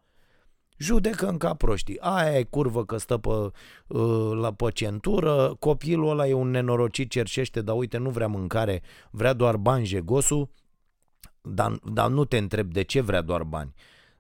Judecăm 0.79 1.37
ca 1.37 1.55
proștii. 1.55 2.01
Aia 2.01 2.39
e 2.39 2.43
curvă 2.43 2.85
că 2.85 2.97
stă 2.97 3.19
pe, 3.19 3.29
uh, 3.29 4.31
la 4.41 4.53
pe 4.53 4.71
centură, 4.71 5.57
copilul 5.59 6.11
ăla 6.11 6.29
e 6.29 6.33
un 6.33 6.51
nenorocit, 6.51 7.11
cerșește, 7.11 7.61
dar 7.61 7.77
uite, 7.77 7.97
nu 7.99 8.11
vrea 8.11 8.27
mâncare, 8.27 8.83
vrea 9.11 9.33
doar 9.33 9.57
bani 9.57 9.87
jegosul, 9.87 10.51
dar, 11.43 11.79
dar 11.93 12.11
nu 12.11 12.25
te 12.25 12.37
întreb 12.37 12.73
de 12.73 12.83
ce 12.83 13.01
vrea 13.01 13.21
doar 13.21 13.43
bani. 13.43 13.75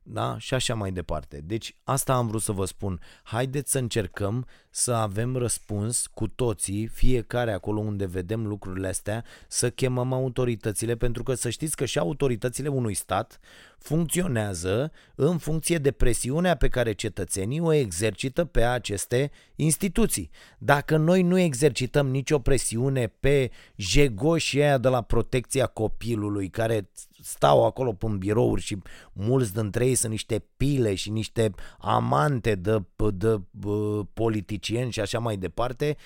Da? 0.05 0.39
Și 0.39 0.55
așa 0.55 0.75
mai 0.75 0.93
departe. 0.93 1.41
Deci 1.45 1.77
asta 1.85 2.14
am 2.14 2.27
vrut 2.27 2.43
să 2.43 2.53
vă 2.53 2.64
spun. 2.64 3.01
Haideți 3.23 3.70
să 3.70 3.79
încercăm 3.79 4.47
să 4.70 4.93
avem 4.93 5.37
răspuns 5.37 6.07
cu 6.07 6.29
toții, 6.29 6.87
fiecare 6.87 7.53
acolo 7.53 7.81
unde 7.81 8.07
vedem 8.07 8.47
lucrurile 8.47 8.89
astea, 8.89 9.25
să 9.49 9.70
chemăm 9.70 10.12
autoritățile, 10.12 10.97
pentru 10.97 11.23
că 11.23 11.35
să 11.35 11.51
știți 11.51 11.77
că 11.77 11.85
și 11.85 11.99
autoritățile 11.99 12.68
unui 12.68 12.95
stat 12.95 13.41
funcționează 13.79 14.93
în 15.14 15.39
funcție 15.39 15.79
de 15.79 15.91
presiunea 15.91 16.57
pe 16.57 16.68
care 16.68 16.93
cetățenii 16.93 17.61
o 17.61 17.73
exercită 17.73 18.45
pe 18.45 18.62
aceste 18.62 19.31
instituții. 19.55 20.31
Dacă 20.59 20.97
noi 20.97 21.23
nu 21.23 21.39
exercităm 21.39 22.09
nicio 22.09 22.39
presiune 22.39 23.07
pe 23.07 23.51
jegoșii 23.77 24.62
aia 24.62 24.79
de 24.79 24.89
la 24.89 25.03
protecția 25.03 25.66
copilului 25.66 26.49
care 26.49 26.91
stau 27.23 27.66
acolo 27.66 27.93
pe 27.93 28.07
birouri 28.18 28.62
și 28.62 28.79
mulți 29.12 29.55
dintre 29.55 29.87
ei 29.87 29.95
sunt 29.95 30.12
niște 30.12 30.45
pile 30.57 30.95
și 30.95 31.11
niște 31.11 31.55
amante 31.79 32.55
de, 32.55 32.85
de, 32.97 33.41
de 33.51 34.07
politicieni 34.12 34.93
și 34.93 35.01
așa 35.01 35.18
mai 35.18 35.37
departe, 35.37 35.97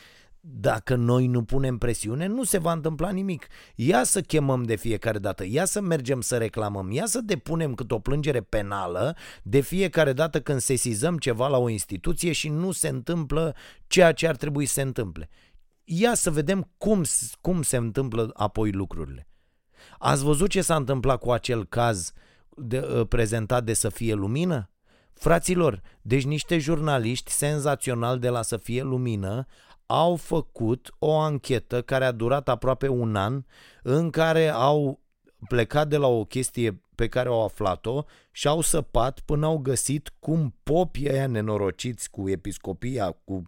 dacă 0.48 0.94
noi 0.94 1.26
nu 1.26 1.44
punem 1.44 1.78
presiune, 1.78 2.26
nu 2.26 2.44
se 2.44 2.58
va 2.58 2.72
întâmpla 2.72 3.10
nimic. 3.10 3.46
Ia 3.74 4.04
să 4.04 4.20
chemăm 4.20 4.62
de 4.62 4.76
fiecare 4.76 5.18
dată, 5.18 5.44
ia 5.46 5.64
să 5.64 5.80
mergem 5.80 6.20
să 6.20 6.36
reclamăm, 6.36 6.90
ia 6.90 7.06
să 7.06 7.20
depunem 7.20 7.74
cât 7.74 7.90
o 7.90 7.98
plângere 7.98 8.40
penală 8.40 9.16
de 9.42 9.60
fiecare 9.60 10.12
dată 10.12 10.40
când 10.40 10.60
sesizăm 10.60 11.18
ceva 11.18 11.48
la 11.48 11.58
o 11.58 11.68
instituție 11.68 12.32
și 12.32 12.48
nu 12.48 12.70
se 12.72 12.88
întâmplă 12.88 13.54
ceea 13.86 14.12
ce 14.12 14.28
ar 14.28 14.36
trebui 14.36 14.66
să 14.66 14.72
se 14.72 14.82
întâmple. 14.82 15.28
Ia 15.84 16.14
să 16.14 16.30
vedem 16.30 16.70
cum, 16.78 17.02
cum 17.40 17.62
se 17.62 17.76
întâmplă 17.76 18.30
apoi 18.34 18.70
lucrurile. 18.70 19.28
Ați 19.98 20.24
văzut 20.24 20.48
ce 20.48 20.62
s-a 20.62 20.76
întâmplat 20.76 21.18
cu 21.18 21.32
acel 21.32 21.64
caz 21.64 22.12
de, 22.56 22.78
uh, 22.78 23.06
prezentat 23.08 23.64
de 23.64 23.72
Să 23.72 23.88
fie 23.88 24.14
lumină? 24.14 24.70
Fraților, 25.12 25.82
deci 26.02 26.24
niște 26.24 26.58
jurnaliști 26.58 27.30
senzațional 27.30 28.18
de 28.18 28.28
la 28.28 28.42
Să 28.42 28.56
fie 28.56 28.82
lumină 28.82 29.46
au 29.86 30.16
făcut 30.16 30.94
o 30.98 31.18
anchetă 31.18 31.82
care 31.82 32.04
a 32.04 32.12
durat 32.12 32.48
aproape 32.48 32.88
un 32.88 33.16
an 33.16 33.44
în 33.82 34.10
care 34.10 34.48
au 34.48 35.00
plecat 35.48 35.88
de 35.88 35.96
la 35.96 36.06
o 36.06 36.24
chestie 36.24 36.80
pe 36.94 37.08
care 37.08 37.28
au 37.28 37.44
aflat-o 37.44 38.02
și 38.30 38.48
au 38.48 38.60
săpat 38.60 39.20
până 39.20 39.46
au 39.46 39.58
găsit 39.58 40.12
cum 40.18 40.54
popii 40.62 41.10
aia 41.10 41.26
nenorociți 41.26 42.10
cu 42.10 42.28
episcopia, 42.28 43.10
cu 43.24 43.42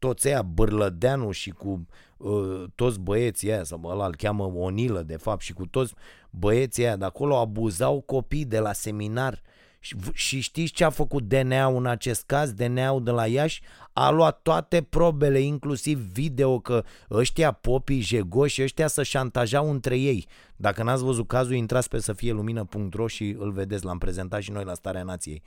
toți 0.00 0.26
aia 0.26 0.42
Bârlădeanu 0.42 1.30
și 1.30 1.50
cu 1.50 1.86
uh, 2.16 2.64
toți 2.74 3.00
băieții 3.00 3.52
aia, 3.52 3.64
sau 3.64 3.80
ăla 3.84 4.06
îl 4.06 4.16
cheamă 4.16 4.44
Onilă 4.44 5.02
de 5.02 5.16
fapt 5.16 5.40
și 5.40 5.52
cu 5.52 5.66
toți 5.66 5.94
băieții 6.30 6.84
aia 6.84 6.96
de 6.96 7.04
acolo 7.04 7.36
abuzau 7.36 8.00
copii 8.00 8.44
de 8.44 8.58
la 8.58 8.72
seminar 8.72 9.42
și, 9.82 9.96
și 10.12 10.40
știți 10.40 10.72
ce 10.72 10.84
a 10.84 10.90
făcut 10.90 11.28
DNA-ul 11.28 11.76
în 11.76 11.86
acest 11.86 12.22
caz? 12.26 12.52
DNA-ul 12.52 13.02
de 13.02 13.10
la 13.10 13.26
Iași 13.26 13.62
a 13.92 14.10
luat 14.10 14.40
toate 14.42 14.82
probele, 14.82 15.40
inclusiv 15.40 15.98
video, 15.98 16.58
că 16.58 16.84
ăștia 17.10 17.52
popii 17.52 18.00
jegoși, 18.00 18.62
ăștia 18.62 18.86
să 18.86 19.02
șantajau 19.02 19.70
între 19.70 19.98
ei. 19.98 20.26
Dacă 20.56 20.82
n-ați 20.82 21.02
văzut 21.02 21.28
cazul, 21.28 21.54
intrați 21.54 21.88
pe 21.88 22.00
să 22.00 22.12
fie 22.12 22.32
lumină.ro 22.32 23.06
și 23.06 23.36
îl 23.38 23.52
vedeți, 23.52 23.84
l-am 23.84 23.98
prezentat 23.98 24.40
și 24.40 24.50
noi 24.50 24.64
la 24.64 24.74
Starea 24.74 25.02
Nației. 25.02 25.42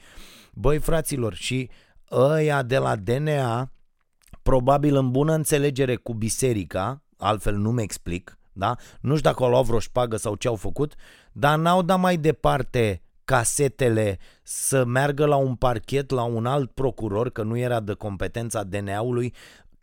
Băi, 0.53 0.77
fraților, 0.77 1.33
și 1.33 1.69
ăia 2.11 2.63
de 2.63 2.77
la 2.77 2.95
DNA, 2.95 3.71
probabil 4.43 4.95
în 4.95 5.11
bună 5.11 5.33
înțelegere 5.33 5.95
cu 5.95 6.13
biserica, 6.13 7.03
altfel 7.17 7.55
nu-mi 7.55 7.81
explic, 7.81 8.37
da? 8.53 8.75
Nu 9.01 9.15
știu 9.15 9.29
dacă 9.29 9.43
au 9.43 9.49
luat 9.49 9.65
vreo 9.65 9.79
șpagă 9.79 10.15
sau 10.17 10.35
ce 10.35 10.47
au 10.47 10.55
făcut, 10.55 10.95
dar 11.31 11.57
n-au 11.57 11.81
dat 11.81 11.99
mai 11.99 12.17
departe 12.17 13.01
casetele 13.25 14.17
să 14.43 14.85
meargă 14.85 15.25
la 15.25 15.35
un 15.35 15.55
parchet, 15.55 16.11
la 16.11 16.23
un 16.23 16.45
alt 16.45 16.71
procuror, 16.71 17.29
că 17.29 17.43
nu 17.43 17.57
era 17.57 17.79
de 17.79 17.93
competența 17.93 18.63
DNA-ului, 18.63 19.33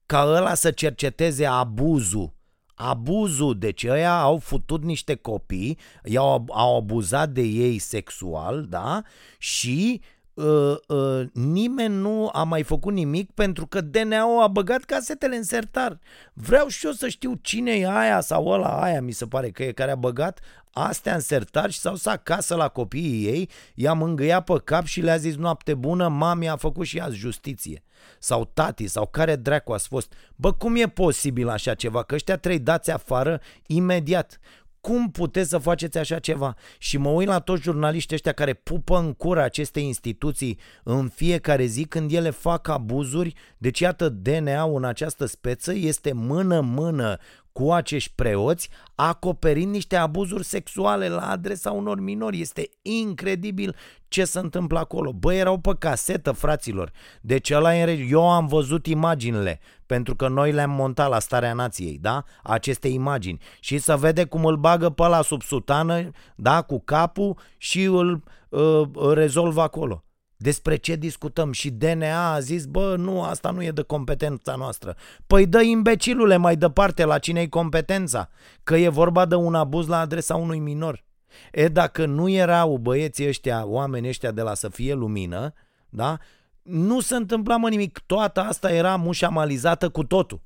ca 0.06 0.24
ăla 0.26 0.54
să 0.54 0.70
cerceteze 0.70 1.46
abuzul. 1.46 2.32
Abuzul, 2.74 3.58
deci 3.58 3.84
ăia 3.84 4.20
au 4.20 4.38
futut 4.38 4.82
niște 4.82 5.14
copii, 5.14 5.78
i-au, 6.04 6.46
au 6.48 6.76
abuzat 6.76 7.30
de 7.30 7.42
ei 7.42 7.78
sexual, 7.78 8.66
da? 8.68 9.02
Și 9.38 10.00
uh, 10.40 10.76
uh, 10.86 11.26
nimeni 11.32 11.94
nu 11.94 12.30
a 12.32 12.42
mai 12.42 12.62
făcut 12.62 12.92
nimic 12.92 13.30
pentru 13.30 13.66
că 13.66 13.80
DNA-ul 13.80 14.42
a 14.42 14.46
băgat 14.46 14.84
casetele 14.84 15.36
în 15.36 15.42
sertar. 15.42 15.98
Vreau 16.32 16.68
și 16.68 16.86
eu 16.86 16.92
să 16.92 17.08
știu 17.08 17.34
cine 17.42 17.72
e 17.72 17.88
aia 17.88 18.20
sau 18.20 18.46
ăla 18.46 18.82
aia, 18.82 19.00
mi 19.00 19.12
se 19.12 19.26
pare 19.26 19.50
că 19.50 19.62
e 19.62 19.72
care 19.72 19.90
a 19.90 19.96
băgat 19.96 20.40
astea 20.72 21.14
în 21.14 21.20
sertar 21.20 21.70
și 21.70 21.78
s-au 21.78 21.92
dus 21.92 22.06
acasă 22.06 22.54
la 22.54 22.68
copiii 22.68 23.26
ei, 23.26 23.48
i-a 23.74 23.92
mângâiat 23.92 24.44
pe 24.44 24.60
cap 24.64 24.84
și 24.84 25.00
le-a 25.00 25.16
zis 25.16 25.36
noapte 25.36 25.74
bună, 25.74 26.08
mami 26.08 26.48
a 26.48 26.56
făcut 26.56 26.86
și 26.86 26.98
azi 26.98 27.16
justiție. 27.16 27.82
Sau 28.18 28.50
tati, 28.54 28.86
sau 28.86 29.06
care 29.06 29.36
dracu 29.36 29.72
ați 29.72 29.88
fost. 29.88 30.12
Bă, 30.36 30.52
cum 30.52 30.76
e 30.76 30.88
posibil 30.88 31.48
așa 31.48 31.74
ceva? 31.74 32.02
Că 32.02 32.14
ăștia 32.14 32.36
trei 32.36 32.58
dați 32.58 32.90
afară 32.90 33.40
imediat. 33.66 34.40
Cum 34.80 35.10
puteți 35.10 35.48
să 35.48 35.58
faceți 35.58 35.98
așa 35.98 36.18
ceva? 36.18 36.54
Și 36.78 36.96
mă 36.96 37.08
uit 37.08 37.28
la 37.28 37.38
toți 37.38 37.62
jurnaliștii 37.62 38.14
ăștia 38.14 38.32
care 38.32 38.52
pupă 38.52 38.98
în 38.98 39.12
cură 39.12 39.42
aceste 39.42 39.80
instituții 39.80 40.58
în 40.82 41.08
fiecare 41.08 41.64
zi 41.64 41.84
când 41.84 42.12
ele 42.12 42.30
fac 42.30 42.68
abuzuri. 42.68 43.34
Deci 43.58 43.80
iată 43.80 44.08
DNA-ul 44.08 44.76
în 44.76 44.84
această 44.84 45.26
speță 45.26 45.74
este 45.74 46.12
mână-mână 46.12 47.18
cu 47.52 47.72
acești 47.72 48.12
preoți 48.14 48.68
acoperind 48.94 49.72
niște 49.72 49.96
abuzuri 49.96 50.44
sexuale 50.44 51.08
la 51.08 51.30
adresa 51.30 51.70
unor 51.70 52.00
minori. 52.00 52.40
Este 52.40 52.68
incredibil 52.82 53.76
ce 54.08 54.24
se 54.24 54.38
întâmplă 54.38 54.78
acolo. 54.78 55.12
Bă, 55.12 55.34
erau 55.34 55.58
pe 55.58 55.74
casetă, 55.78 56.32
fraților. 56.32 56.92
Deci 57.20 57.50
ăla 57.50 57.76
e 57.76 58.06
Eu 58.10 58.30
am 58.30 58.46
văzut 58.46 58.86
imaginile, 58.86 59.60
pentru 59.86 60.16
că 60.16 60.28
noi 60.28 60.52
le-am 60.52 60.70
montat 60.70 61.08
la 61.08 61.18
Starea 61.18 61.52
Nației, 61.52 61.98
da? 62.00 62.24
Aceste 62.42 62.88
imagini. 62.88 63.40
Și 63.60 63.78
să 63.78 63.96
vede 63.96 64.24
cum 64.24 64.44
îl 64.44 64.56
bagă 64.56 64.90
pe 64.90 65.06
la 65.06 65.22
sub 65.22 65.42
sutană, 65.42 66.10
da? 66.36 66.62
Cu 66.62 66.80
capul 66.80 67.38
și 67.56 67.82
îl 67.82 68.22
uh, 68.48 68.82
rezolvă 69.14 69.62
acolo. 69.62 70.04
Despre 70.42 70.76
ce 70.76 70.96
discutăm? 70.96 71.52
Și 71.52 71.70
DNA 71.70 72.32
a 72.32 72.40
zis, 72.40 72.64
bă, 72.64 72.94
nu, 72.98 73.22
asta 73.22 73.50
nu 73.50 73.62
e 73.62 73.70
de 73.70 73.82
competența 73.82 74.54
noastră. 74.54 74.96
Păi 75.26 75.46
dă 75.46 75.60
imbecilule 75.60 76.36
mai 76.36 76.56
departe 76.56 77.04
la 77.04 77.18
cine-i 77.18 77.48
competența, 77.48 78.28
că 78.62 78.76
e 78.76 78.88
vorba 78.88 79.24
de 79.24 79.34
un 79.34 79.54
abuz 79.54 79.86
la 79.86 79.98
adresa 79.98 80.36
unui 80.36 80.58
minor. 80.58 81.04
E, 81.52 81.68
dacă 81.68 82.06
nu 82.06 82.28
erau 82.28 82.76
băieții 82.76 83.28
ăștia, 83.28 83.66
oamenii 83.66 84.08
ăștia 84.08 84.30
de 84.30 84.42
la 84.42 84.54
să 84.54 84.68
fie 84.68 84.94
lumină, 84.94 85.52
da? 85.88 86.18
Nu 86.62 87.00
se 87.00 87.16
întâmpla 87.16 87.56
mă 87.56 87.68
nimic. 87.68 87.98
Toată 88.06 88.40
asta 88.40 88.72
era 88.72 88.96
mușamalizată 88.96 89.88
cu 89.88 90.04
totul. 90.04 90.40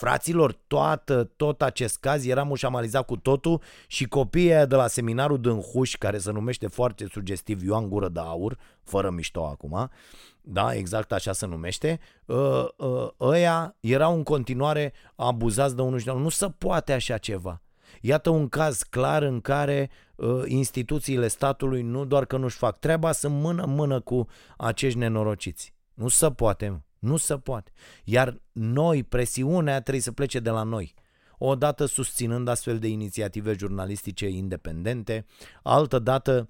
Fraților, 0.00 0.52
toată, 0.66 1.24
tot 1.36 1.62
acest 1.62 1.98
caz 1.98 2.26
era 2.26 2.42
mușamalizat 2.42 3.06
cu 3.06 3.16
totul 3.16 3.62
și 3.86 4.04
copiii 4.04 4.66
de 4.66 4.74
la 4.74 4.86
seminarul 4.86 5.40
din 5.40 5.60
Huș, 5.60 5.94
care 5.94 6.18
se 6.18 6.30
numește 6.30 6.66
foarte 6.66 7.06
sugestiv 7.10 7.62
Ioan 7.62 7.88
Gură 7.88 8.08
de 8.08 8.20
Aur, 8.20 8.58
fără 8.82 9.10
mișto 9.10 9.46
acum, 9.46 9.90
da, 10.40 10.74
exact 10.74 11.12
așa 11.12 11.32
se 11.32 11.46
numește, 11.46 12.00
ă, 12.28 12.68
ă, 12.78 13.14
ăia 13.20 13.76
erau 13.80 14.14
în 14.14 14.22
continuare 14.22 14.92
abuzați 15.16 15.76
de 15.76 15.82
unul 15.82 15.98
și 15.98 16.04
de 16.04 16.10
altul. 16.10 16.24
Nu 16.24 16.30
se 16.30 16.48
poate 16.58 16.92
așa 16.92 17.18
ceva. 17.18 17.62
Iată 18.00 18.30
un 18.30 18.48
caz 18.48 18.82
clar 18.82 19.22
în 19.22 19.40
care 19.40 19.90
uh, 20.14 20.42
instituțiile 20.46 21.28
statului 21.28 21.82
nu 21.82 22.04
doar 22.04 22.24
că 22.24 22.36
nu-și 22.36 22.56
fac 22.56 22.78
treaba, 22.78 23.12
sunt 23.12 23.34
mână-mână 23.34 24.00
cu 24.00 24.26
acești 24.56 24.98
nenorociți. 24.98 25.74
Nu 25.94 26.08
se 26.08 26.30
poate. 26.30 26.84
Nu 27.00 27.16
se 27.16 27.38
poate. 27.38 27.72
Iar 28.04 28.40
noi, 28.52 29.02
presiunea 29.02 29.80
trebuie 29.80 30.02
să 30.02 30.12
plece 30.12 30.38
de 30.38 30.50
la 30.50 30.62
noi. 30.62 30.94
Odată 31.38 31.84
susținând 31.84 32.48
astfel 32.48 32.78
de 32.78 32.88
inițiative 32.88 33.54
jurnalistice 33.58 34.28
independente, 34.28 35.26
altă 35.62 35.98
dată 35.98 36.48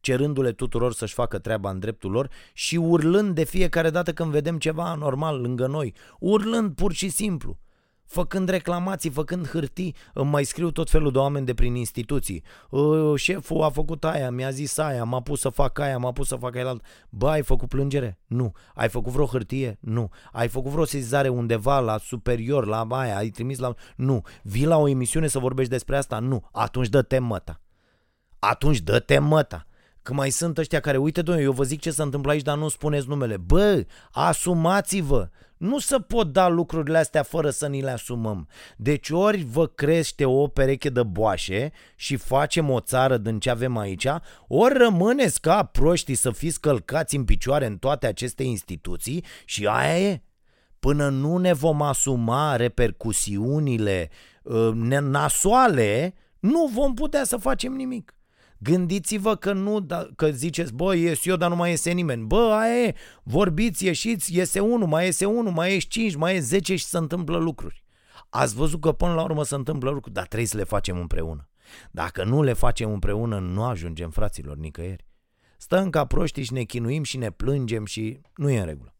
cerându-le 0.00 0.52
tuturor 0.52 0.92
să-și 0.92 1.14
facă 1.14 1.38
treaba 1.38 1.70
în 1.70 1.78
dreptul 1.78 2.10
lor 2.10 2.30
și 2.52 2.76
urlând 2.76 3.34
de 3.34 3.44
fiecare 3.44 3.90
dată 3.90 4.12
când 4.12 4.30
vedem 4.30 4.58
ceva 4.58 4.90
anormal 4.90 5.40
lângă 5.40 5.66
noi, 5.66 5.94
urlând 6.18 6.74
pur 6.74 6.92
și 6.92 7.08
simplu 7.08 7.58
făcând 8.12 8.48
reclamații, 8.48 9.10
făcând 9.10 9.48
hârtii, 9.48 9.94
îmi 10.12 10.30
mai 10.30 10.44
scriu 10.44 10.70
tot 10.70 10.90
felul 10.90 11.12
de 11.12 11.18
oameni 11.18 11.46
de 11.46 11.54
prin 11.54 11.74
instituții. 11.74 12.42
Ă, 12.72 13.16
șeful 13.16 13.62
a 13.62 13.70
făcut 13.70 14.04
aia, 14.04 14.30
mi-a 14.30 14.50
zis 14.50 14.78
aia, 14.78 15.04
m-a 15.04 15.20
pus 15.20 15.40
să 15.40 15.48
fac 15.48 15.78
aia, 15.78 15.98
m-a 15.98 16.12
pus 16.12 16.28
să 16.28 16.36
fac 16.36 16.56
aia. 16.56 16.76
Bă, 17.08 17.28
ai 17.28 17.42
făcut 17.42 17.68
plângere? 17.68 18.18
Nu. 18.26 18.52
Ai 18.74 18.88
făcut 18.88 19.12
vreo 19.12 19.26
hârtie? 19.26 19.78
Nu. 19.80 20.10
Ai 20.32 20.48
făcut 20.48 20.70
vreo 20.70 20.84
sezizare 20.84 21.28
undeva 21.28 21.80
la 21.80 21.98
superior, 21.98 22.66
la 22.66 22.86
aia, 22.90 23.16
ai 23.16 23.28
trimis 23.28 23.58
la... 23.58 23.74
Nu. 23.96 24.22
Vii 24.42 24.66
la 24.66 24.76
o 24.76 24.88
emisiune 24.88 25.26
să 25.26 25.38
vorbești 25.38 25.70
despre 25.70 25.96
asta? 25.96 26.18
Nu. 26.18 26.48
Atunci 26.52 26.88
dă-te 26.88 27.18
măta. 27.18 27.60
Atunci 28.38 28.80
dă-te 28.80 29.18
măta. 29.18 29.66
Că 30.02 30.12
mai 30.12 30.30
sunt 30.30 30.58
ăștia 30.58 30.80
care, 30.80 30.96
uite, 30.96 31.22
domnule, 31.22 31.46
eu 31.46 31.52
vă 31.52 31.62
zic 31.62 31.80
ce 31.80 31.90
se 31.90 32.02
întâmplă 32.02 32.30
aici, 32.30 32.42
dar 32.42 32.56
nu 32.56 32.68
spuneți 32.68 33.08
numele. 33.08 33.36
Bă, 33.36 33.86
asumați-vă! 34.10 35.28
Nu 35.62 35.78
se 35.78 36.00
pot 36.00 36.32
da 36.32 36.48
lucrurile 36.48 36.98
astea 36.98 37.22
fără 37.22 37.50
să 37.50 37.66
ni 37.66 37.82
le 37.82 37.90
asumăm. 37.90 38.48
Deci 38.76 39.10
ori 39.10 39.42
vă 39.42 39.66
crește 39.66 40.24
o 40.24 40.46
pereche 40.46 40.88
de 40.88 41.02
boașe 41.02 41.72
și 41.96 42.16
facem 42.16 42.70
o 42.70 42.80
țară 42.80 43.16
din 43.16 43.38
ce 43.38 43.50
avem 43.50 43.76
aici, 43.76 44.06
ori 44.48 44.78
rămâneți 44.78 45.40
ca 45.40 45.64
proștii 45.64 46.14
să 46.14 46.30
fiți 46.30 46.60
călcați 46.60 47.16
în 47.16 47.24
picioare 47.24 47.66
în 47.66 47.76
toate 47.76 48.06
aceste 48.06 48.42
instituții 48.42 49.24
și 49.44 49.66
aia 49.66 49.98
e. 49.98 50.22
Până 50.78 51.08
nu 51.08 51.36
ne 51.36 51.52
vom 51.52 51.82
asuma 51.82 52.56
repercusiunile 52.56 54.10
uh, 54.42 54.70
nasoale, 55.00 56.14
nu 56.38 56.66
vom 56.66 56.94
putea 56.94 57.24
să 57.24 57.36
facem 57.36 57.72
nimic. 57.72 58.14
Gândiți-vă 58.62 59.36
că 59.36 59.52
nu, 59.52 59.80
da, 59.80 60.08
că 60.16 60.30
ziceți, 60.30 60.72
bă, 60.72 60.94
ies 60.94 61.26
eu, 61.26 61.36
dar 61.36 61.48
nu 61.48 61.56
mai 61.56 61.70
iese 61.70 61.90
nimeni. 61.90 62.24
Bă, 62.24 62.56
aia 62.60 62.86
e, 62.86 62.94
vorbiți, 63.22 63.84
ieșiți, 63.84 64.36
iese 64.36 64.60
unul, 64.60 64.88
mai 64.88 65.04
iese 65.04 65.24
unul, 65.24 65.52
mai 65.52 65.72
iese 65.72 65.86
cinci, 65.88 66.14
mai 66.14 66.34
iese 66.34 66.46
zece 66.46 66.76
și 66.76 66.84
se 66.84 66.98
întâmplă 66.98 67.36
lucruri. 67.36 67.84
Ați 68.28 68.54
văzut 68.54 68.80
că 68.80 68.92
până 68.92 69.14
la 69.14 69.22
urmă 69.22 69.44
se 69.44 69.54
întâmplă 69.54 69.90
lucruri, 69.90 70.14
dar 70.14 70.26
trebuie 70.26 70.48
să 70.48 70.56
le 70.56 70.64
facem 70.64 70.98
împreună. 70.98 71.48
Dacă 71.90 72.24
nu 72.24 72.42
le 72.42 72.52
facem 72.52 72.92
împreună, 72.92 73.38
nu 73.38 73.64
ajungem, 73.64 74.10
fraților, 74.10 74.56
nicăieri. 74.56 75.06
Stăm 75.56 75.90
ca 75.90 76.04
proști 76.04 76.42
și 76.42 76.52
ne 76.52 76.62
chinuim 76.62 77.02
și 77.02 77.16
ne 77.16 77.30
plângem 77.30 77.84
și 77.84 78.20
nu 78.34 78.50
e 78.50 78.58
în 78.58 78.66
regulă. 78.66 78.94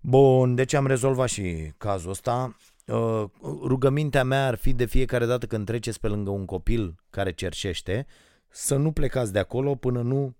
Bun, 0.00 0.54
deci 0.54 0.72
am 0.72 0.86
rezolvat 0.86 1.28
și 1.28 1.72
cazul 1.76 2.10
ăsta. 2.10 2.56
Uh, 2.86 3.24
rugămintea 3.42 4.24
mea 4.24 4.46
ar 4.46 4.54
fi 4.54 4.72
de 4.72 4.84
fiecare 4.84 5.26
dată 5.26 5.46
când 5.46 5.66
treceți 5.66 6.00
pe 6.00 6.08
lângă 6.08 6.30
un 6.30 6.44
copil 6.44 6.94
care 7.10 7.32
cerșește, 7.32 8.06
să 8.56 8.76
nu 8.76 8.92
plecați 8.92 9.32
de 9.32 9.38
acolo 9.38 9.74
până 9.74 10.02
nu 10.02 10.34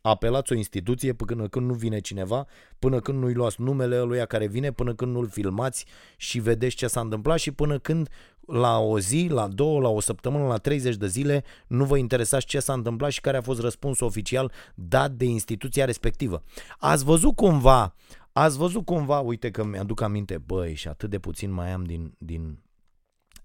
apelați 0.00 0.52
o 0.52 0.56
instituție 0.56 1.12
până 1.12 1.48
când 1.48 1.66
nu 1.66 1.74
vine 1.74 1.98
cineva, 1.98 2.46
până 2.78 3.00
când 3.00 3.18
nu-i 3.18 3.32
luați 3.32 3.60
numele 3.60 4.00
ăluia 4.00 4.24
care 4.24 4.46
vine, 4.46 4.72
până 4.72 4.94
când 4.94 5.12
nu-l 5.12 5.28
filmați 5.28 5.86
și 6.16 6.38
vedeți 6.38 6.76
ce 6.76 6.86
s-a 6.86 7.00
întâmplat 7.00 7.38
și 7.38 7.50
până 7.50 7.78
când 7.78 8.08
la 8.46 8.78
o 8.78 8.98
zi, 8.98 9.26
la 9.30 9.48
două, 9.48 9.80
la 9.80 9.88
o 9.88 10.00
săptămână, 10.00 10.46
la 10.46 10.56
30 10.56 10.96
de 10.96 11.06
zile 11.06 11.44
nu 11.66 11.84
vă 11.84 11.96
interesați 11.96 12.46
ce 12.46 12.60
s-a 12.60 12.72
întâmplat 12.72 13.10
și 13.10 13.20
care 13.20 13.36
a 13.36 13.42
fost 13.42 13.60
răspunsul 13.60 14.06
oficial 14.06 14.52
dat 14.74 15.10
de 15.10 15.24
instituția 15.24 15.84
respectivă. 15.84 16.42
Ați 16.78 17.04
văzut 17.04 17.36
cumva, 17.36 17.94
ați 18.32 18.56
văzut 18.56 18.84
cumva, 18.84 19.20
uite 19.20 19.50
că 19.50 19.64
mi-aduc 19.64 20.00
aminte, 20.00 20.38
băi, 20.38 20.74
și 20.74 20.88
atât 20.88 21.10
de 21.10 21.18
puțin 21.18 21.50
mai 21.50 21.72
am 21.72 21.84
din, 21.84 22.14
din 22.18 22.62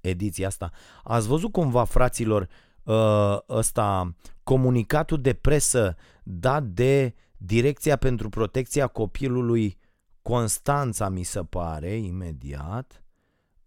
ediția 0.01 0.47
asta, 0.47 0.71
ați 1.03 1.27
văzut 1.27 1.51
cumva, 1.51 1.83
fraților, 1.83 2.41
uh, 2.41 2.47
uh, 2.47 2.68
ăsta, 3.49 4.15
comunicatul 4.43 5.21
de 5.21 5.33
presă 5.33 5.95
dat 6.23 6.63
de 6.63 7.13
Direcția 7.41 7.95
pentru 7.95 8.29
Protecția 8.29 8.87
Copilului 8.87 9.77
Constanța, 10.21 11.09
mi 11.09 11.23
se 11.23 11.43
pare, 11.43 11.95
imediat. 11.95 13.03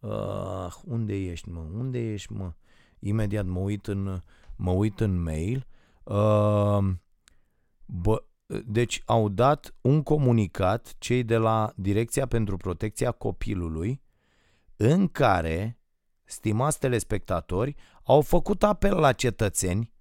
Uh, 0.00 0.74
unde 0.84 1.14
ești, 1.14 1.48
mă? 1.48 1.66
Unde 1.74 1.98
ești, 2.12 2.32
mă? 2.32 2.52
Imediat 2.98 3.46
mă 3.46 3.58
uit 3.58 3.86
în, 3.86 4.20
mă 4.56 4.70
uit 4.70 5.00
în 5.00 5.22
mail. 5.22 5.66
Uh, 6.02 6.78
bă, 7.86 8.24
deci 8.66 9.02
au 9.06 9.28
dat 9.28 9.74
un 9.80 10.02
comunicat 10.02 10.94
cei 10.98 11.22
de 11.22 11.36
la 11.36 11.72
Direcția 11.76 12.26
pentru 12.26 12.56
Protecția 12.56 13.10
Copilului 13.10 14.02
în 14.76 15.08
care, 15.08 15.78
stimați 16.32 16.78
telespectatori, 16.78 17.74
au 18.02 18.20
făcut 18.20 18.62
apel 18.62 18.96
la 18.96 19.12
cetățeni, 19.12 19.92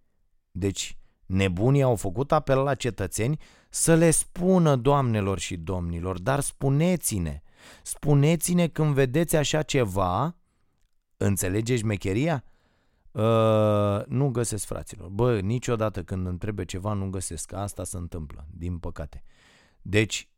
deci 0.51 0.97
nebunii 1.25 1.81
au 1.81 1.95
făcut 1.95 2.31
apel 2.31 2.59
la 2.59 2.75
cetățeni 2.75 3.39
să 3.69 3.95
le 3.95 4.11
spună 4.11 4.75
doamnelor 4.75 5.39
și 5.39 5.57
domnilor, 5.57 6.19
dar 6.19 6.39
spuneți-ne, 6.39 7.41
spuneți-ne 7.83 8.67
când 8.67 8.93
vedeți 8.93 9.35
așa 9.35 9.61
ceva, 9.61 10.35
înțelegeți 11.17 11.79
șmecheria? 11.79 12.43
Uh, 13.11 14.05
nu 14.05 14.29
găsesc 14.29 14.65
fraților. 14.65 15.09
Bă, 15.09 15.39
niciodată 15.39 16.03
când 16.03 16.27
îmi 16.27 16.37
trebuie 16.37 16.65
ceva 16.65 16.93
nu 16.93 17.09
găsesc. 17.09 17.53
Asta 17.53 17.83
se 17.83 17.97
întâmplă, 17.97 18.47
din 18.51 18.77
păcate. 18.77 19.23
Deci, 19.81 20.30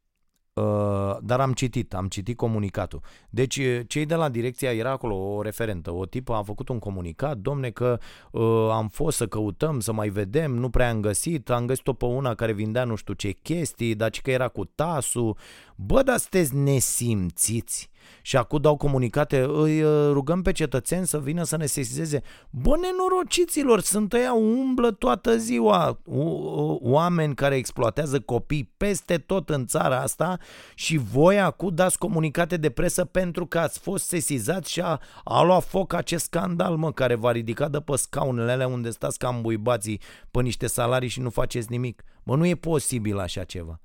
Uh, 0.53 1.17
dar 1.21 1.39
am 1.39 1.53
citit, 1.53 1.93
am 1.93 2.07
citit 2.07 2.37
comunicatul. 2.37 3.01
Deci 3.29 3.57
uh, 3.57 3.79
cei 3.87 4.05
de 4.05 4.15
la 4.15 4.29
direcția, 4.29 4.73
era 4.73 4.91
acolo 4.91 5.35
o 5.35 5.41
referentă, 5.41 5.91
o 5.91 6.05
tipă 6.05 6.33
a 6.33 6.43
făcut 6.43 6.69
un 6.69 6.79
comunicat, 6.79 7.37
domne 7.37 7.69
că 7.69 7.99
uh, 8.31 8.69
am 8.71 8.87
fost 8.87 9.17
să 9.17 9.27
căutăm, 9.27 9.79
să 9.79 9.93
mai 9.93 10.09
vedem, 10.09 10.51
nu 10.51 10.69
prea 10.69 10.89
am 10.89 11.01
găsit, 11.01 11.49
am 11.49 11.65
găsit-o 11.65 11.93
pe 11.93 12.05
una 12.05 12.35
care 12.35 12.51
vindea 12.51 12.83
nu 12.83 12.95
știu 12.95 13.13
ce 13.13 13.31
chestii, 13.31 13.95
dar 13.95 14.09
că 14.09 14.31
era 14.31 14.47
cu 14.47 14.65
tasul. 14.65 15.37
Bă, 15.75 16.01
dar 16.03 16.17
sunteți 16.17 16.55
nesimțiți 16.55 17.89
și 18.21 18.37
acum 18.37 18.61
dau 18.61 18.77
comunicate, 18.77 19.39
îi 19.39 19.83
uh, 19.83 20.09
rugăm 20.11 20.41
pe 20.41 20.51
cetățeni 20.51 21.07
să 21.07 21.19
vină 21.19 21.43
să 21.43 21.57
ne 21.57 21.65
sesizeze. 21.65 22.21
Bă, 22.49 22.77
nenorociților, 22.81 23.79
sunt 23.79 24.13
ăia 24.13 24.33
umblă 24.33 24.91
toată 24.91 25.37
ziua, 25.37 25.99
oameni 26.81 27.35
care 27.35 27.55
exploatează 27.55 28.19
copii 28.19 28.73
peste 28.77 29.17
tot 29.17 29.49
în 29.49 29.65
țara 29.65 29.99
asta 30.01 30.37
și 30.75 30.97
voi 30.97 31.39
acum 31.39 31.75
dați 31.75 31.97
comunicate 31.97 32.57
de 32.57 32.69
presă 32.69 33.05
pentru 33.05 33.45
că 33.45 33.59
ați 33.59 33.79
fost 33.79 34.05
sesizați 34.05 34.71
și 34.71 34.81
a, 34.81 34.99
a 35.23 35.41
luat 35.41 35.63
foc 35.63 35.93
acest 35.93 36.23
scandal, 36.23 36.75
mă, 36.75 36.91
care 36.91 37.15
v-a 37.15 37.31
ridicat 37.31 37.71
de 37.71 37.79
pe 37.79 37.95
scaunele 37.95 38.51
alea 38.51 38.67
unde 38.67 38.89
stați 38.89 39.17
ca 39.17 39.31
buibații 39.31 40.01
pe 40.31 40.41
niște 40.41 40.67
salarii 40.67 41.09
și 41.09 41.19
nu 41.19 41.29
faceți 41.29 41.71
nimic. 41.71 42.03
Mă, 42.23 42.35
nu 42.35 42.45
e 42.45 42.55
posibil 42.55 43.19
așa 43.19 43.43
ceva. 43.43 43.79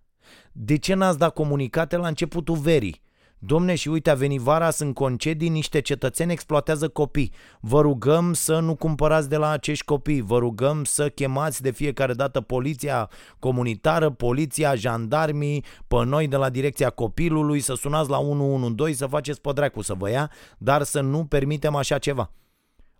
De 0.53 0.77
ce 0.77 0.95
n-ați 0.95 1.19
dat 1.19 1.35
comunicate 1.35 1.97
la 1.97 2.09
începutul 2.09 2.57
verii? 2.57 3.03
Domne, 3.41 3.75
și 3.75 3.89
uite, 3.89 4.11
a 4.11 4.15
venit 4.15 4.41
vara, 4.41 4.71
sunt 4.71 4.95
concedii, 4.95 5.49
niște 5.49 5.81
cetățeni 5.81 6.33
exploatează 6.33 6.89
copii. 6.89 7.33
Vă 7.61 7.81
rugăm 7.81 8.33
să 8.33 8.59
nu 8.59 8.75
cumpărați 8.75 9.29
de 9.29 9.37
la 9.37 9.51
acești 9.51 9.85
copii. 9.85 10.21
Vă 10.21 10.39
rugăm 10.39 10.85
să 10.85 11.09
chemați 11.09 11.63
de 11.63 11.71
fiecare 11.71 12.13
dată 12.13 12.41
poliția 12.41 13.11
comunitară, 13.39 14.11
poliția, 14.11 14.75
jandarmii, 14.75 15.65
pe 15.89 16.05
noi 16.05 16.29
de 16.29 16.37
la 16.37 16.49
direcția 16.49 16.91
copilului, 16.91 17.61
să 17.61 17.75
sunați 17.75 18.11
la 18.11 18.19
112, 18.19 18.97
să 18.97 19.07
faceți 19.07 19.41
pe 19.41 19.53
dracu 19.53 19.83
să 19.83 19.95
vă 19.95 20.11
ia, 20.11 20.31
dar 20.59 20.83
să 20.83 21.01
nu 21.01 21.25
permitem 21.25 21.75
așa 21.75 21.99
ceva. 21.99 22.31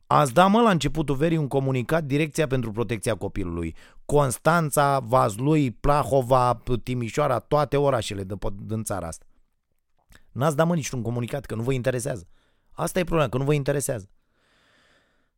Ați 0.07 0.35
dat, 0.35 0.51
mă, 0.51 0.61
la 0.61 0.71
începutul 0.71 1.15
verii 1.15 1.37
un 1.37 1.49
comunicat 1.49 2.05
Direcția 2.05 2.47
pentru 2.47 2.73
Protecția 2.73 3.15
Copilului. 3.15 3.75
Constanța, 4.05 4.99
Vazlui, 4.99 5.71
Plahova, 5.71 6.63
Timișoara, 6.83 7.39
toate 7.39 7.77
orașele 7.77 8.23
de, 8.23 8.35
din 8.67 8.83
țara 8.83 9.07
asta. 9.07 9.25
N-ați 10.33 10.57
dat 10.57 10.67
mă 10.67 10.75
niciun 10.75 11.03
comunicat, 11.03 11.47
că 11.47 11.55
nu 11.55 11.63
vă 11.63 11.73
interesează. 11.73 12.29
Asta 12.71 12.99
e 12.99 13.05
problema, 13.05 13.29
că 13.29 13.39
nu 13.39 13.45
vă 13.45 13.55
interesează. 13.55 14.11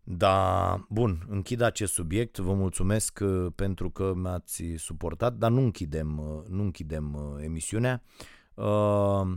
Da, 0.02 0.86
bun, 0.88 1.26
închid 1.28 1.60
acest 1.60 1.92
subiect, 1.92 2.38
vă 2.38 2.52
mulțumesc 2.52 3.18
uh, 3.22 3.46
pentru 3.54 3.90
că 3.90 4.12
mi-ați 4.14 4.62
suportat, 4.76 5.34
dar 5.34 5.50
nu 5.50 5.60
închidem, 5.60 6.18
uh, 6.18 6.42
nu 6.48 6.62
închidem 6.62 7.14
uh, 7.14 7.44
emisiunea, 7.44 8.02
uh, 8.54 9.28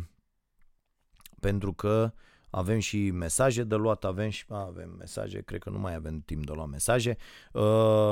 pentru 1.39 1.73
că 1.73 2.13
avem 2.49 2.79
și 2.79 3.11
mesaje 3.11 3.63
de 3.63 3.75
luat, 3.75 4.03
avem 4.03 4.29
și 4.29 4.45
avem 4.47 4.95
mesaje, 4.97 5.41
cred 5.41 5.59
că 5.59 5.69
nu 5.69 5.79
mai 5.79 5.95
avem 5.95 6.19
timp 6.19 6.45
de 6.45 6.51
luat 6.55 6.69
mesaje. 6.69 7.17
Uh, 7.51 8.11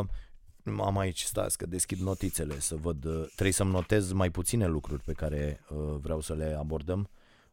am 0.63 0.97
aici, 0.97 1.21
stați 1.21 1.57
că 1.57 1.65
deschid 1.65 1.99
notițele 1.99 2.59
să 2.59 2.75
văd, 2.75 2.99
trebuie 3.25 3.51
să-mi 3.51 3.71
notez 3.71 4.11
mai 4.11 4.29
puține 4.29 4.67
lucruri 4.67 5.03
pe 5.03 5.13
care 5.13 5.59
uh, 5.69 5.77
vreau 6.01 6.21
să 6.21 6.33
le 6.33 6.55
abordăm 6.59 7.09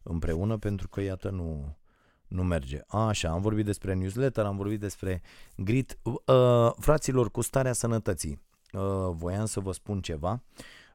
împreună 0.09 0.56
pentru 0.56 0.88
că 0.88 1.00
iată 1.00 1.30
nu, 1.30 1.76
nu 2.28 2.42
merge. 2.42 2.80
A, 2.86 3.06
așa, 3.06 3.30
am 3.30 3.40
vorbit 3.40 3.64
despre 3.64 3.94
newsletter, 3.94 4.44
am 4.44 4.56
vorbit 4.56 4.80
despre 4.80 5.22
grit. 5.56 5.98
Uh, 6.02 6.70
fraților, 6.78 7.30
cu 7.30 7.40
starea 7.40 7.72
sănătății, 7.72 8.40
uh, 8.72 8.80
voiam 9.11 9.46
să 9.46 9.61
vă 9.61 9.72
spun 9.72 10.00
ceva. 10.00 10.42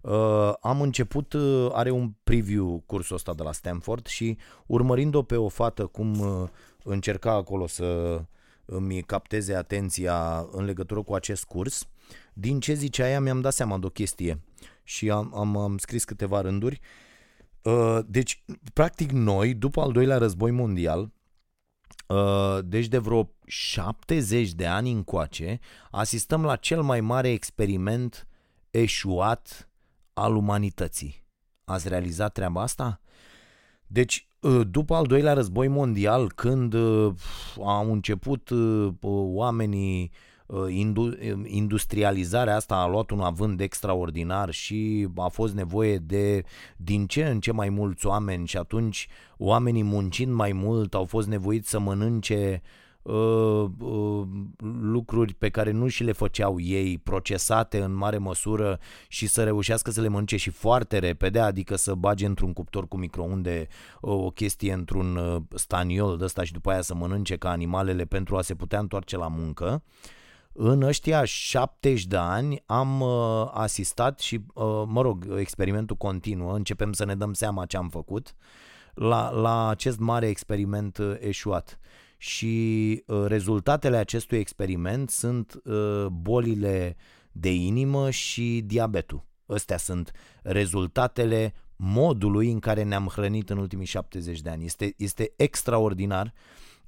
Uh, 0.02 0.54
am 0.62 0.82
început, 0.82 1.34
uh, 1.34 1.70
are 1.72 1.90
un 1.90 2.14
preview 2.24 2.84
cursul 2.86 3.16
ăsta 3.16 3.34
de 3.34 3.44
la 3.44 3.52
Stanford 3.52 4.06
și 4.06 4.38
urmărind-o 4.66 5.24
pe 5.24 5.36
o 5.36 5.48
fată 5.48 5.86
cum 5.86 6.20
uh, 6.20 6.50
încerca 6.84 7.32
acolo 7.32 7.68
să 7.68 8.22
îmi 8.66 9.02
capteze 9.02 9.56
atenția 9.56 10.48
în 10.52 10.66
legătură 10.66 11.02
cu 11.02 11.14
acest 11.14 11.44
curs, 11.44 11.88
din 12.34 12.60
ce 12.60 12.74
zicea 12.74 13.10
ea 13.10 13.20
mi-am 13.20 13.42
dat 13.42 13.54
seama 13.54 13.78
de 13.78 13.86
o 13.86 13.90
chestie 13.90 14.42
și 14.84 15.10
am, 15.10 15.32
am, 15.36 15.58
am 15.58 15.78
scris 15.78 16.04
câteva 16.04 16.42
rânduri. 16.42 16.80
Uh, 16.82 16.82
Uh, 16.82 17.13
deci, 18.06 18.44
practic 18.74 19.12
noi, 19.12 19.54
după 19.54 19.82
al 19.82 19.92
doilea 19.92 20.18
război 20.18 20.52
mondial, 20.52 21.12
uh, 22.08 22.60
deci 22.64 22.88
de 22.88 22.98
vreo 22.98 23.30
70 23.46 24.54
de 24.54 24.68
ani 24.68 24.92
încoace, 24.92 25.60
asistăm 25.92 26.44
la 26.44 26.56
cel 26.56 26.82
mai 26.82 27.02
mare 27.02 27.30
experiment 27.32 28.28
eșuat 28.72 29.70
al 30.14 30.36
umanității. 30.36 31.24
Ați 31.64 31.88
realizat 31.88 32.34
treaba 32.34 32.62
asta? 32.62 33.02
Deci, 33.88 34.28
uh, 34.40 34.62
după 34.70 34.96
al 34.96 35.06
doilea 35.06 35.34
război 35.34 35.68
mondial, 35.68 36.32
când 36.32 36.74
au 37.58 37.92
început 37.92 38.50
oamenii 39.34 40.02
Uh, 40.04 40.33
industrializarea 41.46 42.56
asta 42.56 42.76
a 42.76 42.88
luat 42.88 43.10
un 43.10 43.20
avânt 43.20 43.62
extraordinar 43.62 44.52
și 44.52 45.08
a 45.16 45.28
fost 45.28 45.54
nevoie 45.54 45.98
de 45.98 46.44
din 46.78 47.08
ce 47.08 47.26
în 47.26 47.40
ce 47.40 47.52
mai 47.52 47.70
mulți 47.70 48.06
oameni 48.06 48.48
și 48.48 48.58
atunci 48.58 49.08
oamenii 49.38 49.84
muncind 49.84 50.34
mai 50.34 50.52
mult 50.52 50.94
au 50.94 51.06
fost 51.06 51.28
nevoiți 51.28 51.70
să 51.70 51.80
mănânce 51.80 52.62
uh, 53.02 53.66
uh, 53.80 54.28
lucruri 54.82 55.34
pe 55.34 55.50
care 55.50 55.72
nu 55.72 55.88
și 55.88 56.04
le 56.04 56.12
făceau 56.12 56.60
ei, 56.60 56.98
procesate 56.98 57.82
în 57.82 57.94
mare 57.94 58.18
măsură 58.18 58.80
și 59.08 59.28
să 59.28 59.44
reușească 59.44 59.92
să 59.92 60.02
le 60.02 60.08
mănânce 60.08 60.38
și 60.38 60.50
foarte 60.50 61.00
repede, 61.00 61.40
adică 61.40 61.76
să 61.76 61.94
bage 61.94 62.26
într-un 62.26 62.54
cuptor 62.54 62.88
cu 62.88 62.98
microunde 62.98 63.68
uh, 64.02 64.12
o 64.14 64.30
chestie 64.30 64.74
într-un 64.74 65.16
uh, 65.16 65.42
staniol 65.56 66.18
de 66.18 66.24
ăsta 66.24 66.44
și 66.44 66.52
după 66.52 66.72
aia 66.72 66.82
să 66.82 66.96
mănânce 66.96 67.36
ca 67.36 67.50
animalele 67.50 68.06
pentru 68.06 68.38
a 68.38 68.42
se 68.42 68.56
putea 68.56 68.80
întoarce 68.80 69.18
la 69.18 69.28
muncă. 69.28 69.84
Uh, 69.86 70.22
în 70.54 70.82
ăștia 70.82 71.24
70 71.24 72.06
de 72.06 72.18
ani 72.18 72.64
am 72.66 73.02
uh, 73.02 73.50
asistat 73.54 74.20
și, 74.20 74.40
uh, 74.54 74.84
mă 74.88 75.02
rog, 75.02 75.34
experimentul 75.38 75.96
continuă, 75.96 76.56
începem 76.56 76.94
să 76.94 77.06
ne 77.06 77.16
dăm 77.16 77.34
seama 77.34 77.66
ce 77.66 77.78
am 77.78 77.90
făcut 77.90 78.36
la, 78.94 79.30
la 79.30 79.68
acest 79.68 80.00
mare 80.00 80.28
experiment 80.28 80.98
uh, 80.98 81.16
eșuat. 81.20 81.80
Și 82.18 83.04
uh, 83.08 83.24
rezultatele 83.26 83.98
acestui 83.98 84.38
experiment 84.38 85.10
sunt 85.10 85.62
uh, 85.64 86.06
bolile 86.06 86.96
de 87.32 87.54
inimă 87.54 88.10
și 88.10 88.62
diabetul. 88.66 89.26
Astea 89.46 89.78
sunt 89.78 90.12
rezultatele 90.42 91.54
modului 91.76 92.52
în 92.52 92.60
care 92.60 92.84
ne-am 92.84 93.08
hrănit 93.08 93.50
în 93.50 93.58
ultimii 93.58 93.86
70 93.86 94.42
de 94.42 94.50
ani. 94.50 94.66
Este, 94.66 94.94
este 94.98 95.34
extraordinar 95.36 96.34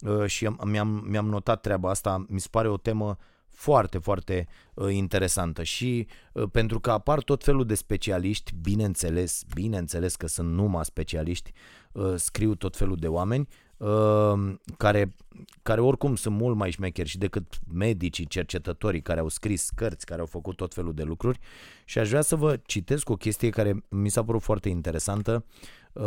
uh, 0.01 0.25
și 0.25 0.49
mi-am, 0.65 1.05
mi-am 1.07 1.29
notat 1.29 1.61
treaba 1.61 1.89
asta. 1.89 2.25
Mi 2.27 2.39
se 2.39 2.47
pare 2.51 2.69
o 2.69 2.77
temă 2.77 3.05
uh, 3.07 3.15
foarte, 3.55 3.97
foarte 3.97 4.47
uh, 4.73 4.93
interesantă 4.93 5.63
și 5.63 6.07
uh, 6.33 6.49
pentru 6.51 6.79
că 6.79 6.91
apar 6.91 7.21
tot 7.21 7.43
felul 7.43 7.65
de 7.65 7.75
specialiști, 7.75 8.53
bineînțeles, 8.61 9.43
bineînțeles 9.53 10.15
că 10.15 10.27
sunt 10.27 10.51
numai 10.51 10.85
specialiști, 10.85 11.51
uh, 11.91 12.13
scriu 12.15 12.55
tot 12.55 12.77
felul 12.77 12.95
de 12.95 13.07
oameni 13.07 13.47
uh, 13.77 14.55
care, 14.77 15.15
care 15.61 15.81
oricum 15.81 16.15
sunt 16.15 16.35
mult 16.35 16.55
mai 16.55 16.71
șmecheri 16.71 17.09
și 17.09 17.17
decât 17.17 17.59
medicii, 17.73 18.27
cercetătorii 18.27 19.01
care 19.01 19.19
au 19.19 19.27
scris 19.27 19.69
cărți, 19.69 20.05
care 20.05 20.19
au 20.19 20.25
făcut 20.27 20.55
tot 20.55 20.73
felul 20.73 20.93
de 20.93 21.03
lucruri 21.03 21.39
și 21.85 21.99
aș 21.99 22.09
vrea 22.09 22.21
să 22.21 22.35
vă 22.35 22.59
citesc 22.65 23.09
o 23.09 23.15
chestie 23.15 23.49
care 23.49 23.83
mi 23.89 24.09
s-a 24.09 24.23
părut 24.23 24.41
foarte 24.41 24.69
interesantă. 24.69 25.45
Uh, 25.93 26.03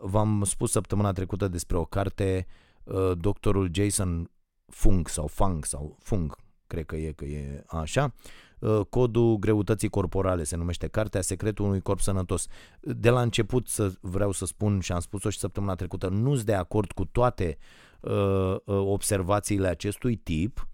v-am 0.00 0.44
spus 0.44 0.70
săptămâna 0.70 1.12
trecută 1.12 1.48
despre 1.48 1.76
o 1.76 1.84
carte, 1.84 2.46
uh, 2.84 3.12
doctorul 3.18 3.70
Jason 3.72 4.30
Fung 4.66 5.08
sau 5.08 5.26
Fung 5.26 5.64
sau 5.64 5.96
Fung, 6.02 6.36
cred 6.66 6.84
că 6.84 6.96
e, 6.96 7.12
că 7.12 7.24
e 7.24 7.64
așa. 7.66 8.14
Uh, 8.58 8.80
codul 8.88 9.36
greutății 9.36 9.88
corporale 9.88 10.44
se 10.44 10.56
numește 10.56 10.86
Cartea 10.86 11.20
Secretul 11.20 11.64
unui 11.64 11.80
corp 11.80 12.00
sănătos. 12.00 12.46
De 12.80 13.10
la 13.10 13.20
început 13.20 13.68
să 13.68 13.92
vreau 14.00 14.32
să 14.32 14.46
spun 14.46 14.80
și 14.80 14.92
am 14.92 15.00
spus-o 15.00 15.30
și 15.30 15.38
săptămâna 15.38 15.74
trecută, 15.74 16.08
nu 16.08 16.34
sunt 16.34 16.46
de 16.46 16.54
acord 16.54 16.92
cu 16.92 17.04
toate 17.04 17.58
uh, 18.00 18.10
uh, 18.10 18.58
observațiile 18.64 19.68
acestui 19.68 20.16
tip, 20.16 20.68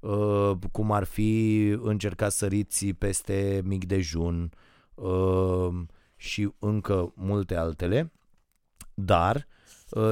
uh, 0.00 0.52
cum 0.72 0.92
ar 0.92 1.04
fi 1.04 1.58
încercat 1.82 2.32
săriți 2.32 2.86
peste 2.86 3.60
mic 3.64 3.86
dejun 3.86 4.52
uh, 4.94 5.74
și 6.16 6.50
încă 6.58 7.12
multe 7.16 7.56
altele, 7.56 8.12
dar 8.94 9.36
Uh, 9.36 9.57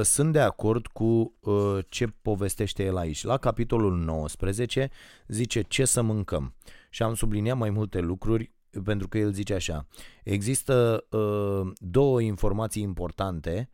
sunt 0.01 0.31
de 0.31 0.39
acord 0.39 0.87
cu 0.87 1.35
uh, 1.39 1.77
ce 1.89 2.07
povestește 2.07 2.83
el 2.83 2.97
aici. 2.97 3.23
La 3.23 3.37
capitolul 3.37 3.97
19 3.97 4.89
zice 5.27 5.61
ce 5.61 5.85
să 5.85 6.01
mâncăm 6.01 6.55
și 6.89 7.03
am 7.03 7.13
subliniat 7.13 7.57
mai 7.57 7.69
multe 7.69 7.99
lucruri 7.99 8.51
pentru 8.83 9.07
că 9.07 9.17
el 9.17 9.31
zice 9.31 9.53
așa. 9.53 9.87
Există 10.23 11.05
uh, 11.09 11.71
două 11.77 12.21
informații 12.21 12.81
importante 12.81 13.69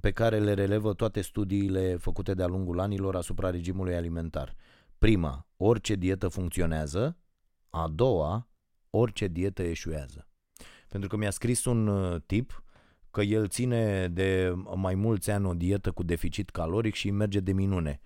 pe 0.00 0.10
care 0.10 0.38
le 0.38 0.54
relevă 0.54 0.92
toate 0.92 1.20
studiile 1.20 1.96
făcute 1.96 2.34
de-a 2.34 2.46
lungul 2.46 2.80
anilor 2.80 3.16
asupra 3.16 3.50
regimului 3.50 3.94
alimentar. 3.94 4.54
Prima, 4.98 5.46
orice 5.56 5.94
dietă 5.94 6.28
funcționează, 6.28 7.16
a 7.70 7.88
doua, 7.88 8.48
orice 8.90 9.26
dietă 9.26 9.62
eșuează. 9.62 10.28
Pentru 10.88 11.08
că 11.08 11.16
mi-a 11.16 11.30
scris 11.30 11.64
un 11.64 11.86
uh, 11.86 12.20
tip 12.26 12.62
că 13.12 13.20
el 13.20 13.48
ține 13.48 14.08
de 14.08 14.54
mai 14.74 14.94
mulți 14.94 15.30
ani 15.30 15.46
o 15.46 15.54
dietă 15.54 15.90
cu 15.90 16.02
deficit 16.02 16.50
caloric 16.50 16.94
și 16.94 17.10
merge 17.10 17.40
de 17.40 17.52
minune. 17.52 18.00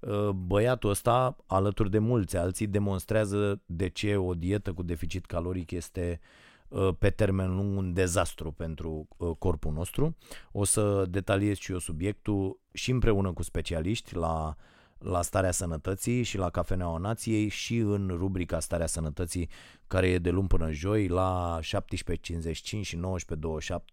Uh, 0.00 0.28
băiatul 0.28 0.90
ăsta, 0.90 1.36
alături 1.46 1.90
de 1.90 1.98
mulți 1.98 2.36
alții, 2.36 2.66
demonstrează 2.66 3.62
de 3.66 3.88
ce 3.88 4.16
o 4.16 4.34
dietă 4.34 4.72
cu 4.72 4.82
deficit 4.82 5.26
caloric 5.26 5.70
este 5.70 6.20
uh, 6.68 6.88
pe 6.98 7.10
termen 7.10 7.54
lung 7.54 7.76
un 7.78 7.92
dezastru 7.92 8.52
pentru 8.52 9.08
corpul 9.38 9.72
nostru. 9.72 10.16
O 10.52 10.64
să 10.64 11.04
detaliez 11.10 11.56
și 11.56 11.72
eu 11.72 11.78
subiectul 11.78 12.60
și 12.72 12.90
împreună 12.90 13.32
cu 13.32 13.42
specialiști 13.42 14.14
la 14.14 14.56
la 15.02 15.22
Starea 15.22 15.50
Sănătății 15.50 16.22
și 16.22 16.36
la 16.36 16.50
Cafeneaua 16.50 16.98
Nației 16.98 17.48
și 17.48 17.76
în 17.76 18.08
rubrica 18.16 18.60
Starea 18.60 18.86
Sănătății 18.86 19.48
care 19.86 20.08
e 20.08 20.18
de 20.18 20.30
luni 20.30 20.48
până 20.48 20.70
joi 20.70 21.08
la 21.08 21.58
17.55 21.62 22.60
și 22.80 23.00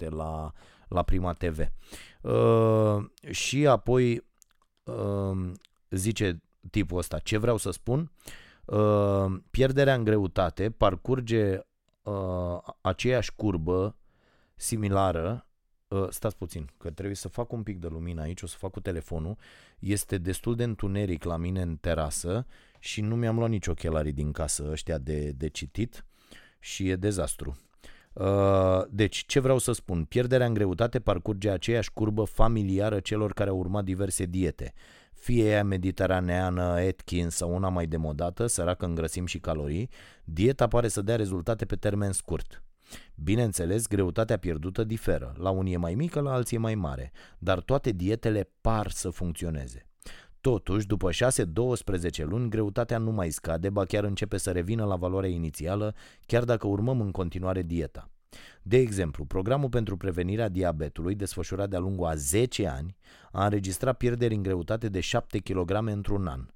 19.27 0.03 0.09
la, 0.09 0.51
la 0.87 1.03
Prima 1.03 1.33
TV. 1.33 1.59
Uh, 2.21 3.05
și 3.29 3.67
apoi 3.67 4.27
uh, 4.83 5.51
zice 5.89 6.41
tipul 6.71 6.97
ăsta, 6.97 7.19
ce 7.19 7.37
vreau 7.37 7.57
să 7.57 7.71
spun? 7.71 8.11
Uh, 8.65 9.25
pierderea 9.51 9.93
în 9.93 10.03
greutate 10.03 10.69
parcurge 10.69 11.59
uh, 12.03 12.57
aceeași 12.81 13.35
curbă 13.35 13.95
similară 14.55 15.31
Uh, 15.31 15.48
stați 16.09 16.37
puțin, 16.37 16.69
că 16.77 16.89
trebuie 16.89 17.15
să 17.15 17.27
fac 17.27 17.51
un 17.51 17.63
pic 17.63 17.79
de 17.79 17.87
lumină 17.87 18.21
aici, 18.21 18.41
o 18.41 18.47
să 18.47 18.55
fac 18.57 18.71
cu 18.71 18.79
telefonul. 18.79 19.37
Este 19.79 20.17
destul 20.17 20.55
de 20.55 20.63
întuneric 20.63 21.23
la 21.23 21.37
mine 21.37 21.61
în 21.61 21.75
terasă 21.75 22.45
și 22.79 23.01
nu 23.01 23.15
mi-am 23.15 23.37
luat 23.37 23.49
nici 23.49 23.67
ochelarii 23.67 24.11
din 24.11 24.31
casă 24.31 24.67
ăștia 24.71 24.97
de, 24.97 25.31
de 25.31 25.47
citit 25.47 26.05
și 26.59 26.89
e 26.89 26.95
dezastru. 26.95 27.57
Uh, 28.13 28.81
deci, 28.89 29.23
ce 29.25 29.39
vreau 29.39 29.57
să 29.57 29.71
spun? 29.71 30.03
Pierderea 30.03 30.45
în 30.45 30.53
greutate 30.53 30.99
parcurge 30.99 31.49
aceeași 31.49 31.91
curbă 31.93 32.23
familiară 32.23 32.99
celor 32.99 33.33
care 33.33 33.49
au 33.49 33.57
urmat 33.57 33.83
diverse 33.83 34.25
diete. 34.25 34.73
Fie 35.13 35.49
ea 35.49 35.63
mediteraneană, 35.63 36.61
Atkins 36.61 37.35
sau 37.35 37.55
una 37.55 37.69
mai 37.69 37.87
demodată, 37.87 38.47
săracă 38.47 38.85
în 38.85 38.95
grăsimi 38.95 39.27
și 39.27 39.39
calorii, 39.39 39.89
dieta 40.23 40.67
pare 40.67 40.87
să 40.87 41.01
dea 41.01 41.15
rezultate 41.15 41.65
pe 41.65 41.75
termen 41.75 42.11
scurt. 42.11 42.63
Bineînțeles, 43.15 43.87
greutatea 43.87 44.37
pierdută 44.37 44.83
diferă, 44.83 45.33
la 45.37 45.49
unii 45.49 45.73
e 45.73 45.77
mai 45.77 45.95
mică, 45.95 46.19
la 46.19 46.33
alții 46.33 46.57
e 46.57 46.59
mai 46.59 46.75
mare, 46.75 47.11
dar 47.37 47.59
toate 47.59 47.91
dietele 47.91 48.49
par 48.61 48.89
să 48.89 49.09
funcționeze. 49.09 49.87
Totuși, 50.41 50.87
după 50.87 51.09
6-12 51.11 52.23
luni, 52.23 52.49
greutatea 52.49 52.97
nu 52.97 53.11
mai 53.11 53.29
scade, 53.29 53.69
ba 53.69 53.85
chiar 53.85 54.03
începe 54.03 54.37
să 54.37 54.51
revină 54.51 54.85
la 54.85 54.95
valoarea 54.95 55.29
inițială, 55.29 55.95
chiar 56.25 56.43
dacă 56.43 56.67
urmăm 56.67 57.01
în 57.01 57.11
continuare 57.11 57.61
dieta. 57.61 58.09
De 58.61 58.77
exemplu, 58.77 59.25
programul 59.25 59.69
pentru 59.69 59.97
prevenirea 59.97 60.49
diabetului, 60.49 61.15
desfășurat 61.15 61.69
de-a 61.69 61.79
lungul 61.79 62.07
a 62.07 62.15
10 62.15 62.67
ani, 62.67 62.95
a 63.31 63.43
înregistrat 63.43 63.97
pierderi 63.97 64.33
în 64.33 64.41
greutate 64.43 64.89
de 64.89 64.99
7 64.99 65.39
kg 65.39 65.71
într-un 65.85 66.27
an. 66.27 66.47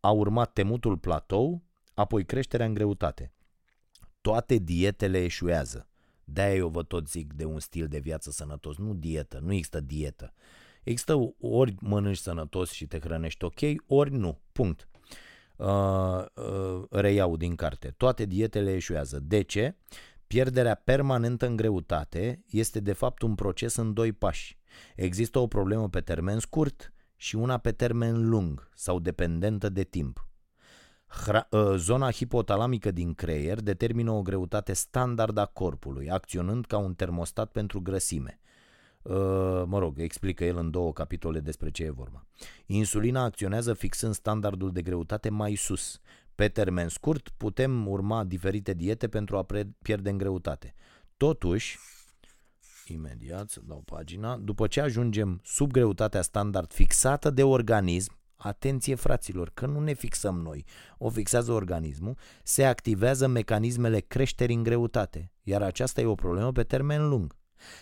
A 0.00 0.10
urmat 0.10 0.52
temutul 0.52 0.98
platou, 0.98 1.62
apoi 1.94 2.24
creșterea 2.24 2.66
în 2.66 2.74
greutate 2.74 3.32
toate 4.20 4.56
dietele 4.56 5.24
eșuează. 5.24 5.88
De-aia 6.24 6.54
eu 6.54 6.68
vă 6.68 6.82
tot 6.82 7.08
zic 7.08 7.32
de 7.32 7.44
un 7.44 7.58
stil 7.58 7.86
de 7.86 7.98
viață 7.98 8.30
sănătos, 8.30 8.76
nu 8.76 8.94
dietă, 8.94 9.38
nu 9.42 9.52
există 9.52 9.80
dietă. 9.80 10.32
Există 10.82 11.34
ori 11.40 11.74
mănânci 11.80 12.16
sănătos 12.16 12.70
și 12.70 12.86
te 12.86 12.98
hrănești 12.98 13.44
ok, 13.44 13.60
ori 13.86 14.12
nu, 14.12 14.40
punct. 14.52 14.88
Uh, 15.56 16.24
uh, 16.34 16.82
reiau 16.90 17.36
din 17.36 17.54
carte. 17.54 17.94
Toate 17.96 18.24
dietele 18.24 18.74
eșuează. 18.74 19.20
De 19.20 19.42
ce? 19.42 19.76
Pierderea 20.26 20.74
permanentă 20.74 21.46
în 21.46 21.56
greutate 21.56 22.44
este 22.46 22.80
de 22.80 22.92
fapt 22.92 23.22
un 23.22 23.34
proces 23.34 23.76
în 23.76 23.92
doi 23.92 24.12
pași. 24.12 24.58
Există 24.96 25.38
o 25.38 25.46
problemă 25.46 25.88
pe 25.88 26.00
termen 26.00 26.38
scurt 26.38 26.92
și 27.16 27.36
una 27.36 27.58
pe 27.58 27.72
termen 27.72 28.28
lung 28.28 28.70
sau 28.74 28.98
dependentă 28.98 29.68
de 29.68 29.82
timp. 29.82 30.29
Ă, 31.52 31.76
zona 31.76 32.10
hipotalamică 32.10 32.90
din 32.90 33.14
creier 33.14 33.60
determină 33.60 34.10
o 34.10 34.22
greutate 34.22 34.72
standard 34.72 35.36
a 35.36 35.46
corpului, 35.46 36.10
acționând 36.10 36.66
ca 36.66 36.78
un 36.78 36.94
termostat 36.94 37.50
pentru 37.50 37.80
grăsime. 37.80 38.40
Ă, 39.04 39.64
mă 39.68 39.78
rog, 39.78 39.98
explică 39.98 40.44
el 40.44 40.56
în 40.56 40.70
două 40.70 40.92
capitole 40.92 41.40
despre 41.40 41.70
ce 41.70 41.84
e 41.84 41.90
vorba. 41.90 42.26
Insulina 42.66 43.22
acționează 43.22 43.74
fixând 43.74 44.14
standardul 44.14 44.72
de 44.72 44.82
greutate 44.82 45.28
mai 45.28 45.54
sus. 45.54 46.00
Pe 46.34 46.48
termen 46.48 46.88
scurt 46.88 47.28
putem 47.28 47.86
urma 47.86 48.24
diferite 48.24 48.72
diete 48.72 49.08
pentru 49.08 49.36
a 49.36 49.46
pierde 49.82 50.10
în 50.10 50.18
greutate. 50.18 50.74
Totuși, 51.16 51.78
imediat 52.86 53.48
să 53.48 53.60
dau 53.64 53.82
pagina, 53.84 54.36
după 54.36 54.66
ce 54.66 54.80
ajungem 54.80 55.40
sub 55.44 55.70
greutatea 55.70 56.22
standard 56.22 56.72
fixată 56.72 57.30
de 57.30 57.42
organism, 57.42 58.19
Atenție 58.42 58.94
fraților, 58.94 59.50
că 59.54 59.66
nu 59.66 59.80
ne 59.80 59.92
fixăm 59.92 60.40
noi, 60.40 60.64
o 60.98 61.08
fixează 61.08 61.52
organismul, 61.52 62.16
se 62.42 62.64
activează 62.64 63.26
mecanismele 63.26 64.00
creșterii 64.00 64.56
în 64.56 64.62
greutate, 64.62 65.32
iar 65.42 65.62
aceasta 65.62 66.00
e 66.00 66.06
o 66.06 66.14
problemă 66.14 66.52
pe 66.52 66.62
termen 66.62 67.08
lung. 67.08 67.36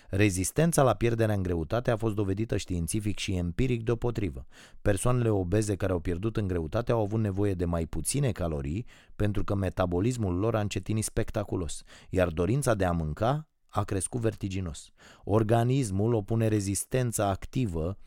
Rezistența 0.08 0.82
la 0.82 0.94
pierderea 0.94 1.34
în 1.34 1.42
greutate 1.42 1.90
a 1.90 1.96
fost 1.96 2.14
dovedită 2.14 2.56
științific 2.56 3.18
și 3.18 3.34
empiric 3.34 3.82
deopotrivă. 3.82 4.46
Persoanele 4.82 5.28
obeze 5.28 5.76
care 5.76 5.92
au 5.92 6.00
pierdut 6.00 6.36
în 6.36 6.46
greutate 6.46 6.92
au 6.92 7.00
avut 7.00 7.20
nevoie 7.20 7.54
de 7.54 7.64
mai 7.64 7.86
puține 7.86 8.32
calorii 8.32 8.86
pentru 9.16 9.44
că 9.44 9.54
metabolismul 9.54 10.34
lor 10.34 10.54
a 10.54 10.60
încetinit 10.60 11.04
spectaculos, 11.04 11.82
iar 12.10 12.28
dorința 12.28 12.74
de 12.74 12.84
a 12.84 12.92
mânca 12.92 13.48
a 13.68 13.84
crescut 13.84 14.20
vertiginos. 14.20 14.90
Organismul 15.24 16.14
opune 16.14 16.48
rezistența 16.48 17.28
activă 17.28 17.98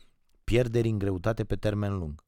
pierderii 0.44 0.90
în 0.90 0.98
greutate 0.98 1.44
pe 1.44 1.56
termen 1.56 1.98
lung. 1.98 2.24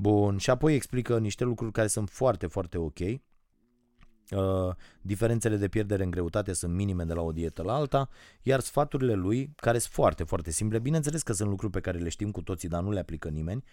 Bun, 0.00 0.38
și 0.38 0.50
apoi 0.50 0.74
explică 0.74 1.18
niște 1.18 1.44
lucruri 1.44 1.72
care 1.72 1.86
sunt 1.86 2.08
foarte, 2.08 2.46
foarte 2.46 2.78
ok. 2.78 2.98
Uh, 2.98 4.74
diferențele 5.02 5.56
de 5.56 5.68
pierdere 5.68 6.04
în 6.04 6.10
greutate 6.10 6.52
sunt 6.52 6.74
minime 6.74 7.04
de 7.04 7.12
la 7.12 7.20
o 7.20 7.32
dietă 7.32 7.62
la 7.62 7.74
alta, 7.74 8.08
iar 8.42 8.60
sfaturile 8.60 9.14
lui, 9.14 9.52
care 9.56 9.78
sunt 9.78 9.92
foarte, 9.92 10.24
foarte 10.24 10.50
simple, 10.50 10.78
bineînțeles 10.78 11.22
că 11.22 11.32
sunt 11.32 11.48
lucruri 11.48 11.72
pe 11.72 11.80
care 11.80 11.98
le 11.98 12.08
știm 12.08 12.30
cu 12.30 12.42
toții, 12.42 12.68
dar 12.68 12.82
nu 12.82 12.90
le 12.90 13.00
aplică 13.00 13.28
nimeni, 13.28 13.64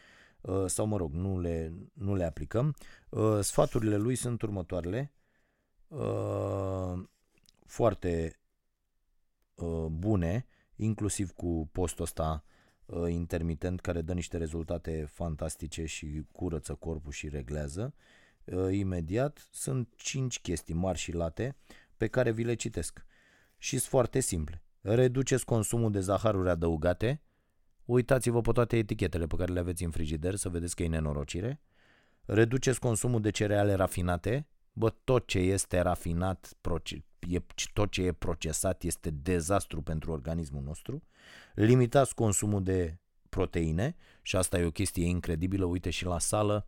uh, 0.42 0.66
sau 0.66 0.86
mă 0.86 0.98
rog, 0.98 1.14
nu 1.14 1.40
le, 1.40 1.74
nu 1.94 2.16
le 2.16 2.24
aplicăm. 2.24 2.76
Uh, 3.10 3.40
sfaturile 3.42 3.98
lui 3.98 4.16
sunt 4.16 4.42
următoarele, 4.42 5.14
uh, 5.88 7.04
foarte 7.66 8.40
uh, 9.56 9.86
bune, 9.90 10.46
inclusiv 10.76 11.32
cu 11.32 11.70
postul 11.72 12.04
ăsta 12.04 12.44
uh, 12.46 12.56
intermitent 13.08 13.80
care 13.80 14.02
dă 14.02 14.14
niște 14.14 14.38
rezultate 14.38 15.06
fantastice 15.10 15.86
și 15.86 16.24
curăță 16.32 16.74
corpul 16.74 17.12
și 17.12 17.30
reglează. 17.30 17.94
Uh, 18.44 18.74
imediat 18.74 19.48
sunt 19.52 19.94
5 19.96 20.40
chestii 20.40 20.74
mari 20.74 20.98
și 20.98 21.12
late 21.12 21.56
pe 21.98 22.08
care 22.08 22.32
vi 22.32 22.44
le 22.44 22.54
citesc. 22.54 23.06
Și 23.58 23.78
sunt 23.78 23.90
foarte 23.90 24.20
simple. 24.20 24.62
Reduceți 24.82 25.46
consumul 25.46 25.92
de 25.92 26.00
zaharuri 26.00 26.50
adăugate. 26.50 27.22
Uitați-vă 27.86 28.42
pe 28.42 28.52
toate 28.52 28.78
etichetele 28.78 29.28
pe 29.28 29.36
care 29.36 29.54
le 29.54 29.60
aveți 29.60 29.84
în 29.84 29.92
frigider 29.92 30.36
să 30.36 30.50
vedeți 30.50 30.76
că 30.76 30.84
e 30.84 30.88
nenorocire. 30.88 31.62
Reduceți 32.26 32.80
consumul 32.80 33.22
de 33.22 33.30
cereale 33.30 33.74
rafinate. 33.74 34.48
Bă, 34.78 34.90
tot 34.90 35.28
ce 35.28 35.40
este 35.40 35.80
rafinat, 35.80 36.58
e, 37.30 37.40
tot 37.74 37.92
ce 37.92 38.02
e 38.02 38.12
procesat 38.12 38.84
este 38.84 39.10
dezastru 39.10 39.82
pentru 39.82 40.12
organismul 40.12 40.64
nostru. 40.64 41.04
Limitați 41.56 42.16
consumul 42.16 42.64
de 42.64 42.98
proteine 43.30 43.96
și 44.22 44.36
asta 44.36 44.58
e 44.60 44.66
o 44.66 44.72
chestie 44.72 45.06
incredibilă. 45.06 45.66
Uite 45.66 45.90
și 45.90 46.06
la 46.06 46.20
sală 46.20 46.66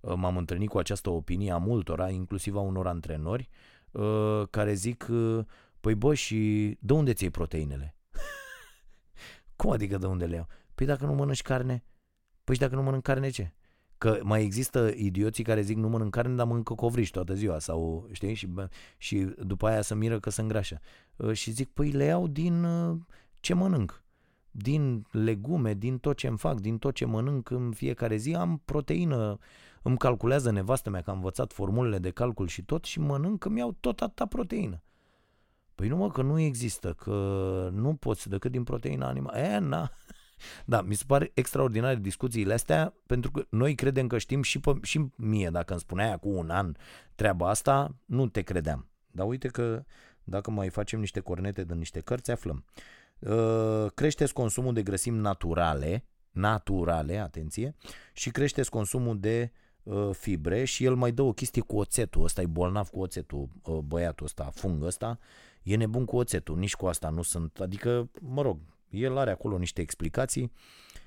uh, 0.00 0.14
m-am 0.16 0.36
întâlnit 0.36 0.68
cu 0.68 0.78
această 0.78 1.10
opinie 1.10 1.50
a 1.52 1.56
multora, 1.56 2.10
inclusiv 2.10 2.56
a 2.56 2.60
unor 2.60 2.86
antrenori, 2.86 3.48
uh, 3.90 4.42
care 4.50 4.72
zic, 4.72 5.06
uh, 5.10 5.44
păi 5.80 5.94
bă, 5.94 6.14
și 6.14 6.76
de 6.80 6.92
unde 6.92 7.12
ți 7.12 7.30
proteinele? 7.30 7.96
Cum 9.56 9.70
adică 9.70 9.98
de 9.98 10.06
unde 10.06 10.26
le 10.26 10.34
iau? 10.34 10.46
Păi 10.74 10.86
dacă 10.86 11.06
nu 11.06 11.14
mănânci 11.14 11.42
carne, 11.42 11.84
păi 12.44 12.54
și 12.54 12.60
dacă 12.60 12.74
nu 12.74 12.82
mănânc 12.82 13.02
carne 13.02 13.30
ce? 13.30 13.52
Că 14.00 14.20
mai 14.22 14.42
există 14.42 14.92
idioții 14.96 15.44
care 15.44 15.60
zic 15.60 15.76
nu 15.76 15.88
mănânc 15.88 16.10
carne, 16.10 16.34
dar 16.34 16.46
mănâncă 16.46 16.74
covriș 16.74 17.10
toată 17.10 17.34
ziua 17.34 17.58
sau 17.58 18.08
știi 18.12 18.34
și, 18.34 18.48
și 18.98 19.16
după 19.38 19.66
aia 19.66 19.82
să 19.82 19.94
miră 19.94 20.20
că 20.20 20.30
se 20.30 20.40
îngrașă. 20.40 20.80
Și 21.32 21.50
zic, 21.50 21.68
păi 21.68 21.90
le 21.90 22.04
iau 22.04 22.26
din 22.26 22.66
ce 23.40 23.54
mănânc 23.54 24.04
din 24.50 25.06
legume, 25.10 25.74
din 25.74 25.98
tot 25.98 26.16
ce 26.16 26.26
îmi 26.26 26.38
fac, 26.38 26.60
din 26.60 26.78
tot 26.78 26.94
ce 26.94 27.04
mănânc 27.04 27.50
în 27.50 27.72
fiecare 27.72 28.16
zi, 28.16 28.34
am 28.34 28.62
proteină, 28.64 29.38
îmi 29.82 29.96
calculează 29.96 30.50
nevastă 30.50 30.90
mea 30.90 31.00
că 31.00 31.10
am 31.10 31.16
învățat 31.16 31.52
formulele 31.52 31.98
de 31.98 32.10
calcul 32.10 32.46
și 32.46 32.62
tot 32.62 32.84
și 32.84 33.00
mănânc 33.00 33.38
că 33.38 33.48
mi-au 33.48 33.76
tot 33.80 34.00
atâta 34.00 34.26
proteină. 34.26 34.82
Păi 35.74 35.88
nu 35.88 35.96
mă, 35.96 36.10
că 36.10 36.22
nu 36.22 36.38
există, 36.38 36.92
că 36.92 37.70
nu 37.72 37.94
poți 37.94 38.28
decât 38.28 38.50
din 38.50 38.64
proteina 38.64 39.08
animală. 39.08 39.38
E, 39.38 39.58
na. 39.58 39.90
Da, 40.64 40.82
mi 40.82 40.94
se 40.94 41.04
pare 41.06 41.30
extraordinare 41.34 41.96
discuțiile 41.96 42.52
astea, 42.52 42.94
pentru 43.06 43.30
că 43.30 43.46
noi 43.48 43.74
credem 43.74 44.06
că 44.06 44.18
știm 44.18 44.42
și, 44.42 44.60
pe, 44.60 44.72
și 44.82 45.06
mie, 45.16 45.50
dacă 45.50 45.72
îmi 45.72 45.80
spuneai 45.80 46.18
cu 46.18 46.28
un 46.28 46.50
an 46.50 46.74
treaba 47.14 47.48
asta, 47.48 47.94
nu 48.04 48.28
te 48.28 48.42
credeam. 48.42 48.88
Dar 49.06 49.26
uite 49.26 49.48
că 49.48 49.84
Dacă 50.24 50.50
mai 50.50 50.68
facem 50.68 51.00
niște 51.00 51.20
cornete 51.20 51.64
din 51.64 51.78
niște 51.78 52.00
cărți, 52.00 52.30
aflăm. 52.30 52.64
Uh, 53.18 53.86
creșteți 53.94 54.32
consumul 54.32 54.72
de 54.74 54.82
grăsimi 54.82 55.18
naturale, 55.18 56.04
naturale, 56.30 57.18
atenție, 57.18 57.76
și 58.12 58.30
creșteți 58.30 58.70
consumul 58.70 59.20
de 59.20 59.52
uh, 59.82 60.10
fibre 60.12 60.64
și 60.64 60.84
el 60.84 60.94
mai 60.94 61.12
dă 61.12 61.22
o 61.22 61.32
chestie 61.32 61.62
cu 61.62 61.76
oțetul, 61.76 62.24
ăsta 62.24 62.42
e 62.42 62.46
bolnav 62.46 62.88
cu 62.88 63.00
oțetul, 63.00 63.48
uh, 63.62 63.78
băiatul 63.78 64.26
ăsta, 64.26 64.50
fung 64.54 64.84
ăsta, 64.84 65.18
e 65.62 65.76
nebun 65.76 66.04
cu 66.04 66.16
oțetul, 66.16 66.58
nici 66.58 66.74
cu 66.74 66.86
asta 66.86 67.08
nu 67.08 67.22
sunt, 67.22 67.60
adică, 67.60 68.10
mă 68.20 68.42
rog, 68.42 68.58
el 68.90 69.16
are 69.16 69.30
acolo 69.30 69.58
niște 69.58 69.80
explicații, 69.80 70.52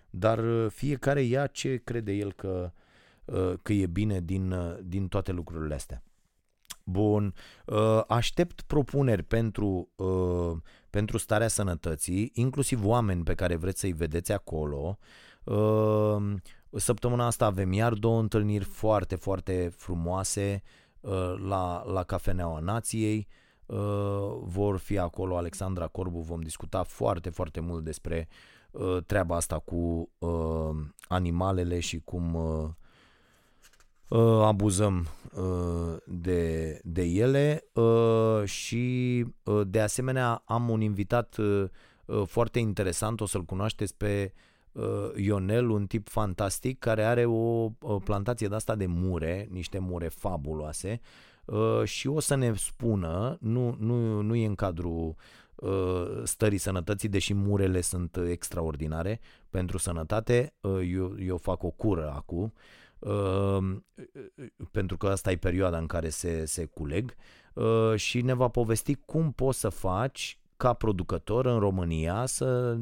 dar 0.10 0.40
uh, 0.40 0.72
fiecare 0.72 1.22
ia 1.22 1.48
ce 1.48 1.82
crede 1.84 2.12
el 2.12 2.34
că, 2.34 2.72
uh, 3.26 3.54
că 3.62 3.74
e 3.74 3.86
bine 3.88 4.20
din, 4.20 4.52
uh, 4.52 4.78
din 4.84 5.08
toate 5.08 5.32
lucrurile 5.32 5.74
astea. 5.74 6.04
Bun, 6.86 7.34
aștept 8.08 8.62
propuneri 8.62 9.24
pentru, 9.24 9.90
pentru 10.90 11.18
starea 11.18 11.48
sănătății, 11.48 12.32
inclusiv 12.34 12.86
oameni 12.86 13.24
pe 13.24 13.34
care 13.34 13.56
vreți 13.56 13.80
să-i 13.80 13.92
vedeți 13.92 14.32
acolo. 14.32 14.98
Săptămâna 16.72 17.26
asta 17.26 17.46
avem 17.46 17.74
iar 17.74 17.94
două 17.94 18.20
întâlniri 18.20 18.64
foarte, 18.64 19.16
foarte 19.16 19.72
frumoase 19.78 20.64
la, 21.48 21.84
la 21.86 22.04
Cafeneaua 22.04 22.60
Nației. 22.60 23.28
Vor 24.42 24.78
fi 24.78 24.98
acolo 24.98 25.38
Alexandra 25.38 25.88
Corbu, 25.88 26.20
vom 26.20 26.42
discuta 26.42 26.84
foarte, 26.84 27.30
foarte 27.30 27.60
mult 27.60 27.84
despre 27.84 28.28
treaba 29.06 29.36
asta 29.36 29.60
cu 29.60 30.10
animalele 31.08 31.80
și 31.80 32.00
cum 32.00 32.36
uh, 34.08 34.42
abuzăm 34.44 35.08
uh, 35.34 35.98
de, 36.06 36.80
de 36.84 37.04
ele. 37.04 37.64
Uh, 37.74 38.44
și 38.44 39.26
uh, 39.44 39.62
de 39.68 39.80
asemenea 39.80 40.42
am 40.46 40.70
un 40.70 40.82
invitat 40.82 41.38
uh, 41.38 41.64
uh, 42.06 42.24
foarte 42.28 42.60
interesant, 42.60 43.22
o 43.22 43.26
să-l 43.26 43.44
cunoașteți 43.44 43.96
pe 43.96 44.34
uh, 44.72 45.12
Ionel, 45.16 45.70
un 45.70 45.86
tip 45.86 46.08
fantastic 46.08 46.80
care 46.80 47.04
are 47.04 47.26
o, 47.26 47.70
o 47.80 48.00
plantație 48.04 48.48
de 48.48 48.56
asta 48.56 48.76
de 48.76 48.86
mure, 48.86 49.48
niște 49.52 49.80
mure 49.80 50.08
fabuloase. 50.08 51.00
uh, 51.02 51.33
și 51.84 52.08
o 52.08 52.20
să 52.20 52.36
ne 52.36 52.54
spună, 52.56 53.38
nu, 53.40 53.76
nu, 53.80 54.22
nu 54.22 54.36
e 54.36 54.46
în 54.46 54.56
cadrul 54.56 55.16
uh, 55.56 56.22
stării 56.24 56.58
sănătății, 56.58 57.10
deși 57.10 57.34
murele 57.34 57.82
sunt 57.82 58.18
extraordinare 58.30 59.20
pentru 59.50 59.78
sănătate, 59.78 60.54
uh, 60.62 60.90
eu, 60.92 61.16
eu 61.20 61.38
fac 61.38 61.64
o 61.64 61.70
cură 61.70 62.14
acum, 62.16 62.54
Ehm, 63.06 63.86
pentru 64.72 64.98
că 64.98 65.08
asta 65.08 65.32
e 65.32 65.38
perioada 65.38 65.78
în 65.78 65.88
care 65.88 66.10
se, 66.10 66.46
se 66.46 66.66
culeg 66.66 67.16
ehm, 67.56 67.96
și 67.96 68.22
ne 68.22 68.34
va 68.34 68.48
povesti 68.48 68.96
cum 68.96 69.32
poți 69.32 69.60
să 69.60 69.70
faci 69.70 70.38
ca 70.58 70.74
producător 70.74 71.46
în 71.46 71.60
România, 71.60 72.26
să, 72.26 72.78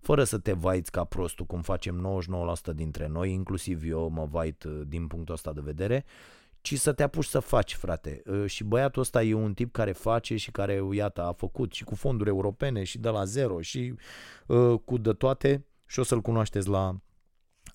fără 0.00 0.24
să 0.24 0.38
te 0.38 0.52
vaiți 0.52 0.90
ca 0.90 1.04
prostul, 1.04 1.46
cum 1.46 1.62
facem 1.62 2.22
99% 2.72 2.74
dintre 2.74 3.06
noi, 3.06 3.32
inclusiv 3.32 3.82
eu 3.84 4.08
mă 4.08 4.26
vait 4.30 4.64
uh, 4.64 4.80
din 4.86 5.06
punctul 5.06 5.34
ăsta 5.34 5.52
de 5.52 5.60
vedere, 5.64 6.04
ci 6.60 6.78
să 6.78 6.92
te 6.92 7.02
apuci 7.02 7.24
să 7.24 7.38
faci, 7.38 7.74
frate. 7.74 8.22
Uh, 8.26 8.46
și 8.46 8.64
băiatul 8.64 9.02
ăsta 9.02 9.22
e 9.22 9.34
un 9.34 9.54
tip 9.54 9.72
care 9.72 9.92
face 9.92 10.36
și 10.36 10.50
care, 10.50 10.82
iată, 10.92 11.22
a 11.22 11.32
făcut 11.32 11.72
și 11.72 11.84
cu 11.84 11.94
fonduri 11.94 12.28
europene 12.28 12.84
și 12.84 12.98
de 12.98 13.08
la 13.08 13.24
zero 13.24 13.60
și 13.60 13.94
uh, 14.46 14.78
cu 14.84 14.98
de 14.98 15.12
toate 15.12 15.66
și 15.86 15.98
o 15.98 16.02
să-l 16.02 16.20
cunoașteți 16.20 16.68
la, 16.68 16.96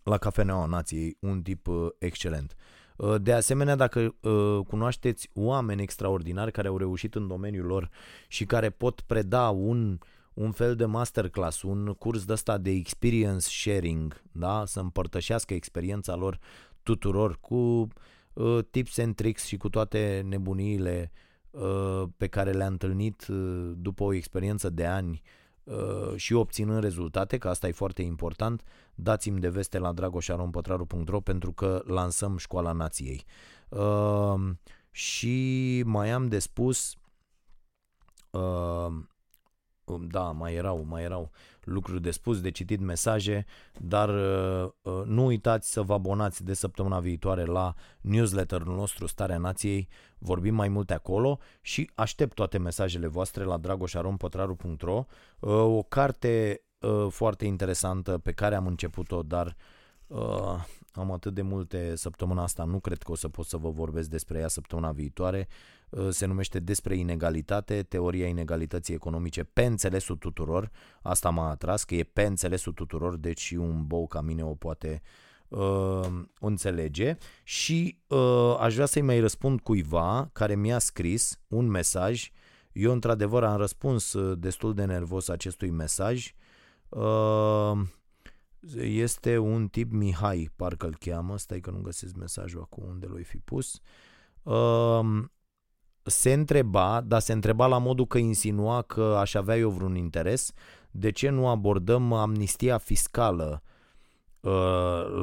la 0.03 0.17
Cafeneaua 0.17 0.65
Nației, 0.65 1.17
un 1.19 1.41
tip 1.41 1.67
uh, 1.67 1.87
excelent. 1.97 2.55
Uh, 2.97 3.15
de 3.21 3.33
asemenea, 3.33 3.75
dacă 3.75 4.15
uh, 4.21 4.59
cunoașteți 4.67 5.29
oameni 5.33 5.81
extraordinari 5.81 6.51
care 6.51 6.67
au 6.67 6.77
reușit 6.77 7.15
în 7.15 7.27
domeniul 7.27 7.65
lor 7.65 7.89
și 8.27 8.45
care 8.45 8.69
pot 8.69 9.01
preda 9.01 9.49
un, 9.49 9.99
un 10.33 10.51
fel 10.51 10.75
de 10.75 10.85
masterclass, 10.85 11.61
un 11.61 11.93
curs 11.93 12.25
de 12.25 12.33
ăsta 12.33 12.57
de 12.57 12.69
experience 12.69 13.47
sharing, 13.49 14.21
da? 14.31 14.63
să 14.65 14.79
împărtășească 14.79 15.53
experiența 15.53 16.15
lor 16.15 16.39
tuturor 16.83 17.37
cu 17.39 17.55
uh, 17.55 17.87
tips 18.71 18.97
and 18.97 19.15
tricks 19.15 19.45
și 19.45 19.57
cu 19.57 19.69
toate 19.69 20.25
nebuniile 20.27 21.11
uh, 21.49 22.03
pe 22.17 22.27
care 22.27 22.51
le-a 22.51 22.67
întâlnit 22.67 23.27
uh, 23.27 23.71
după 23.75 24.03
o 24.03 24.13
experiență 24.13 24.69
de 24.69 24.85
ani 24.85 25.21
uh, 25.63 26.15
și 26.15 26.33
obținând 26.33 26.83
rezultate, 26.83 27.37
că 27.37 27.49
asta 27.49 27.67
e 27.67 27.71
foarte 27.71 28.01
important, 28.01 28.61
uh, 28.61 28.67
dați-mi 28.95 29.39
de 29.39 29.49
veste 29.49 29.77
la 29.77 29.91
dragoșarompătraru.ro 29.91 31.19
pentru 31.19 31.51
că 31.51 31.83
lansăm 31.85 32.37
Școala 32.37 32.71
Nației. 32.71 33.25
Uh, 33.69 34.49
și 34.91 35.83
mai 35.85 36.09
am 36.11 36.27
de 36.27 36.39
spus, 36.39 36.95
uh, 38.29 38.93
da, 39.99 40.31
mai 40.31 40.53
erau, 40.53 40.83
mai 40.83 41.03
erau 41.03 41.31
lucruri 41.63 42.01
de 42.01 42.11
spus, 42.11 42.41
de 42.41 42.51
citit 42.51 42.79
mesaje, 42.79 43.45
dar 43.79 44.09
uh, 44.09 44.69
uh, 44.81 45.01
nu 45.05 45.25
uitați 45.25 45.71
să 45.71 45.81
vă 45.81 45.93
abonați 45.93 46.43
de 46.43 46.53
săptămâna 46.53 46.99
viitoare 46.99 47.45
la 47.45 47.73
newsletterul 48.01 48.75
nostru 48.75 49.05
Starea 49.05 49.37
Nației, 49.37 49.87
vorbim 50.17 50.55
mai 50.55 50.67
multe 50.67 50.93
acolo 50.93 51.39
și 51.61 51.89
aștept 51.95 52.33
toate 52.33 52.57
mesajele 52.57 53.07
voastre 53.07 53.43
la 53.43 53.57
dragoșarompătraru.ro 53.57 55.05
uh, 55.39 55.49
o 55.49 55.83
carte 55.83 56.63
uh, 56.79 57.07
foarte 57.09 57.45
interesantă 57.45 58.17
pe 58.17 58.31
care 58.31 58.55
am 58.55 58.67
început-o, 58.67 59.23
dar 59.23 59.55
uh, 60.07 60.63
am 60.93 61.11
atât 61.11 61.33
de 61.33 61.41
multe 61.41 61.95
săptămâna 61.95 62.43
asta, 62.43 62.63
nu 62.63 62.79
cred 62.79 63.03
că 63.03 63.11
o 63.11 63.15
să 63.15 63.29
pot 63.29 63.45
să 63.45 63.57
vă 63.57 63.69
vorbesc 63.69 64.09
despre 64.09 64.39
ea 64.39 64.47
săptămâna 64.47 64.91
viitoare. 64.91 65.47
Uh, 65.97 66.09
se 66.09 66.25
numește 66.25 66.59
Despre 66.59 66.95
inegalitate, 66.95 67.83
teoria 67.83 68.27
inegalității 68.27 68.93
economice 68.93 69.43
pe 69.43 69.65
înțelesul 69.65 70.15
tuturor. 70.15 70.71
Asta 71.01 71.29
m-a 71.29 71.49
atras, 71.49 71.83
că 71.83 71.95
e 71.95 72.03
pe 72.03 72.23
înțelesul 72.23 72.73
tuturor, 72.73 73.15
deci 73.15 73.39
și 73.39 73.55
un 73.55 73.87
bou 73.87 74.07
ca 74.07 74.21
mine 74.21 74.43
o 74.43 74.55
poate 74.55 75.01
uh, 75.47 76.07
înțelege 76.39 77.17
și 77.43 77.97
uh, 78.07 78.55
aș 78.59 78.73
vrea 78.73 78.85
să-i 78.85 79.01
mai 79.01 79.19
răspund 79.19 79.59
cuiva 79.59 80.29
care 80.33 80.55
mi-a 80.55 80.79
scris 80.79 81.39
un 81.47 81.67
mesaj. 81.67 82.31
Eu 82.71 82.91
într-adevăr 82.91 83.43
am 83.43 83.57
răspuns 83.57 84.13
uh, 84.13 84.37
destul 84.39 84.73
de 84.73 84.85
nervos 84.85 85.27
acestui 85.27 85.69
mesaj 85.69 86.33
Uh, 86.95 87.81
este 88.81 89.37
un 89.37 89.67
tip 89.67 89.91
Mihai, 89.91 90.49
parcă 90.55 90.85
îl 90.85 90.95
cheamă, 90.99 91.37
stai 91.37 91.59
că 91.59 91.71
nu 91.71 91.81
găsesc 91.81 92.15
mesajul 92.15 92.61
acum 92.61 92.83
unde 92.87 93.05
l-ai 93.05 93.23
fi 93.23 93.37
pus. 93.37 93.79
Uh, 94.43 95.23
se 96.03 96.33
întreba, 96.33 97.01
dar 97.05 97.19
se 97.19 97.33
întreba 97.33 97.67
la 97.67 97.77
modul 97.77 98.07
că 98.07 98.17
insinua 98.17 98.81
că 98.81 99.15
aș 99.19 99.33
avea 99.33 99.57
eu 99.57 99.69
vreun 99.69 99.95
interes, 99.95 100.53
de 100.91 101.11
ce 101.11 101.29
nu 101.29 101.47
abordăm 101.47 102.13
amnistia 102.13 102.77
fiscală 102.77 103.63
uh, 104.39 104.51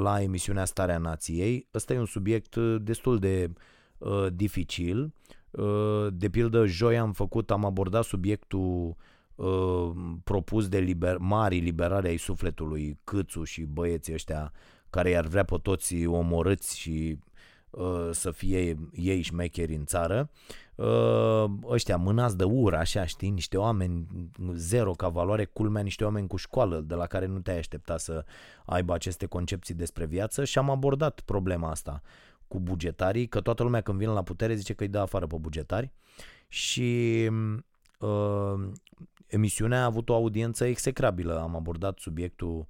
la 0.03 0.23
emisiunea 0.23 0.65
Starea 0.65 0.99
Nației. 0.99 1.69
Ăsta 1.75 1.93
e 1.93 1.99
un 1.99 2.07
subiect 2.07 2.57
destul 2.57 3.19
de 3.19 3.53
uh, 3.99 4.27
dificil. 4.33 5.15
Uh, 5.51 6.07
de 6.13 6.29
pildă, 6.29 6.67
joi 6.67 6.99
am 6.99 7.13
făcut, 7.13 7.51
am 7.51 7.65
abordat 7.65 8.05
subiectul 8.05 8.97
Uh, 9.41 9.91
propus 10.25 10.69
de 10.69 10.79
liber, 10.79 11.17
mari 11.19 11.59
liberare 11.59 12.09
ai 12.09 12.17
sufletului 12.17 12.99
Câțu 13.05 13.45
și 13.45 13.63
băieții 13.63 14.13
ăștia 14.13 14.53
care 14.91 15.11
i-ar 15.11 15.27
vrea 15.27 15.45
pe 15.45 15.57
toți 15.63 16.07
omorâți 16.07 16.79
și 16.79 17.19
uh, 17.71 18.09
să 18.11 18.31
fie 18.31 18.77
ei 18.93 19.23
șmecheri 19.23 19.75
în 19.75 19.85
țară. 19.85 20.31
Uh, 20.81 21.51
ăștia 21.69 21.97
mânați 21.97 22.37
de 22.37 22.45
ură, 22.45 22.77
așa, 22.77 23.05
știi, 23.05 23.31
niște 23.31 23.57
oameni 23.57 24.07
zero 24.53 24.93
ca 24.93 25.09
valoare, 25.09 25.45
culmea 25.45 25.83
niște 25.83 26.05
oameni 26.05 26.27
cu 26.27 26.37
școală 26.37 26.81
de 26.81 26.95
la 26.95 27.07
care 27.07 27.27
nu 27.27 27.39
te-ai 27.39 27.59
aștepta 27.59 27.97
să 27.97 28.25
aibă 28.65 28.95
aceste 28.95 29.27
concepții 29.27 29.75
despre 29.75 30.07
viață 30.07 30.45
și 30.45 30.59
am 30.59 30.71
abordat 30.71 31.21
problema 31.21 31.71
asta 31.71 32.03
cu 32.49 32.61
bugetarii, 32.61 33.27
că 33.27 33.41
toată 33.41 33.63
lumea 33.63 33.81
când 33.81 33.99
vine 33.99 34.11
la 34.11 34.23
putere 34.23 34.55
zice 34.55 34.73
că 34.73 34.83
îi 34.83 34.89
dă 34.89 34.99
afară 34.99 35.27
pe 35.27 35.37
bugetari 35.41 35.91
și 36.49 37.31
uh, 37.99 38.71
Emisiunea 39.27 39.81
a 39.81 39.85
avut 39.85 40.09
o 40.09 40.15
audiență 40.15 40.65
execrabilă, 40.65 41.41
am 41.41 41.57
abordat 41.57 41.99
subiectul 41.99 42.67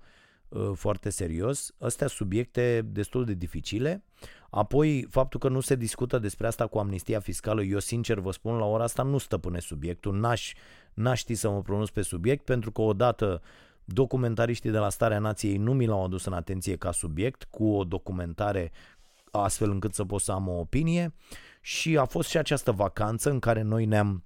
uh, 0.49 0.71
foarte 0.75 1.11
serios. 1.11 1.75
Astea 1.79 2.07
subiecte 2.07 2.83
destul 2.93 3.25
de 3.25 3.35
dificile. 3.35 4.03
Apoi, 4.51 5.07
faptul 5.11 5.41
că 5.41 5.49
nu 5.49 5.61
se 5.61 5.75
discută 5.75 6.19
despre 6.19 6.47
asta 6.47 6.67
cu 6.67 6.79
amnistia 6.79 7.21
fiscală, 7.21 7.63
eu 7.63 7.79
sincer 7.79 8.19
vă 8.19 8.31
spun, 8.31 8.57
la 8.57 8.65
ora 8.65 8.83
asta 8.83 9.03
nu 9.03 9.19
stăpâne 9.19 9.59
subiectul, 9.59 10.19
n-aș, 10.19 10.55
n-aș 10.95 11.19
ști 11.19 11.35
să 11.35 11.51
mă 11.51 11.63
pronunț 11.63 11.89
pe 11.89 12.03
subiect, 12.03 12.45
pentru 12.45 12.71
că 12.73 12.81
odată 12.81 13.43
documentariștii 13.85 14.71
de 14.71 14.79
la 14.79 14.89
Starea 14.89 15.19
Nației 15.19 15.57
nu 15.57 15.73
mi 15.73 15.87
l-au 15.87 16.05
adus 16.05 16.25
în 16.25 16.33
atenție 16.33 16.77
ca 16.77 16.93
subiect, 16.93 17.47
cu 17.51 17.73
o 17.73 17.85
documentare 17.85 18.73
astfel 19.31 19.71
încât 19.71 19.95
să 19.95 20.05
pot 20.05 20.21
să 20.21 20.33
am 20.33 20.49
o 20.49 20.59
opinie. 20.59 21.15
Și 21.61 21.97
a 21.97 22.05
fost 22.05 22.29
și 22.29 22.39
această 22.39 22.73
vacanță 22.73 23.31
în 23.31 23.39
care 23.39 23.63
noi 23.63 23.85
ne-am 23.85 24.25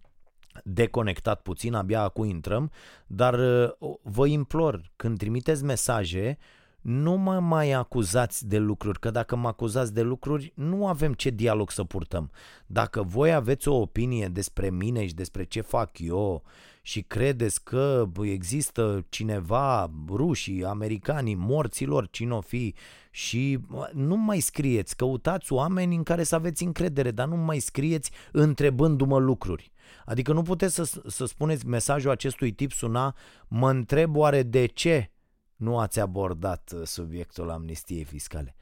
deconectat 0.64 1.43
puțin, 1.43 1.75
abia 1.75 2.01
acum 2.01 2.25
intrăm, 2.25 2.70
dar 3.07 3.35
uh, 3.79 3.95
vă 4.03 4.27
implor, 4.27 4.93
când 4.97 5.18
trimiteți 5.18 5.64
mesaje, 5.64 6.39
nu 6.85 7.16
mă 7.16 7.41
mai 7.41 7.72
acuzați 7.72 8.47
de 8.47 8.59
lucruri, 8.59 9.01
că 9.01 9.11
dacă 9.11 9.37
mă 9.37 9.49
acuzați 9.49 9.95
de 9.95 10.03
lucruri, 10.03 10.53
nu 10.55 10.87
avem 10.87 11.12
ce 11.12 11.30
dialog 11.30 11.70
să 11.70 11.85
purtăm. 11.85 12.30
Dacă 12.66 13.03
voi 13.03 13.32
aveți 13.32 13.68
o 13.68 13.74
opinie 13.74 14.28
despre 14.28 14.70
mine 14.70 15.07
și 15.07 15.14
despre 15.14 15.45
ce 15.45 15.61
fac 15.61 15.99
eu 15.99 16.43
și 16.82 17.03
credeți 17.03 17.64
că 17.64 18.09
există 18.20 19.07
cineva, 19.09 19.91
rușii, 20.09 20.64
americanii, 20.64 21.35
morților, 21.35 22.09
cine 22.11 22.35
o 22.35 22.41
fi, 22.41 22.74
și 23.11 23.59
nu 23.93 24.16
mai 24.16 24.41
scrieți, 24.41 24.97
căutați 24.97 25.53
oameni 25.53 25.97
în 25.97 26.03
care 26.03 26.22
să 26.22 26.35
aveți 26.35 26.64
încredere, 26.64 27.11
dar 27.11 27.26
nu 27.26 27.37
mai 27.37 27.59
scrieți 27.59 28.11
întrebându-mă 28.32 29.18
lucruri. 29.18 29.72
Adică 30.05 30.32
nu 30.32 30.43
puteți 30.43 30.74
să, 30.74 31.03
să 31.07 31.24
spuneți 31.24 31.66
mesajul 31.66 32.11
acestui 32.11 32.53
tip 32.53 32.72
suna, 32.72 33.16
mă 33.49 33.70
întreb 33.70 34.16
oare 34.16 34.43
de 34.43 34.66
ce 34.66 35.09
nu 35.57 35.78
ați 35.78 36.00
abordat 36.00 36.72
uh, 36.74 36.82
subiectul 36.86 37.50
amnistiei 37.50 38.05
fiscale. 38.05 38.57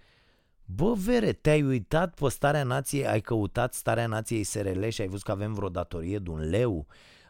Bă, 0.65 0.93
vere, 0.93 1.33
te-ai 1.33 1.63
uitat 1.63 2.15
pe 2.15 2.29
starea 2.29 2.65
nației, 2.65 3.07
ai 3.07 3.21
căutat 3.21 3.75
starea 3.75 4.07
nației 4.07 4.43
SRL 4.43 4.89
și 4.89 5.01
ai 5.01 5.09
văzut 5.09 5.25
că 5.25 5.31
avem 5.31 5.53
vreo 5.55 5.69
datorie 5.69 6.19
de 6.19 6.31
un 6.31 6.49
leu? 6.49 6.87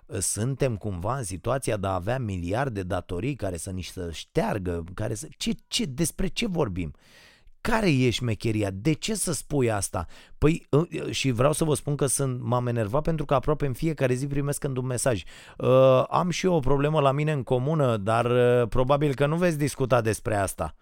Uh, 0.07 0.19
suntem 0.19 0.77
cumva 0.77 1.17
în 1.17 1.25
situația 1.25 1.77
de 1.77 1.87
a 1.87 1.95
avea 1.95 2.19
miliarde 2.19 2.81
de 2.81 2.87
datorii 2.87 3.35
care 3.35 3.57
să 3.57 3.71
nici 3.71 3.89
să 3.89 4.11
șteargă, 4.11 4.85
care 4.95 5.15
să... 5.15 5.29
Ce, 5.37 5.53
ce, 5.67 5.85
despre 5.85 6.27
ce 6.27 6.47
vorbim? 6.47 6.95
Care 7.63 7.91
e 7.91 8.11
șmecheria? 8.11 8.71
De 8.73 8.93
ce 8.93 9.15
să 9.15 9.33
spui 9.33 9.71
asta? 9.71 10.07
Păi, 10.39 10.67
ă, 10.73 10.87
ă, 11.07 11.11
și 11.11 11.31
vreau 11.31 11.53
să 11.53 11.65
vă 11.65 11.75
spun 11.75 11.97
că 11.97 12.07
sunt, 12.07 12.41
m-am 12.43 12.67
enervat 12.67 13.03
pentru 13.03 13.25
că 13.25 13.35
aproape 13.35 13.67
în 13.67 13.73
fiecare 13.73 14.15
zi 14.15 14.27
primesc 14.27 14.65
un 14.77 14.87
mesaj. 14.87 15.23
Uh, 15.59 16.05
am 16.09 16.31
și 16.31 16.47
eu 16.47 16.55
o 16.55 16.61
problemă 16.61 17.01
la 17.01 17.13
mine 17.13 17.33
în 17.33 17.43
comună, 17.43 17.97
dar 17.97 18.25
uh, 18.25 18.69
probabil 18.69 19.15
că 19.15 19.27
nu 19.27 19.37
veți 19.37 19.59
discuta 19.59 20.01
despre 20.01 20.37
asta. 20.37 20.75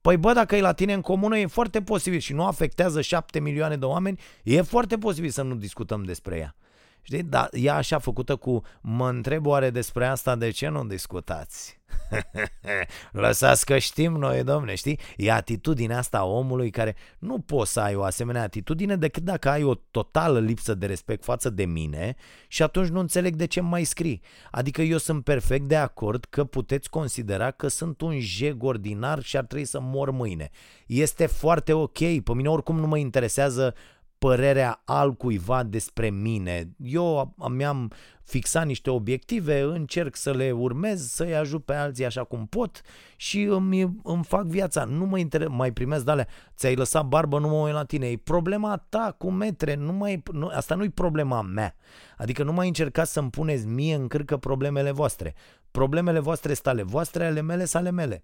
Păi 0.00 0.16
bă, 0.16 0.32
dacă 0.32 0.56
e 0.56 0.60
la 0.60 0.72
tine 0.72 0.92
în 0.92 1.00
comună, 1.00 1.38
e 1.38 1.46
foarte 1.46 1.82
posibil 1.82 2.18
și 2.18 2.32
nu 2.32 2.46
afectează 2.46 3.00
șapte 3.00 3.40
milioane 3.40 3.76
de 3.76 3.84
oameni, 3.84 4.20
e 4.42 4.62
foarte 4.62 4.98
posibil 4.98 5.30
să 5.30 5.42
nu 5.42 5.54
discutăm 5.54 6.02
despre 6.02 6.36
ea. 6.36 6.54
Știi? 7.02 7.22
Dar 7.22 7.48
ea 7.52 7.74
așa 7.74 7.98
făcută 7.98 8.36
cu 8.36 8.62
mă 8.80 9.08
întreb 9.08 9.46
oare 9.46 9.70
despre 9.70 10.06
asta 10.06 10.36
de 10.36 10.50
ce 10.50 10.68
nu 10.68 10.84
discutați? 10.84 11.80
Lăsați 13.12 13.64
că 13.64 13.78
știm 13.78 14.12
noi, 14.12 14.44
domne, 14.44 14.74
știi? 14.74 14.98
E 15.16 15.32
atitudinea 15.32 15.98
asta 15.98 16.18
a 16.18 16.24
omului 16.24 16.70
care 16.70 16.96
nu 17.18 17.38
poți 17.38 17.72
să 17.72 17.80
ai 17.80 17.94
o 17.94 18.02
asemenea 18.02 18.42
atitudine 18.42 18.96
decât 18.96 19.22
dacă 19.22 19.48
ai 19.48 19.62
o 19.62 19.74
totală 19.74 20.40
lipsă 20.40 20.74
de 20.74 20.86
respect 20.86 21.24
față 21.24 21.50
de 21.50 21.64
mine 21.64 22.14
și 22.48 22.62
atunci 22.62 22.88
nu 22.88 23.00
înțeleg 23.00 23.34
de 23.34 23.46
ce 23.46 23.60
mai 23.60 23.84
scrii. 23.84 24.22
Adică 24.50 24.82
eu 24.82 24.98
sunt 24.98 25.24
perfect 25.24 25.68
de 25.68 25.76
acord 25.76 26.24
că 26.24 26.44
puteți 26.44 26.90
considera 26.90 27.50
că 27.50 27.68
sunt 27.68 28.00
un 28.00 28.18
jeg 28.20 28.62
ordinar 28.62 29.22
și 29.22 29.36
ar 29.36 29.44
trebui 29.44 29.64
să 29.64 29.80
mor 29.80 30.10
mâine. 30.10 30.50
Este 30.86 31.26
foarte 31.26 31.72
ok, 31.72 31.98
pe 31.98 32.34
mine 32.34 32.48
oricum 32.48 32.78
nu 32.78 32.86
mă 32.86 32.98
interesează 32.98 33.74
părerea 34.20 34.82
altcuiva 34.84 35.62
despre 35.62 36.10
mine. 36.10 36.70
Eu 36.76 37.34
mi-am 37.48 37.92
fixat 38.22 38.66
niște 38.66 38.90
obiective, 38.90 39.60
încerc 39.60 40.16
să 40.16 40.30
le 40.30 40.50
urmez, 40.50 41.10
să-i 41.10 41.36
ajut 41.36 41.64
pe 41.64 41.74
alții 41.74 42.04
așa 42.04 42.24
cum 42.24 42.46
pot 42.46 42.80
și 43.16 43.42
îmi, 43.42 44.00
îmi 44.02 44.24
fac 44.24 44.44
viața. 44.44 44.84
Nu 44.84 45.04
mă 45.04 45.18
inter- 45.18 45.48
mai 45.48 45.72
primesc 45.72 46.04
de 46.04 46.10
alea. 46.10 46.26
Ți-ai 46.56 46.74
lăsat 46.74 47.04
barbă, 47.04 47.38
nu 47.38 47.48
mă 47.48 47.54
uit 47.54 47.72
la 47.72 47.84
tine. 47.84 48.06
E 48.06 48.16
problema 48.16 48.84
ta 48.88 49.14
cu 49.18 49.30
metre. 49.30 49.74
Nu 49.74 49.92
mai, 49.92 50.22
nu, 50.32 50.46
asta 50.46 50.74
nu 50.74 50.84
e 50.84 50.90
problema 50.90 51.42
mea. 51.42 51.74
Adică 52.16 52.42
nu 52.42 52.52
mai 52.52 52.66
încercați 52.66 53.12
să-mi 53.12 53.30
puneți 53.30 53.66
mie 53.66 53.94
în 53.94 54.06
cârcă 54.06 54.36
problemele 54.36 54.90
voastre. 54.90 55.34
Problemele 55.70 56.18
voastre 56.18 56.54
sunt 56.54 56.66
ale 56.66 56.82
voastre, 56.82 57.26
ale 57.26 57.40
mele 57.40 57.64
sunt 57.64 57.82
ale 57.82 57.90
mele. 57.90 58.22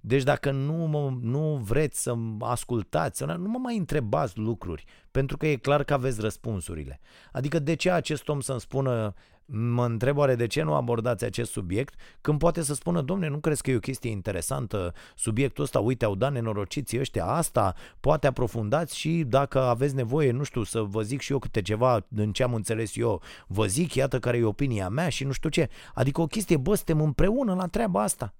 Deci 0.00 0.22
dacă 0.22 0.50
nu, 0.50 0.72
mă, 0.72 1.16
nu 1.20 1.56
vreți 1.56 2.02
să 2.02 2.14
ascultați, 2.40 3.24
nu 3.24 3.48
mă 3.48 3.58
mai 3.58 3.76
întrebați 3.76 4.38
lucruri, 4.38 4.84
pentru 5.10 5.36
că 5.36 5.46
e 5.46 5.56
clar 5.56 5.84
că 5.84 5.92
aveți 5.92 6.20
răspunsurile. 6.20 7.00
Adică 7.32 7.58
de 7.58 7.74
ce 7.74 7.90
acest 7.90 8.28
om 8.28 8.40
să-mi 8.40 8.60
spună 8.60 9.14
mă 9.50 9.84
întreb 9.84 10.16
oare 10.16 10.34
de 10.34 10.46
ce 10.46 10.62
nu 10.62 10.74
abordați 10.74 11.24
acest 11.24 11.50
subiect, 11.50 11.94
când 12.20 12.38
poate 12.38 12.62
să 12.62 12.74
spună, 12.74 13.00
domne, 13.00 13.28
nu 13.28 13.38
crezi 13.38 13.62
că 13.62 13.70
e 13.70 13.76
o 13.76 13.78
chestie 13.78 14.10
interesantă 14.10 14.94
subiectul 15.16 15.64
ăsta, 15.64 15.80
uite, 15.80 16.04
au 16.04 16.14
dat 16.14 16.32
nenorociții 16.32 16.98
ăștia 16.98 17.26
asta, 17.26 17.74
poate 18.00 18.26
aprofundați 18.26 18.98
și 18.98 19.24
dacă 19.26 19.60
aveți 19.60 19.94
nevoie, 19.94 20.30
nu 20.30 20.42
știu, 20.42 20.62
să 20.62 20.80
vă 20.80 21.02
zic 21.02 21.20
și 21.20 21.32
eu 21.32 21.38
câte 21.38 21.62
ceva 21.62 22.06
în 22.14 22.32
ce 22.32 22.42
am 22.42 22.54
înțeles 22.54 22.96
eu, 22.96 23.22
vă 23.46 23.66
zic, 23.66 23.94
iată 23.94 24.18
care 24.18 24.36
e 24.36 24.44
opinia 24.44 24.88
mea 24.88 25.08
și 25.08 25.24
nu 25.24 25.32
știu 25.32 25.48
ce. 25.48 25.68
Adică 25.94 26.20
o 26.20 26.26
chestie, 26.26 26.56
bă, 26.56 26.74
suntem 26.74 27.00
împreună 27.00 27.54
la 27.54 27.66
treaba 27.66 28.02
asta. 28.02 28.34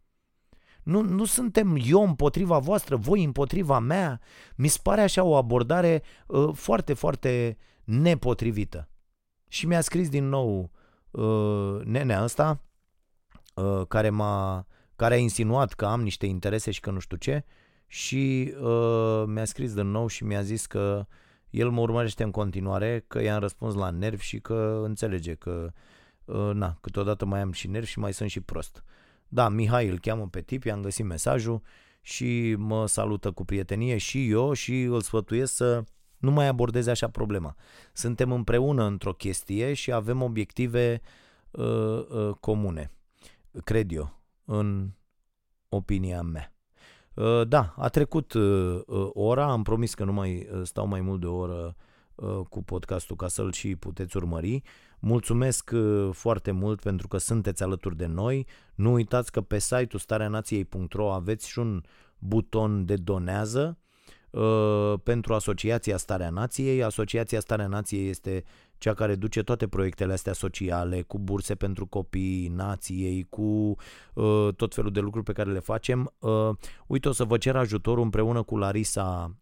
Nu, 0.82 1.02
nu 1.02 1.24
suntem 1.24 1.78
eu 1.86 2.02
împotriva 2.02 2.58
voastră, 2.58 2.96
voi 2.96 3.24
împotriva 3.24 3.78
mea. 3.78 4.20
Mi 4.56 4.68
se 4.68 4.78
pare 4.82 5.00
așa 5.00 5.22
o 5.22 5.36
abordare 5.36 6.02
uh, 6.26 6.50
foarte, 6.54 6.94
foarte 6.94 7.56
nepotrivită. 7.84 8.88
Și 9.48 9.66
mi-a 9.66 9.80
scris 9.80 10.08
din 10.08 10.28
nou 10.28 10.70
uh, 11.10 11.80
nenea 11.84 12.22
ăsta, 12.22 12.60
uh, 13.54 13.86
care, 13.88 14.10
m-a, 14.10 14.66
care 14.96 15.14
a 15.14 15.18
insinuat 15.18 15.72
că 15.72 15.86
am 15.86 16.02
niște 16.02 16.26
interese 16.26 16.70
și 16.70 16.80
că 16.80 16.90
nu 16.90 16.98
știu 16.98 17.16
ce, 17.16 17.44
și 17.86 18.54
uh, 18.60 19.24
mi-a 19.26 19.44
scris 19.44 19.74
din 19.74 19.90
nou 19.90 20.06
și 20.06 20.24
mi-a 20.24 20.42
zis 20.42 20.66
că 20.66 21.06
el 21.50 21.70
mă 21.70 21.80
urmărește 21.80 22.22
în 22.22 22.30
continuare, 22.30 23.04
că 23.06 23.22
i-am 23.22 23.40
răspuns 23.40 23.74
la 23.74 23.90
nervi 23.90 24.22
și 24.22 24.40
că 24.40 24.80
înțelege 24.84 25.34
că, 25.34 25.72
uh, 26.24 26.50
na, 26.52 26.78
câteodată 26.80 27.24
mai 27.24 27.40
am 27.40 27.52
și 27.52 27.68
nervi 27.68 27.88
și 27.88 27.98
mai 27.98 28.12
sunt 28.12 28.30
și 28.30 28.40
prost. 28.40 28.76
Uh, 28.76 28.82
da, 29.28 29.48
Mihai 29.48 29.88
îl 29.88 29.98
cheamă 29.98 30.28
pe 30.28 30.40
tip, 30.40 30.64
i-am 30.64 30.82
găsit 30.82 31.04
mesajul 31.04 31.62
și 32.00 32.54
mă 32.58 32.86
salută 32.86 33.30
cu 33.30 33.44
prietenie 33.44 33.96
și 33.96 34.30
eu 34.30 34.52
și 34.52 34.82
îl 34.82 35.00
sfătuiesc 35.00 35.54
să 35.54 35.84
nu 36.18 36.30
mai 36.30 36.46
abordeze 36.46 36.90
așa 36.90 37.08
problema. 37.08 37.54
Suntem 37.92 38.32
împreună 38.32 38.84
într-o 38.84 39.12
chestie 39.12 39.72
și 39.72 39.92
avem 39.92 40.22
obiective 40.22 41.00
uh, 41.50 41.64
uh, 42.08 42.34
comune, 42.40 42.90
cred 43.64 43.92
eu, 43.92 44.18
în 44.44 44.90
opinia 45.68 46.22
mea. 46.22 46.52
Uh, 47.14 47.48
da, 47.48 47.74
a 47.76 47.88
trecut 47.88 48.32
uh, 48.32 48.80
uh 48.86 49.08
ora, 49.12 49.50
am 49.50 49.62
promis 49.62 49.94
că 49.94 50.04
nu 50.04 50.12
mai 50.12 50.48
uh, 50.52 50.60
stau 50.62 50.86
mai 50.86 51.00
mult 51.00 51.20
de 51.20 51.26
o 51.26 51.36
oră 51.36 51.76
uh, 52.14 52.40
cu 52.48 52.62
podcastul 52.62 53.16
ca 53.16 53.28
să-l 53.28 53.52
și 53.52 53.76
puteți 53.76 54.16
urmări. 54.16 54.54
Uh, 54.54 54.62
Mulțumesc 55.00 55.70
uh, 55.74 56.08
foarte 56.12 56.50
mult 56.50 56.80
pentru 56.80 57.08
că 57.08 57.18
sunteți 57.18 57.62
alături 57.62 57.96
de 57.96 58.06
noi. 58.06 58.46
Nu 58.74 58.92
uitați 58.92 59.32
că 59.32 59.40
pe 59.40 59.58
site-ul 59.58 60.00
stareanației.ro 60.00 61.12
aveți 61.12 61.48
și 61.48 61.58
un 61.58 61.82
buton 62.18 62.84
de 62.84 62.96
donează 62.96 63.78
uh, 63.80 63.87
pentru 65.02 65.34
Asociația 65.34 65.96
Starea 65.96 66.30
Nației. 66.30 66.82
Asociația 66.82 67.40
Starea 67.40 67.66
Nației 67.66 68.08
este 68.08 68.44
cea 68.78 68.94
care 68.94 69.14
duce 69.14 69.42
toate 69.42 69.68
proiectele 69.68 70.12
astea 70.12 70.32
sociale, 70.32 71.02
cu 71.02 71.18
burse 71.18 71.54
pentru 71.54 71.86
copii 71.86 72.48
nației, 72.48 73.26
cu 73.30 73.76
uh, 74.14 74.48
tot 74.56 74.74
felul 74.74 74.92
de 74.92 75.00
lucruri 75.00 75.24
pe 75.24 75.32
care 75.32 75.50
le 75.50 75.58
facem. 75.58 76.12
Uh, 76.18 76.50
uite, 76.86 77.08
o 77.08 77.12
să 77.12 77.24
vă 77.24 77.36
cer 77.36 77.56
ajutorul 77.56 78.04
împreună 78.04 78.42
cu 78.42 78.56
Larisa 78.56 79.36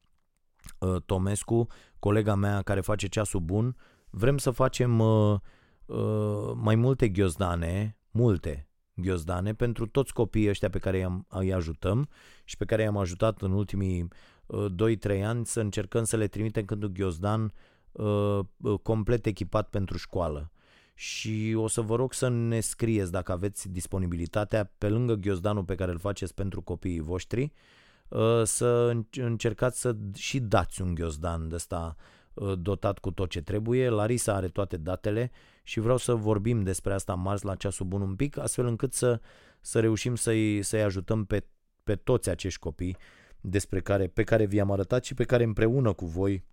uh, 0.78 0.96
Tomescu, 1.06 1.66
colega 1.98 2.34
mea 2.34 2.62
care 2.62 2.80
face 2.80 3.06
ceasul 3.06 3.40
bun, 3.40 3.76
Vrem 4.10 4.38
să 4.38 4.50
facem 4.50 4.98
uh, 4.98 5.38
uh, 5.86 6.52
mai 6.54 6.74
multe 6.74 7.08
ghiozdane, 7.08 7.96
multe 8.10 8.68
ghiozdane 8.94 9.54
pentru 9.54 9.86
toți 9.86 10.12
copiii 10.12 10.48
ăștia 10.48 10.70
pe 10.70 10.78
care 10.78 10.98
i-am, 10.98 11.26
îi 11.28 11.52
ajutăm 11.52 12.08
și 12.44 12.56
pe 12.56 12.64
care 12.64 12.82
i-am 12.82 12.96
ajutat 12.96 13.42
în 13.42 13.52
ultimii 13.52 14.02
uh, 14.02 14.08
2-3 15.16 15.22
ani 15.24 15.46
să 15.46 15.60
încercăm 15.60 16.04
să 16.04 16.16
le 16.16 16.26
trimitem 16.26 16.64
când 16.64 16.82
un 16.82 16.92
ghiozdan 16.92 17.52
uh, 17.92 18.38
uh, 18.56 18.78
complet 18.82 19.26
echipat 19.26 19.68
pentru 19.68 19.96
școală. 19.96 20.50
Și 20.94 21.54
o 21.56 21.68
să 21.68 21.80
vă 21.80 21.96
rog 21.96 22.12
să 22.12 22.28
ne 22.28 22.60
scrieți 22.60 23.12
dacă 23.12 23.32
aveți 23.32 23.68
disponibilitatea 23.68 24.72
pe 24.78 24.88
lângă 24.88 25.14
ghiozdanul 25.14 25.64
pe 25.64 25.74
care 25.74 25.90
îl 25.90 25.98
faceți 25.98 26.34
pentru 26.34 26.60
copiii 26.60 27.00
voștri, 27.00 27.52
uh, 28.08 28.42
să 28.44 28.96
încercați 29.12 29.80
să 29.80 29.96
și 30.14 30.40
dați 30.40 30.82
un 30.82 30.94
ghiozdan 30.94 31.48
de 31.48 31.54
ăsta 31.54 31.96
Uh, 32.36 32.52
dotat 32.58 32.98
cu 32.98 33.10
tot 33.10 33.30
ce 33.30 33.42
trebuie. 33.42 33.88
Larisa 33.88 34.34
are 34.34 34.48
toate 34.48 34.76
datele 34.76 35.30
și 35.62 35.80
vreau 35.80 35.96
să 35.96 36.14
vorbim 36.14 36.62
despre 36.62 36.92
asta 36.92 37.14
marți 37.14 37.44
la 37.44 37.54
ceasul 37.54 37.86
bun 37.86 38.00
un 38.00 38.16
pic, 38.16 38.38
astfel 38.38 38.66
încât 38.66 38.92
să, 38.92 39.20
să 39.60 39.80
reușim 39.80 40.14
să-i, 40.14 40.62
să-i 40.62 40.82
ajutăm 40.82 41.24
pe, 41.24 41.46
pe 41.84 41.96
toți 41.96 42.28
acești 42.28 42.58
copii 42.58 42.96
despre 43.40 43.80
care, 43.80 44.06
pe 44.06 44.22
care 44.24 44.46
vi-am 44.46 44.70
arătat 44.70 45.04
și 45.04 45.14
pe 45.14 45.24
care 45.24 45.44
împreună 45.44 45.92
cu 45.92 46.06
voi 46.06 46.44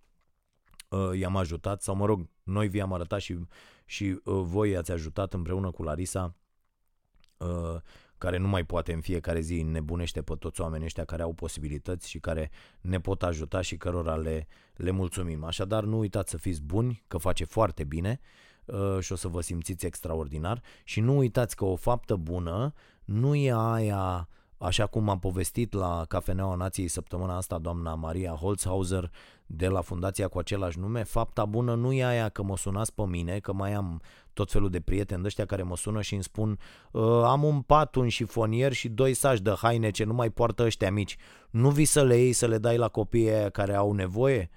uh, 0.88 1.18
i-am 1.18 1.36
ajutat, 1.36 1.82
sau 1.82 1.94
mă 1.94 2.06
rog, 2.06 2.28
noi 2.42 2.68
vi-am 2.68 2.92
arătat 2.92 3.20
și, 3.20 3.38
și 3.84 4.04
uh, 4.04 4.42
voi 4.42 4.70
i-ați 4.70 4.92
ajutat 4.92 5.34
împreună 5.34 5.70
cu 5.70 5.82
Larisa 5.82 6.34
uh, 7.36 7.80
care 8.18 8.36
nu 8.36 8.48
mai 8.48 8.64
poate 8.64 8.92
în 8.92 9.00
fiecare 9.00 9.40
zi 9.40 9.62
nebunește 9.62 10.22
pe 10.22 10.34
toți 10.34 10.60
oamenii 10.60 10.86
ăștia 10.86 11.04
care 11.04 11.22
au 11.22 11.32
posibilități 11.32 12.08
și 12.08 12.18
care 12.18 12.50
ne 12.80 13.00
pot 13.00 13.22
ajuta 13.22 13.60
și 13.60 13.76
cărora 13.76 14.16
le, 14.16 14.46
le 14.74 14.90
mulțumim. 14.90 15.44
Așadar, 15.44 15.84
nu 15.84 15.98
uitați 15.98 16.30
să 16.30 16.36
fiți 16.36 16.62
buni, 16.62 17.04
că 17.06 17.18
face 17.18 17.44
foarte 17.44 17.84
bine 17.84 18.20
uh, 18.64 18.98
și 19.00 19.12
o 19.12 19.14
să 19.16 19.28
vă 19.28 19.40
simțiți 19.40 19.86
extraordinar 19.86 20.62
și 20.84 21.00
nu 21.00 21.16
uitați 21.16 21.56
că 21.56 21.64
o 21.64 21.76
faptă 21.76 22.16
bună 22.16 22.72
nu 23.04 23.34
e 23.34 23.52
aia 23.56 24.28
Așa 24.64 24.86
cum 24.86 25.08
a 25.08 25.16
povestit 25.18 25.72
la 25.72 26.04
Cafeneaua 26.08 26.54
Nației 26.54 26.88
săptămâna 26.88 27.36
asta 27.36 27.58
doamna 27.58 27.94
Maria 27.94 28.30
Holzhauser 28.30 29.10
de 29.46 29.68
la 29.68 29.80
fundația 29.80 30.28
cu 30.28 30.38
același 30.38 30.78
nume, 30.78 31.02
fapta 31.02 31.44
bună 31.44 31.74
nu 31.74 31.92
e 31.92 32.04
aia 32.04 32.28
că 32.28 32.42
mă 32.42 32.56
sunați 32.56 32.94
pe 32.94 33.02
mine, 33.06 33.38
că 33.38 33.52
mai 33.52 33.72
am 33.72 34.00
tot 34.32 34.50
felul 34.50 34.70
de 34.70 34.80
prieteni 34.80 35.20
de 35.20 35.26
ăștia 35.26 35.46
care 35.46 35.62
mă 35.62 35.76
sună 35.76 36.02
și 36.02 36.14
îmi 36.14 36.22
spun 36.22 36.58
ă, 36.94 37.26
am 37.26 37.42
un 37.42 37.60
pat, 37.60 37.94
un 37.94 38.08
șifonier 38.08 38.72
și 38.72 38.88
doi 38.88 39.14
saci 39.14 39.40
de 39.40 39.54
haine 39.56 39.90
ce 39.90 40.04
nu 40.04 40.14
mai 40.14 40.30
poartă 40.30 40.62
ăștia 40.62 40.90
mici. 40.90 41.16
Nu 41.50 41.70
vii 41.70 41.84
să 41.84 42.04
le 42.04 42.16
iei 42.16 42.32
să 42.32 42.46
le 42.46 42.58
dai 42.58 42.76
la 42.76 42.88
copiii 42.88 43.50
care 43.52 43.74
au 43.74 43.92
nevoie? 43.92 44.50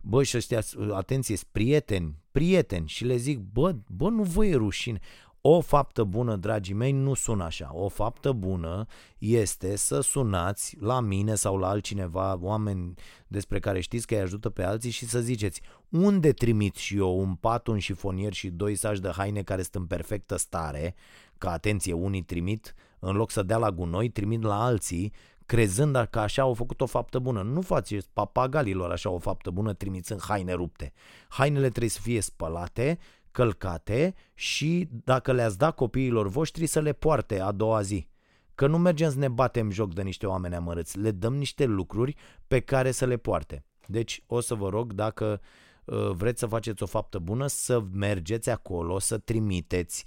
Bă, 0.00 0.22
și 0.22 0.36
ăștia, 0.36 0.62
atenție, 0.92 1.36
prieteni, 1.52 2.14
prieteni 2.32 2.88
și 2.88 3.04
le 3.04 3.16
zic, 3.16 3.38
bă, 3.38 3.76
bă, 3.86 4.08
nu 4.08 4.22
vă 4.22 4.46
e 4.46 4.54
rușine. 4.54 4.98
O 5.46 5.60
faptă 5.60 6.04
bună, 6.04 6.36
dragii 6.36 6.74
mei, 6.74 6.92
nu 6.92 7.14
sună 7.14 7.44
așa. 7.44 7.70
O 7.74 7.88
faptă 7.88 8.32
bună 8.32 8.86
este 9.18 9.76
să 9.76 10.00
sunați 10.00 10.76
la 10.80 11.00
mine 11.00 11.34
sau 11.34 11.56
la 11.56 11.68
altcineva, 11.68 12.38
oameni 12.40 12.94
despre 13.26 13.58
care 13.58 13.80
știți 13.80 14.06
că 14.06 14.14
îi 14.14 14.20
ajută 14.20 14.50
pe 14.50 14.62
alții 14.62 14.90
și 14.90 15.06
să 15.06 15.20
ziceți 15.20 15.60
unde 15.88 16.32
trimit 16.32 16.74
și 16.74 16.96
eu 16.96 17.18
un 17.18 17.34
pat, 17.34 17.66
un 17.66 17.78
șifonier 17.78 18.32
și 18.32 18.50
doi 18.50 18.74
saci 18.74 18.98
de 18.98 19.10
haine 19.16 19.42
care 19.42 19.62
sunt 19.62 19.74
în 19.74 19.86
perfectă 19.86 20.36
stare, 20.36 20.94
că 21.38 21.48
atenție, 21.48 21.92
unii 21.92 22.22
trimit, 22.22 22.74
în 22.98 23.16
loc 23.16 23.30
să 23.30 23.42
dea 23.42 23.56
la 23.56 23.70
gunoi, 23.70 24.08
trimit 24.08 24.42
la 24.42 24.64
alții, 24.64 25.12
crezând 25.46 26.06
că 26.10 26.18
așa 26.18 26.42
au 26.42 26.54
făcut 26.54 26.80
o 26.80 26.86
faptă 26.86 27.18
bună. 27.18 27.42
Nu 27.42 27.60
faceți 27.60 28.08
papagalilor 28.12 28.90
așa 28.90 29.10
o 29.10 29.18
faptă 29.18 29.50
bună 29.50 29.72
trimițând 29.72 30.22
haine 30.22 30.52
rupte. 30.52 30.92
Hainele 31.28 31.68
trebuie 31.68 31.90
să 31.90 32.00
fie 32.00 32.20
spălate, 32.20 32.98
călcate 33.34 34.14
și 34.34 34.88
dacă 35.04 35.32
le-ați 35.32 35.58
dat 35.58 35.74
copiilor 35.74 36.28
voștri 36.28 36.66
să 36.66 36.80
le 36.80 36.92
poarte 36.92 37.40
a 37.40 37.52
doua 37.52 37.82
zi. 37.82 38.08
Că 38.54 38.66
nu 38.66 38.78
mergem 38.78 39.10
să 39.10 39.18
ne 39.18 39.28
batem 39.28 39.70
joc 39.70 39.94
de 39.94 40.02
niște 40.02 40.26
oameni 40.26 40.54
amărâți, 40.54 40.98
le 40.98 41.10
dăm 41.10 41.34
niște 41.34 41.64
lucruri 41.64 42.14
pe 42.46 42.60
care 42.60 42.90
să 42.90 43.06
le 43.06 43.16
poarte. 43.16 43.64
Deci 43.86 44.22
o 44.26 44.40
să 44.40 44.54
vă 44.54 44.68
rog 44.68 44.92
dacă 44.92 45.40
uh, 45.84 46.10
vreți 46.10 46.40
să 46.40 46.46
faceți 46.46 46.82
o 46.82 46.86
faptă 46.86 47.18
bună, 47.18 47.46
să 47.46 47.82
mergeți 47.92 48.50
acolo, 48.50 48.98
să 48.98 49.18
trimiteți 49.18 50.04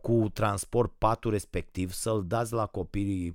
cu 0.00 0.30
transport 0.32 0.92
patul 0.98 1.30
respectiv, 1.30 1.92
să-l 1.92 2.24
dați 2.26 2.52
la 2.52 2.66
copiii 2.66 3.28
uh, 3.28 3.34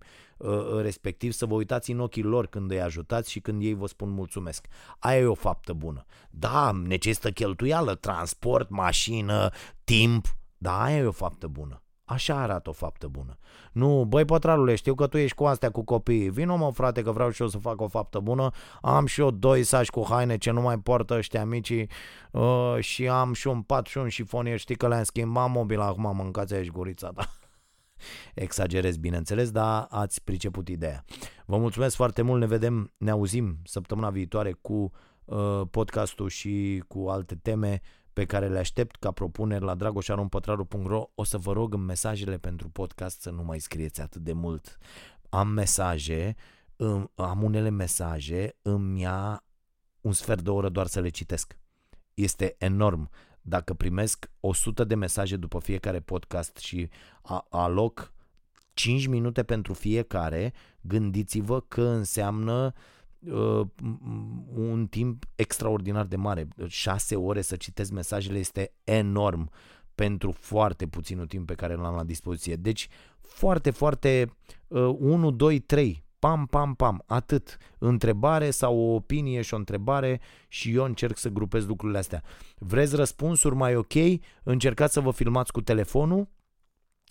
respectiv, 0.82 1.32
să 1.32 1.46
vă 1.46 1.54
uitați 1.54 1.92
în 1.92 2.00
ochii 2.00 2.24
lor 2.24 2.48
când 2.48 2.72
îi 2.72 2.82
ajutați 2.82 3.32
și 3.32 3.40
când 3.40 3.62
ei 3.62 3.74
vă 3.74 3.88
spun 3.88 4.10
mulțumesc. 4.10 4.68
Aia 5.00 5.20
e 5.20 5.26
o 5.26 5.34
faptă 5.34 5.74
bună. 5.74 6.06
Da, 6.30 6.72
necesită 6.72 7.32
cheltuială, 7.32 7.96
transport, 7.96 8.70
mașină, 8.70 9.50
timp, 9.84 10.26
dar 10.58 10.82
aia 10.82 10.98
e 10.98 11.06
o 11.06 11.12
faptă 11.12 11.48
bună. 11.48 11.84
Așa 12.10 12.42
arată 12.42 12.70
o 12.70 12.74
faptă 12.74 13.08
bună. 13.08 13.38
Nu, 13.72 14.06
băi 14.06 14.26
pătralule, 14.26 14.76
știu 14.76 14.96
că 14.96 15.08
tu 15.08 15.18
ești 15.18 15.36
cu 15.36 15.46
astea 15.46 15.72
cu 15.72 15.84
copiii. 15.84 16.30
Vino 16.30 16.56
mă 16.56 16.72
frate 16.72 17.02
că 17.02 17.12
vreau 17.12 17.30
și 17.30 17.42
eu 17.42 17.48
să 17.48 17.58
fac 17.58 17.82
o 17.82 17.88
faptă 17.88 18.20
bună. 18.20 18.50
Am 18.82 19.06
și 19.06 19.22
eu 19.22 19.32
doi 19.32 19.64
saci 19.64 19.90
cu 19.90 20.06
haine 20.10 20.38
ce 20.38 20.52
nu 20.52 20.62
mai 20.62 20.80
poartă 20.80 21.14
ăștia 21.14 21.46
micii 21.46 21.90
uh, 22.32 22.76
și 22.80 23.08
am 23.08 23.34
și 23.34 23.48
un 23.48 23.62
pat 23.62 23.86
și 23.86 23.98
un 23.98 24.08
șifonier. 24.08 24.58
Știi 24.58 24.76
că 24.76 24.88
le-am 24.88 25.04
schimbat 25.04 25.50
mobil 25.50 25.80
acum 25.80 26.16
mâncați 26.16 26.54
aici 26.54 26.72
gurița 26.72 27.10
ta. 27.10 27.39
Exagerez, 28.34 28.98
bineînțeles, 28.98 29.52
dar 29.52 29.88
ați 29.90 30.24
priceput 30.24 30.68
ideea. 30.68 31.06
Vă 31.46 31.58
mulțumesc 31.58 31.96
foarte 31.96 32.22
mult, 32.22 32.40
ne 32.40 32.46
vedem, 32.46 32.94
ne 32.98 33.12
auzim 33.12 33.58
săptămâna 33.64 34.10
viitoare 34.10 34.52
cu 34.52 34.92
uh, 35.26 35.62
podcastul 35.72 36.30
și 36.30 36.84
cu 36.88 37.08
alte 37.08 37.36
teme 37.36 37.82
pe 38.14 38.26
care 38.26 38.48
le 38.48 38.60
aștept 38.60 38.96
ca 38.96 39.12
propuneri 39.12 39.64
la 39.64 39.76
dragoșarompătraru.ro 39.76 41.10
o 41.16 41.24
să 41.24 41.38
vă 41.38 41.54
rog 41.54 41.74
în 41.74 41.82
mesajele 41.86 42.38
pentru 42.38 42.70
podcast 42.70 43.22
să 43.22 43.30
nu 43.30 43.44
mai 43.44 43.60
scrieți 43.60 44.02
atât 44.02 44.22
de 44.22 44.34
mult. 44.34 44.78
Am 45.30 45.48
mesaje, 45.48 46.36
am 47.16 47.44
unele 47.44 47.70
mesaje, 47.70 48.58
îmi 48.62 49.02
ia 49.02 49.44
un 50.02 50.12
sfert 50.12 50.42
de 50.42 50.50
oră 50.50 50.70
doar 50.70 50.88
să 50.88 51.00
le 51.00 51.10
citesc. 51.10 51.58
Este 52.14 52.56
enorm. 52.58 53.10
Dacă 53.50 53.74
primesc 53.74 54.32
100 54.40 54.84
de 54.84 54.96
mesaje 54.96 55.36
după 55.36 55.60
fiecare 55.60 56.00
podcast 56.00 56.58
și 56.58 56.90
aloc 57.50 58.14
5 58.74 59.08
minute 59.08 59.44
pentru 59.44 59.74
fiecare, 59.74 60.54
gândiți-vă 60.82 61.60
că 61.62 61.82
înseamnă 61.82 62.74
uh, 63.20 63.68
un 64.54 64.88
timp 64.88 65.26
extraordinar 65.36 66.06
de 66.06 66.16
mare. 66.16 66.48
6 66.68 67.16
ore 67.16 67.42
să 67.42 67.56
citesc 67.56 67.92
mesajele 67.92 68.38
este 68.38 68.74
enorm 68.84 69.52
pentru 69.96 70.32
foarte 70.32 70.88
puținul 70.88 71.28
timp 71.28 71.46
pe 71.46 71.54
care 71.54 71.74
l-am 71.74 71.96
la 71.96 72.04
dispoziție. 72.04 72.56
Deci 72.56 72.88
foarte, 73.22 73.72
foarte 73.72 74.34
uh, 74.68 74.96
1, 75.00 75.32
2, 75.32 75.60
3 75.60 76.04
pam, 76.20 76.46
pam, 76.46 76.74
pam, 76.74 77.04
atât. 77.06 77.58
Întrebare 77.78 78.50
sau 78.50 78.78
o 78.78 78.94
opinie 78.94 79.42
și 79.42 79.54
o 79.54 79.58
întrebare 79.58 80.22
și 80.48 80.74
eu 80.74 80.84
încerc 80.84 81.18
să 81.18 81.30
grupez 81.30 81.66
lucrurile 81.66 81.98
astea. 81.98 82.24
Vreți 82.58 82.96
răspunsuri 82.96 83.56
mai 83.56 83.76
ok? 83.76 83.94
Încercați 84.44 84.94
să 84.94 85.00
vă 85.00 85.12
filmați 85.12 85.52
cu 85.52 85.62
telefonul 85.62 86.28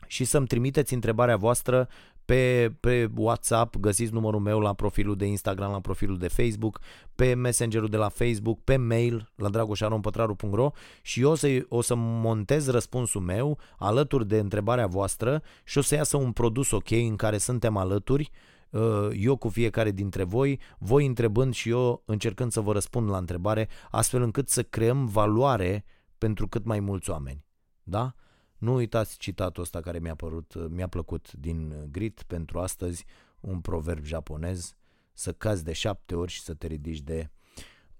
și 0.06 0.24
să-mi 0.24 0.46
trimiteți 0.46 0.94
întrebarea 0.94 1.36
voastră 1.36 1.88
pe, 2.24 2.74
pe 2.80 3.10
WhatsApp, 3.16 3.76
găsiți 3.76 4.12
numărul 4.12 4.40
meu 4.40 4.60
la 4.60 4.72
profilul 4.72 5.16
de 5.16 5.26
Instagram, 5.26 5.70
la 5.70 5.80
profilul 5.80 6.18
de 6.18 6.28
Facebook, 6.28 6.80
pe 7.14 7.34
Messengerul 7.34 7.88
de 7.88 7.96
la 7.96 8.08
Facebook, 8.08 8.60
pe 8.64 8.76
mail 8.76 9.32
la 9.34 9.48
dragoșaronpătraru.ro 9.48 10.70
și 11.02 11.20
eu 11.20 11.30
o 11.30 11.34
să, 11.34 11.64
o 11.68 11.80
să 11.80 11.94
montez 11.96 12.68
răspunsul 12.70 13.20
meu 13.20 13.58
alături 13.78 14.28
de 14.28 14.38
întrebarea 14.38 14.86
voastră 14.86 15.42
și 15.64 15.78
o 15.78 15.80
să 15.80 15.94
iasă 15.94 16.16
un 16.16 16.32
produs 16.32 16.70
ok 16.70 16.90
în 16.90 17.16
care 17.16 17.38
suntem 17.38 17.76
alături 17.76 18.30
uh, 18.32 18.57
eu 19.12 19.36
cu 19.36 19.48
fiecare 19.48 19.90
dintre 19.90 20.22
voi, 20.22 20.60
voi 20.78 21.06
întrebând 21.06 21.54
și 21.54 21.68
eu 21.68 22.02
încercând 22.04 22.52
să 22.52 22.60
vă 22.60 22.72
răspund 22.72 23.10
la 23.10 23.16
întrebare, 23.16 23.68
astfel 23.90 24.22
încât 24.22 24.48
să 24.48 24.62
creăm 24.62 25.06
valoare 25.06 25.84
pentru 26.18 26.48
cât 26.48 26.64
mai 26.64 26.80
mulți 26.80 27.10
oameni. 27.10 27.44
Da? 27.82 28.14
Nu 28.58 28.74
uitați 28.74 29.18
citatul 29.18 29.62
ăsta 29.62 29.80
care 29.80 29.98
mi-a, 29.98 30.14
părut, 30.14 30.70
mi-a 30.70 30.88
plăcut 30.88 31.32
din 31.32 31.88
Grit 31.90 32.22
pentru 32.26 32.58
astăzi, 32.58 33.04
un 33.40 33.60
proverb 33.60 34.04
japonez, 34.04 34.74
să 35.12 35.32
cazi 35.32 35.64
de 35.64 35.72
șapte 35.72 36.14
ori 36.14 36.30
și 36.30 36.40
să 36.40 36.54
te 36.54 36.66
ridici 36.66 37.00
de 37.00 37.30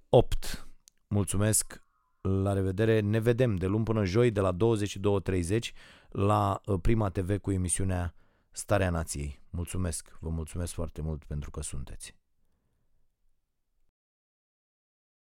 opt. 0.09 0.69
Mulțumesc, 1.09 1.83
la 2.21 2.53
revedere, 2.53 3.01
ne 3.01 3.19
vedem 3.19 3.57
de 3.57 3.66
luni 3.66 3.85
până 3.85 4.05
joi 4.05 4.31
de 4.31 4.41
la 4.41 4.57
22.30 4.57 5.59
la 6.09 6.61
uh, 6.64 6.79
Prima 6.81 7.09
TV 7.09 7.39
cu 7.39 7.51
emisiunea 7.51 8.14
Starea 8.59 8.90
Nației. 8.90 9.40
Mulțumesc, 9.50 10.16
vă 10.20 10.28
mulțumesc 10.28 10.72
foarte 10.72 11.00
mult 11.02 11.24
pentru 11.24 11.50
că 11.50 11.62
sunteți. 11.62 12.14